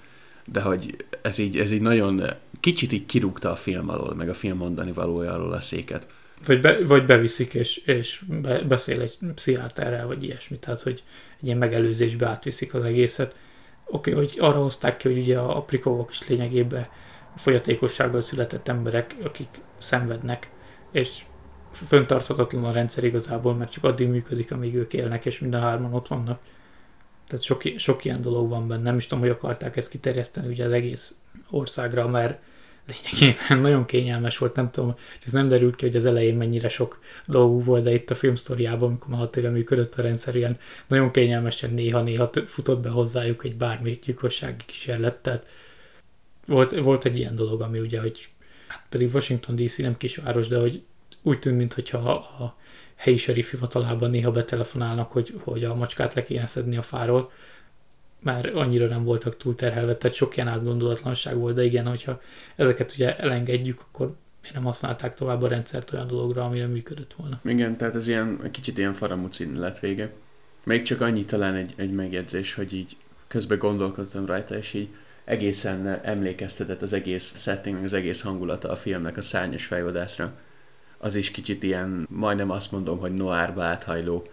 De 0.46 0.62
hogy 0.62 1.06
ez 1.22 1.38
így, 1.38 1.58
ez 1.58 1.72
így 1.72 1.82
nagyon 1.82 2.24
kicsit 2.60 2.92
így 2.92 3.06
kirúgta 3.06 3.52
a 3.52 3.56
film 3.56 3.90
alól, 3.90 4.14
meg 4.16 4.30
a 4.30 4.34
film 4.34 4.58
mondani 4.58 4.92
valója 4.92 5.34
alól 5.34 5.54
a 5.54 5.60
széket. 5.60 6.08
Vagy, 6.46 6.62
be, 6.62 6.86
vagy 6.86 7.06
beviszik, 7.06 7.54
és, 7.54 7.78
és 7.78 8.24
be, 8.42 8.62
beszél 8.62 9.02
egy 9.02 9.18
pszichiáterrel, 9.36 10.08
vagy 10.08 10.24
ilyesmi, 10.24 10.58
tehát 10.58 10.82
hogy 10.82 11.04
egy 11.40 11.46
ilyen 11.46 11.58
megelőzésbe 11.58 12.28
átviszik 12.28 12.74
az 12.74 12.84
egészet. 12.84 13.36
Oké, 13.86 14.12
okay, 14.12 14.26
hogy 14.26 14.38
arra 14.40 14.62
hozták 14.62 14.98
ki, 14.98 15.08
hogy 15.08 15.18
ugye 15.18 15.38
a 15.38 15.58
aprikovok 15.58 16.12
is 16.12 16.28
lényegében 16.28 16.88
folyatékossággal 17.36 18.22
született 18.22 18.68
emberek, 18.68 19.16
akik 19.24 19.48
szenvednek, 19.78 20.50
és 20.92 21.22
föntarthatatlan 21.74 22.64
a 22.64 22.72
rendszer 22.72 23.04
igazából, 23.04 23.56
mert 23.56 23.72
csak 23.72 23.84
addig 23.84 24.08
működik, 24.08 24.52
amíg 24.52 24.76
ők 24.76 24.94
élnek, 24.94 25.26
és 25.26 25.40
mind 25.40 25.54
a 25.54 25.60
hárman 25.60 25.94
ott 25.94 26.08
vannak. 26.08 26.40
Tehát 27.28 27.44
sok, 27.44 27.62
sok 27.76 28.06
ilyen 28.06 28.22
dolog 28.22 28.50
van 28.50 28.68
benne. 28.68 28.82
Nem 28.82 28.98
is 28.98 29.06
tudom, 29.06 29.24
hogy 29.24 29.34
akarták 29.34 29.78
ezt 29.78 29.90
kiterjeszteni 29.90 30.48
ugye 30.48 30.66
az 30.66 30.72
egész 30.72 31.20
országra, 31.50 32.08
mert 32.08 32.40
lényegében 32.88 33.60
nagyon 33.68 33.86
kényelmes 33.86 34.38
volt, 34.38 34.56
nem 34.56 34.70
tudom, 34.70 34.90
hogy 34.90 35.22
ez 35.26 35.32
nem 35.32 35.48
derült 35.48 35.76
ki, 35.76 35.86
hogy 35.86 35.96
az 35.96 36.06
elején 36.06 36.36
mennyire 36.36 36.70
sok 36.70 37.00
dolgú 37.26 37.64
volt, 37.64 37.84
de 37.84 37.94
itt 37.94 38.10
a 38.10 38.16
filmsztoriában, 38.16 38.90
amikor 38.90 39.10
már 39.10 39.20
hat 39.20 39.38
éve 39.38 39.50
működött 39.50 39.96
a 39.96 40.02
rendszer, 40.02 40.36
ilyen 40.36 40.60
nagyon 40.88 41.12
kényelmesen 41.12 41.74
néha-néha 41.74 42.30
futott 42.46 42.80
be 42.80 42.90
hozzájuk 42.90 43.44
egy 43.44 43.56
bármi 43.56 44.00
gyilkossági 44.06 44.64
kísérlet, 44.66 45.16
tehát 45.16 45.48
volt, 46.48 46.80
volt 46.80 47.06
egy 47.06 47.18
ilyen 47.18 47.36
dolog, 47.36 47.62
ami 47.62 47.80
ugye, 47.80 48.02
hogy 48.02 48.30
hát 48.68 48.86
pedig 48.90 49.14
Washington 49.14 49.56
DC 49.56 49.78
nem 49.78 49.98
kisváros, 49.98 50.48
de 50.48 50.60
hogy 50.60 50.84
úgy 51.24 51.40
tűnt, 51.40 51.58
mintha 51.58 52.14
a 52.16 52.56
helyi 52.96 53.18
serif 53.18 53.52
hivatalában 53.52 54.10
néha 54.10 54.32
betelefonálnak, 54.32 55.12
hogy, 55.12 55.34
hogy 55.44 55.64
a 55.64 55.76
macskát 55.76 56.14
le 56.14 56.24
kéne 56.24 56.48
szedni 56.48 56.78
a 56.78 56.82
fáról, 56.82 57.32
már 58.20 58.52
annyira 58.56 58.88
nem 58.88 59.04
voltak 59.04 59.38
túl 59.38 59.56
terhelve, 59.56 59.96
tehát 59.96 60.16
sok 60.16 60.36
ilyen 60.36 60.48
átgondolatlanság 60.48 61.38
volt, 61.38 61.56
de 61.56 61.64
igen, 61.64 61.86
hogyha 61.86 62.22
ezeket 62.56 62.92
ugye 62.92 63.18
elengedjük, 63.18 63.82
akkor 63.88 64.16
miért 64.42 64.56
nem 64.56 64.66
használták 64.66 65.14
tovább 65.14 65.42
a 65.42 65.48
rendszert 65.48 65.94
olyan 65.94 66.08
dologra, 66.08 66.46
amire 66.46 66.68
működött 66.68 67.14
volna. 67.14 67.40
Igen, 67.44 67.78
tehát 67.78 67.96
ez 67.96 68.08
ilyen, 68.08 68.52
kicsit 68.52 68.78
ilyen 68.78 68.94
faramúcin 68.94 69.60
lett 69.60 69.80
vége. 69.80 70.12
Még 70.64 70.82
csak 70.82 71.02
annyi 71.02 71.26
talán 71.26 71.56
egy, 71.56 71.74
egy 71.76 71.92
megjegyzés, 71.92 72.54
hogy 72.54 72.74
így 72.74 72.98
közben 73.28 73.58
gondolkodtam 73.58 74.26
rajta, 74.26 74.58
és 74.58 74.74
így 74.74 74.90
egészen 75.24 76.00
emlékeztetett 76.04 76.82
az 76.82 76.94
egész 76.94 77.42
setting, 77.42 77.84
az 77.84 77.94
egész 77.94 78.22
hangulata 78.22 78.70
a 78.70 78.76
filmnek 78.76 79.18
a 79.18 79.22
szárnyas 79.22 79.66
fejvadászra. 79.66 80.34
Az 81.04 81.16
is 81.16 81.32
kicsit 81.32 81.64
ilyen, 81.64 82.08
majdnem 82.10 82.50
azt 82.50 82.72
mondom, 82.72 83.00
hogy 83.00 83.14
noárba 83.14 83.64
áthajló 83.64 84.28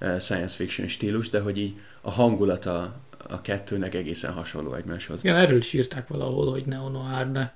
uh, 0.00 0.18
science 0.18 0.56
fiction 0.56 0.88
stílus, 0.88 1.30
de 1.30 1.40
hogy 1.40 1.58
így 1.58 1.74
a 2.00 2.10
hangulata 2.10 3.00
a 3.28 3.40
kettőnek 3.40 3.94
egészen 3.94 4.32
hasonló 4.32 4.74
egymáshoz. 4.74 5.24
Igen, 5.24 5.36
erről 5.36 5.58
is 5.58 5.72
írták 5.72 6.08
valahol, 6.08 6.50
hogy 6.50 6.66
neo-noir, 6.66 7.30
de 7.30 7.54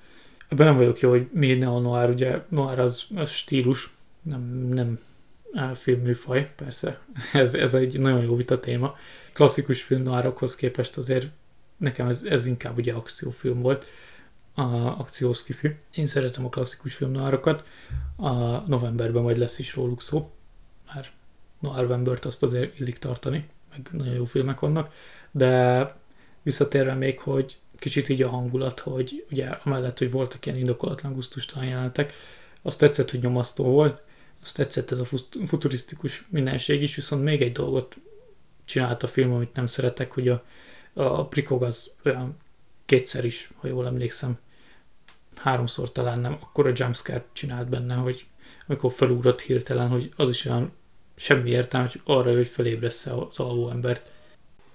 ebben 0.48 0.66
nem 0.66 0.76
vagyok 0.76 1.00
jó, 1.00 1.10
hogy 1.10 1.28
mi 1.32 1.54
neo-noir, 1.54 2.10
ugye 2.10 2.42
noir 2.48 2.78
az, 2.78 3.04
az 3.14 3.30
stílus, 3.30 3.94
nem, 4.22 4.68
nem 4.72 4.98
filmműfaj, 5.74 6.52
persze. 6.56 7.00
Ez, 7.32 7.54
ez 7.54 7.74
egy 7.74 7.98
nagyon 7.98 8.22
jó 8.22 8.36
vita 8.36 8.60
téma. 8.60 8.96
Klasszikus 9.32 9.82
filmnoárokhoz 9.82 10.56
képest 10.56 10.96
azért 10.96 11.26
nekem 11.76 12.08
ez, 12.08 12.24
ez 12.24 12.46
inkább 12.46 12.78
ugye 12.78 12.92
akciófilm 12.92 13.60
volt, 13.60 13.84
a 14.54 14.62
akciós 14.98 15.44
kifű. 15.44 15.70
Én 15.94 16.06
szeretem 16.06 16.44
a 16.44 16.48
klasszikus 16.48 16.94
filmnoárokat. 16.94 17.66
A 18.16 18.30
novemberben 18.68 19.22
majd 19.22 19.36
lesz 19.36 19.58
is 19.58 19.74
róluk 19.74 20.02
szó, 20.02 20.30
már 20.94 21.10
Noirvembert 21.58 22.24
azt 22.24 22.42
azért 22.42 22.78
illik 22.78 22.98
tartani, 22.98 23.46
meg 23.70 23.88
nagyon 23.92 24.14
jó 24.14 24.24
filmek 24.24 24.60
vannak, 24.60 24.94
de 25.30 25.94
visszatérve 26.42 26.94
még, 26.94 27.20
hogy 27.20 27.58
kicsit 27.78 28.08
így 28.08 28.22
a 28.22 28.28
hangulat, 28.28 28.80
hogy 28.80 29.26
ugye 29.30 29.46
amellett, 29.46 29.98
hogy 29.98 30.10
voltak 30.10 30.46
ilyen 30.46 30.58
indokolatlan 30.58 31.12
gusztustalan 31.12 31.68
jelenetek, 31.68 32.12
azt 32.62 32.78
tetszett, 32.78 33.10
hogy 33.10 33.20
nyomasztó 33.20 33.64
volt, 33.64 34.02
azt 34.42 34.56
tetszett 34.56 34.90
ez 34.90 34.98
a 34.98 35.06
futurisztikus 35.46 36.26
mindenség 36.30 36.82
is, 36.82 36.94
viszont 36.94 37.22
még 37.24 37.42
egy 37.42 37.52
dolgot 37.52 37.96
csinált 38.64 39.02
a 39.02 39.06
film, 39.06 39.32
amit 39.32 39.54
nem 39.54 39.66
szeretek, 39.66 40.12
hogy 40.12 40.28
a, 40.28 40.44
a 40.92 41.26
Prikog 41.26 41.62
az 41.62 41.90
olyan 42.04 42.36
kétszer 42.90 43.24
is, 43.24 43.50
ha 43.60 43.68
jól 43.68 43.86
emlékszem, 43.86 44.38
háromszor 45.36 45.92
talán 45.92 46.18
nem, 46.18 46.36
akkor 46.40 46.66
a 46.66 46.72
jumpscare 46.74 47.24
csinált 47.32 47.68
benne, 47.68 47.94
hogy 47.94 48.26
amikor 48.66 48.92
felugrott 48.92 49.40
hirtelen, 49.40 49.88
hogy 49.88 50.12
az 50.16 50.28
is 50.28 50.44
olyan 50.44 50.72
semmi 51.16 51.50
értelme, 51.50 51.88
csak 51.88 52.02
arra, 52.04 52.32
hogy 52.32 52.48
felébressze 52.48 53.12
az 53.12 53.38
alvó 53.38 53.70
embert. 53.70 54.10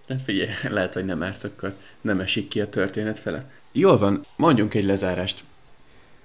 Hát 0.08 0.22
figyelj, 0.22 0.50
lehet, 0.70 0.94
hogy 0.94 1.06
nem 1.06 1.24
árt, 1.24 1.44
akkor 1.44 1.76
nem 2.02 2.20
esik 2.20 2.48
ki 2.48 2.62
a 2.62 2.70
történet 2.70 3.20
fele. 3.20 3.52
Jól 3.72 3.98
van, 3.98 4.26
mondjunk 4.36 4.74
egy 4.74 4.86
lezárást. 4.86 5.44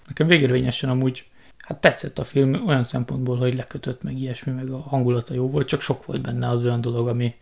Nekem 0.06 0.26
végérvényesen 0.26 0.90
amúgy 0.90 1.24
hát 1.58 1.80
tetszett 1.80 2.18
a 2.18 2.24
film 2.24 2.66
olyan 2.66 2.84
szempontból, 2.84 3.36
hogy 3.36 3.54
lekötött 3.54 4.02
meg 4.02 4.18
ilyesmi, 4.18 4.52
meg 4.52 4.70
a 4.70 4.78
hangulata 4.78 5.34
jó 5.34 5.48
volt, 5.48 5.68
csak 5.68 5.80
sok 5.80 6.04
volt 6.04 6.20
benne 6.20 6.48
az 6.48 6.64
olyan 6.64 6.80
dolog, 6.80 7.08
ami 7.08 7.34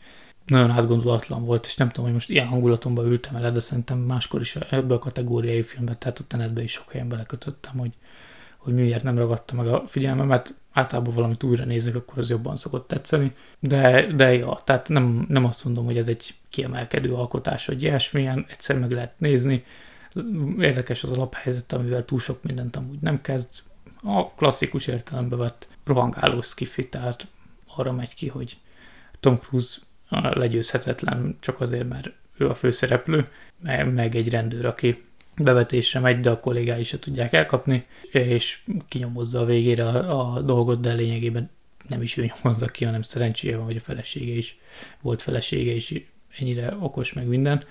nagyon 0.49 0.71
átgondolatlan 0.71 1.45
volt, 1.45 1.67
és 1.67 1.77
nem 1.77 1.89
tudom, 1.89 2.05
hogy 2.05 2.13
most 2.13 2.31
ilyen 2.31 2.47
hangulatomban 2.47 3.07
ültem 3.07 3.37
el, 3.37 3.53
de 3.53 3.61
szerintem 3.61 3.99
máskor 3.99 4.41
is 4.41 4.57
ebbe 4.57 4.95
a 4.95 4.99
kategóriai 4.99 5.63
filmbe, 5.63 5.95
tehát 5.95 6.19
a 6.19 6.25
tenetbe 6.27 6.63
is 6.63 6.73
sok 6.73 6.93
helyen 6.93 7.09
belekötöttem, 7.09 7.79
hogy, 7.79 7.93
hogy 8.57 8.75
miért 8.75 9.03
nem 9.03 9.19
ragadta 9.19 9.55
meg 9.55 9.67
a 9.67 9.83
figyelmemet. 9.87 10.55
Általában 10.73 11.15
valamit 11.15 11.43
újra 11.43 11.65
nézek, 11.65 11.95
akkor 11.95 12.19
az 12.19 12.31
jobban 12.31 12.57
szokott 12.57 12.89
tetszeni. 12.89 13.35
De, 13.59 14.13
de 14.13 14.35
ja, 14.35 14.61
tehát 14.65 14.89
nem, 14.89 15.27
nem 15.29 15.45
azt 15.45 15.65
mondom, 15.65 15.85
hogy 15.85 15.97
ez 15.97 16.09
egy 16.09 16.35
kiemelkedő 16.51 17.15
alkotás, 17.15 17.67
hogy 17.67 17.83
ilyesmilyen, 17.83 18.47
egyszer 18.49 18.79
meg 18.79 18.91
lehet 18.91 19.21
nézni. 19.21 19.65
Érdekes 20.59 21.03
az 21.03 21.11
alaphelyzet, 21.11 21.73
amivel 21.73 22.05
túl 22.05 22.19
sok 22.19 22.43
mindent 22.43 22.77
amúgy 22.77 22.99
nem 23.01 23.21
kezd. 23.21 23.49
A 24.03 24.31
klasszikus 24.31 24.87
értelembe 24.87 25.37
vett 25.37 25.69
rohangáló 25.85 26.41
skifi, 26.41 26.89
tehát 26.89 27.27
arra 27.77 27.93
megy 27.93 28.15
ki, 28.15 28.29
hogy 28.29 28.57
Tom 29.21 29.39
Cruise 29.39 29.79
legyőzhetetlen 30.11 31.37
csak 31.41 31.61
azért, 31.61 31.89
mert 31.89 32.11
ő 32.37 32.49
a 32.49 32.55
főszereplő, 32.55 33.25
meg 33.95 34.17
egy 34.17 34.29
rendőr, 34.29 34.67
aki 34.67 35.05
bevetésre 35.37 36.01
megy, 36.01 36.21
de 36.21 36.31
a 36.31 36.41
kollégái 36.41 36.83
se 36.83 36.99
tudják 36.99 37.33
elkapni, 37.33 37.83
és 38.13 38.59
kinyomozza 38.89 39.41
a 39.41 39.45
végére 39.45 39.89
a, 39.89 40.35
a 40.35 40.41
dolgot, 40.41 40.81
de 40.81 40.93
lényegében 40.93 41.51
nem 41.89 42.03
is 42.03 42.17
ő 42.17 42.31
nyomozza 42.35 42.67
ki, 42.67 42.85
hanem 42.85 43.03
szerencséje 43.03 43.57
van, 43.57 43.65
hogy 43.65 43.77
a 43.77 43.81
felesége 43.81 44.33
is 44.33 44.59
volt 45.01 45.23
felesége 45.23 45.73
is 45.73 45.95
ennyire 46.39 46.77
okos 46.81 47.13
meg 47.13 47.27
minden. 47.27 47.65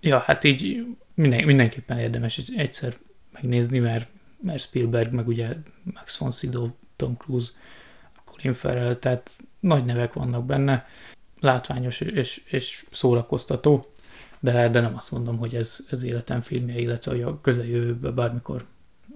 Ja, 0.00 0.18
hát 0.18 0.44
így 0.44 0.86
minden, 1.14 1.44
mindenképpen 1.44 1.98
érdemes 1.98 2.40
egyszer 2.56 2.94
megnézni, 3.32 3.78
mert, 3.78 4.08
mert 4.42 4.60
Spielberg, 4.60 5.12
meg 5.12 5.28
ugye 5.28 5.48
Max 5.82 6.16
von 6.16 6.30
Sydow, 6.30 6.68
Tom 6.96 7.16
Cruise, 7.16 7.50
Colin 8.24 8.52
Farrell, 8.52 8.94
tehát 8.94 9.36
nagy 9.60 9.84
nevek 9.84 10.12
vannak 10.12 10.46
benne, 10.46 10.86
látványos 11.42 12.00
és, 12.00 12.42
és 12.46 12.84
szórakoztató, 12.90 13.84
de, 14.40 14.68
de 14.68 14.80
nem 14.80 14.96
azt 14.96 15.10
mondom, 15.10 15.38
hogy 15.38 15.54
ez, 15.54 15.78
ez 15.90 16.02
életem 16.02 16.40
filmje, 16.40 16.78
illetve 16.78 17.10
hogy 17.10 17.22
a 17.22 17.40
közeljövőben 17.40 18.14
bármikor 18.14 18.64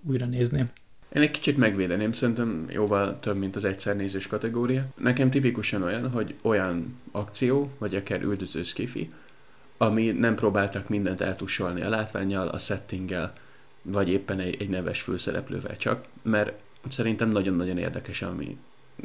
újra 0.03 0.27
nézném. 0.27 0.71
Én 1.13 1.23
egy 1.23 1.31
kicsit 1.31 1.57
megvédeném, 1.57 2.13
szerintem 2.13 2.67
jóval 2.71 3.19
több, 3.21 3.37
mint 3.37 3.57
az 3.57 3.65
egyszer 3.65 3.97
nézős 3.97 4.27
kategória. 4.27 4.85
Nekem 4.97 5.31
tipikusan 5.31 5.83
olyan, 5.83 6.11
hogy 6.11 6.35
olyan 6.43 6.99
akció, 7.11 7.71
vagy 7.79 7.95
akár 7.95 8.23
üldöző 8.23 8.63
skifi, 8.63 9.09
ami 9.77 10.11
nem 10.11 10.35
próbáltak 10.35 10.89
mindent 10.89 11.21
eltusolni 11.21 11.83
a 11.83 11.89
látványjal, 11.89 12.49
a 12.49 12.59
settinggel, 12.59 13.33
vagy 13.83 14.09
éppen 14.09 14.41
egy, 14.41 14.57
egy 14.61 14.69
neves 14.69 15.03
főszereplővel 15.03 15.77
csak, 15.77 16.05
mert 16.23 16.53
szerintem 16.89 17.29
nagyon-nagyon 17.29 17.79
érdekes, 17.79 18.23
ami 18.23 18.57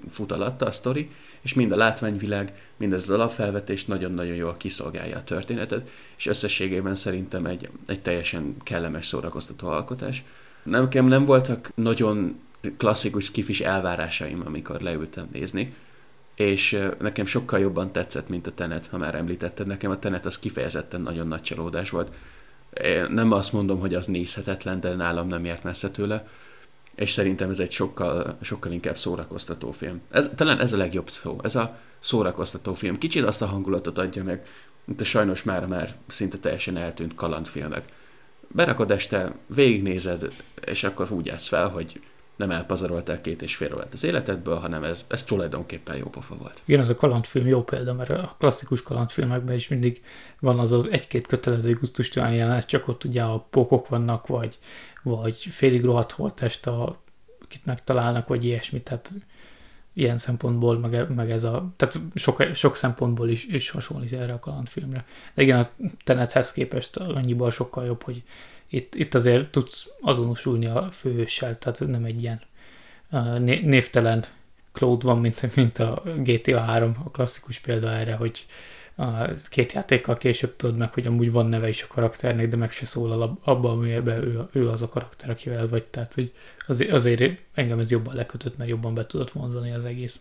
fut 0.10 0.32
alatta 0.32 0.66
a 0.66 0.72
sztori, 0.72 1.10
és 1.42 1.54
mind 1.54 1.72
a 1.72 1.76
látványvilág, 1.76 2.54
mind 2.78 2.94
ez 2.94 3.02
az 3.02 3.10
alapfelvetés 3.10 3.86
nagyon-nagyon 3.86 4.36
jól 4.36 4.58
kiszolgálja 4.58 5.18
a 5.18 5.24
történetet, 5.24 5.90
és 6.18 6.26
összességében 6.26 6.96
szerintem 6.96 7.46
egy, 7.46 7.70
egy 7.86 8.02
teljesen 8.02 8.56
kellemes 8.64 9.06
szórakoztató 9.06 9.68
alkotás. 9.68 10.24
Nekem 10.64 11.06
nem 11.06 11.26
voltak 11.26 11.72
nagyon 11.76 12.40
klasszikus 12.78 13.32
kifis 13.32 13.62
elvárásaim, 13.62 14.42
amikor 14.46 14.82
leültem 14.82 15.28
nézni, 15.32 15.74
és 16.36 16.88
nekem 17.00 17.26
sokkal 17.26 17.60
jobban 17.60 17.92
tetszett, 17.92 18.30
mint 18.30 18.48
a 18.48 18.52
Tenet, 18.52 18.88
ha 18.88 18.98
már 18.98 19.16
említetted. 19.16 19.68
Nekem 19.68 19.92
a 19.92 20.00
Tenet 20.00 20.26
az 20.26 20.40
kifejezetten 20.40 21.02
nagyon 21.02 21.28
nagy 21.28 21.42
csalódás 21.42 21.90
volt. 21.90 22.16
Én 22.84 23.06
nem 23.10 23.32
azt 23.32 23.54
mondom, 23.54 23.80
hogy 23.80 23.94
az 23.94 24.06
nézhetetlen, 24.06 24.80
de 24.80 24.96
nálam 24.96 25.28
nem 25.28 25.46
ért 25.46 25.64
messze 25.64 25.90
tőle 25.90 26.28
és 26.96 27.12
szerintem 27.12 27.50
ez 27.50 27.60
egy 27.60 27.72
sokkal, 27.72 28.38
sokkal 28.42 28.72
inkább 28.72 28.98
szórakoztató 28.98 29.72
film. 29.72 30.02
Ez, 30.12 30.30
talán 30.36 30.60
ez 30.60 30.74
a 30.74 30.78
legjobb 30.78 31.10
szó, 31.10 31.40
ez 31.44 31.56
a 31.56 31.78
szórakoztató 32.00 32.74
film. 32.74 32.98
Kicsit 32.98 33.24
azt 33.24 33.42
a 33.42 33.46
hangulatot 33.46 33.98
adja 33.98 34.24
meg, 34.24 34.48
mint 34.86 35.02
a 35.02 35.04
sajnos 35.04 35.44
már 35.44 35.66
már 35.66 35.96
szinte 36.08 36.38
teljesen 36.38 36.78
eltűnt 36.78 37.16
kalandfilmek. 37.16 37.86
Berakod 38.48 38.92
este, 38.92 39.36
végignézed, 39.56 40.34
és 40.66 40.84
akkor 40.84 41.12
úgy 41.12 41.30
állsz 41.30 41.48
fel, 41.48 41.70
hogy 41.70 42.02
nem 42.42 42.52
elpazaroltál 42.52 43.22
két 43.22 43.42
és 43.42 43.56
fél 43.56 43.74
órát 43.74 43.94
az 43.94 44.04
életedből, 44.04 44.58
hanem 44.58 44.84
ez, 44.84 45.06
ez 45.08 45.24
tulajdonképpen 45.24 45.98
jó 45.98 46.06
pofa 46.06 46.36
volt. 46.36 46.62
Igen, 46.66 46.80
az 46.80 46.90
a 46.90 46.96
kalandfilm 46.96 47.48
jó 47.48 47.64
példa, 47.64 47.94
mert 47.94 48.10
a 48.10 48.36
klasszikus 48.40 48.84
kalandfilmekben 48.84 49.56
is 49.56 49.68
mindig 49.68 50.04
van 50.40 50.60
az 50.60 50.72
az 50.72 50.88
egy-két 50.92 51.28
kötelező 51.28 51.74
gusztustalan 51.74 52.34
jelenet, 52.34 52.68
csak 52.68 52.88
ott 52.88 53.04
ugye 53.04 53.24
a 53.24 53.48
pókok 53.50 53.88
vannak, 53.88 54.28
vagy, 54.28 54.60
vagy 55.04 55.36
félig 55.36 55.84
rohadt 55.84 56.12
holttest, 56.12 56.68
a, 56.68 57.02
akit 57.44 57.66
megtalálnak, 57.66 58.28
vagy 58.28 58.46
ilyesmi, 58.46 58.82
tehát 58.82 59.12
ilyen 59.94 60.18
szempontból, 60.18 60.80
meg, 60.80 61.16
meg 61.16 61.32
ez 61.32 61.44
a, 61.44 61.72
tehát 61.76 62.00
sok, 62.16 62.44
sok 62.54 62.76
szempontból 62.76 63.30
is, 63.30 63.46
is 63.46 63.70
hasonlít 63.70 64.14
erre 64.14 64.34
a 64.34 64.40
kalandfilmre. 64.40 65.06
De 65.34 65.42
igen, 65.42 65.60
a 65.60 65.70
Tenethez 66.04 66.52
képest 66.52 66.98
annyiból 66.98 67.52
sokkal 67.52 67.86
jobb, 67.86 68.04
hogy 68.04 68.24
itt, 68.72 68.96
itt 68.96 69.14
azért 69.14 69.52
tudsz 69.52 69.90
azonosulni 70.02 70.66
a 70.66 70.90
főhőssel, 70.92 71.58
tehát 71.58 71.80
nem 71.80 72.04
egy 72.04 72.22
ilyen 72.22 72.42
uh, 73.12 73.40
névtelen 73.40 74.26
Claude 74.72 75.06
van, 75.06 75.18
mint, 75.18 75.56
mint 75.56 75.80
a 75.80 76.04
GTA 76.18 76.60
3, 76.60 76.96
a 77.04 77.10
klasszikus 77.10 77.60
példa 77.60 77.92
erre, 77.92 78.16
hogy 78.16 78.46
a 78.96 79.28
két 79.50 79.72
játékkal 79.72 80.18
később 80.18 80.56
tudod 80.56 80.78
meg, 80.78 80.94
hogy 80.94 81.08
amúgy 81.08 81.32
van 81.32 81.46
neve 81.46 81.70
is 81.70 81.84
a 81.84 81.94
karakternek, 81.94 82.48
de 82.48 82.56
meg 82.56 82.72
se 82.72 82.86
szólal 82.86 83.40
abban, 83.44 83.78
amiben 83.78 84.24
ő, 84.24 84.48
ő 84.52 84.70
az 84.70 84.82
a 84.82 84.90
karakter, 84.90 85.30
akivel 85.30 85.68
vagy. 85.68 85.84
Tehát, 85.84 86.14
hogy 86.14 86.34
azért, 86.68 86.92
azért 86.92 87.40
engem 87.54 87.80
ez 87.80 87.92
jobban 87.92 88.16
lekötött, 88.16 88.58
mert 88.58 88.70
jobban 88.70 88.94
be 88.94 89.06
tudott 89.06 89.32
vonzani 89.32 89.72
az 89.72 89.86
egész. 89.86 90.20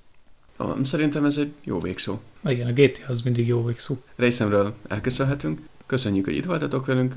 Szerintem 0.82 1.24
ez 1.24 1.38
egy 1.38 1.52
jó 1.64 1.80
végszó. 1.80 2.20
Igen, 2.44 2.66
a 2.66 2.72
GTA 2.72 3.08
az 3.08 3.22
mindig 3.22 3.46
jó 3.46 3.64
végszó. 3.64 3.96
Részemről 4.16 4.74
elköszönhetünk. 4.88 5.60
Köszönjük, 5.86 6.24
hogy 6.24 6.36
itt 6.36 6.44
voltatok 6.44 6.86
velünk, 6.86 7.16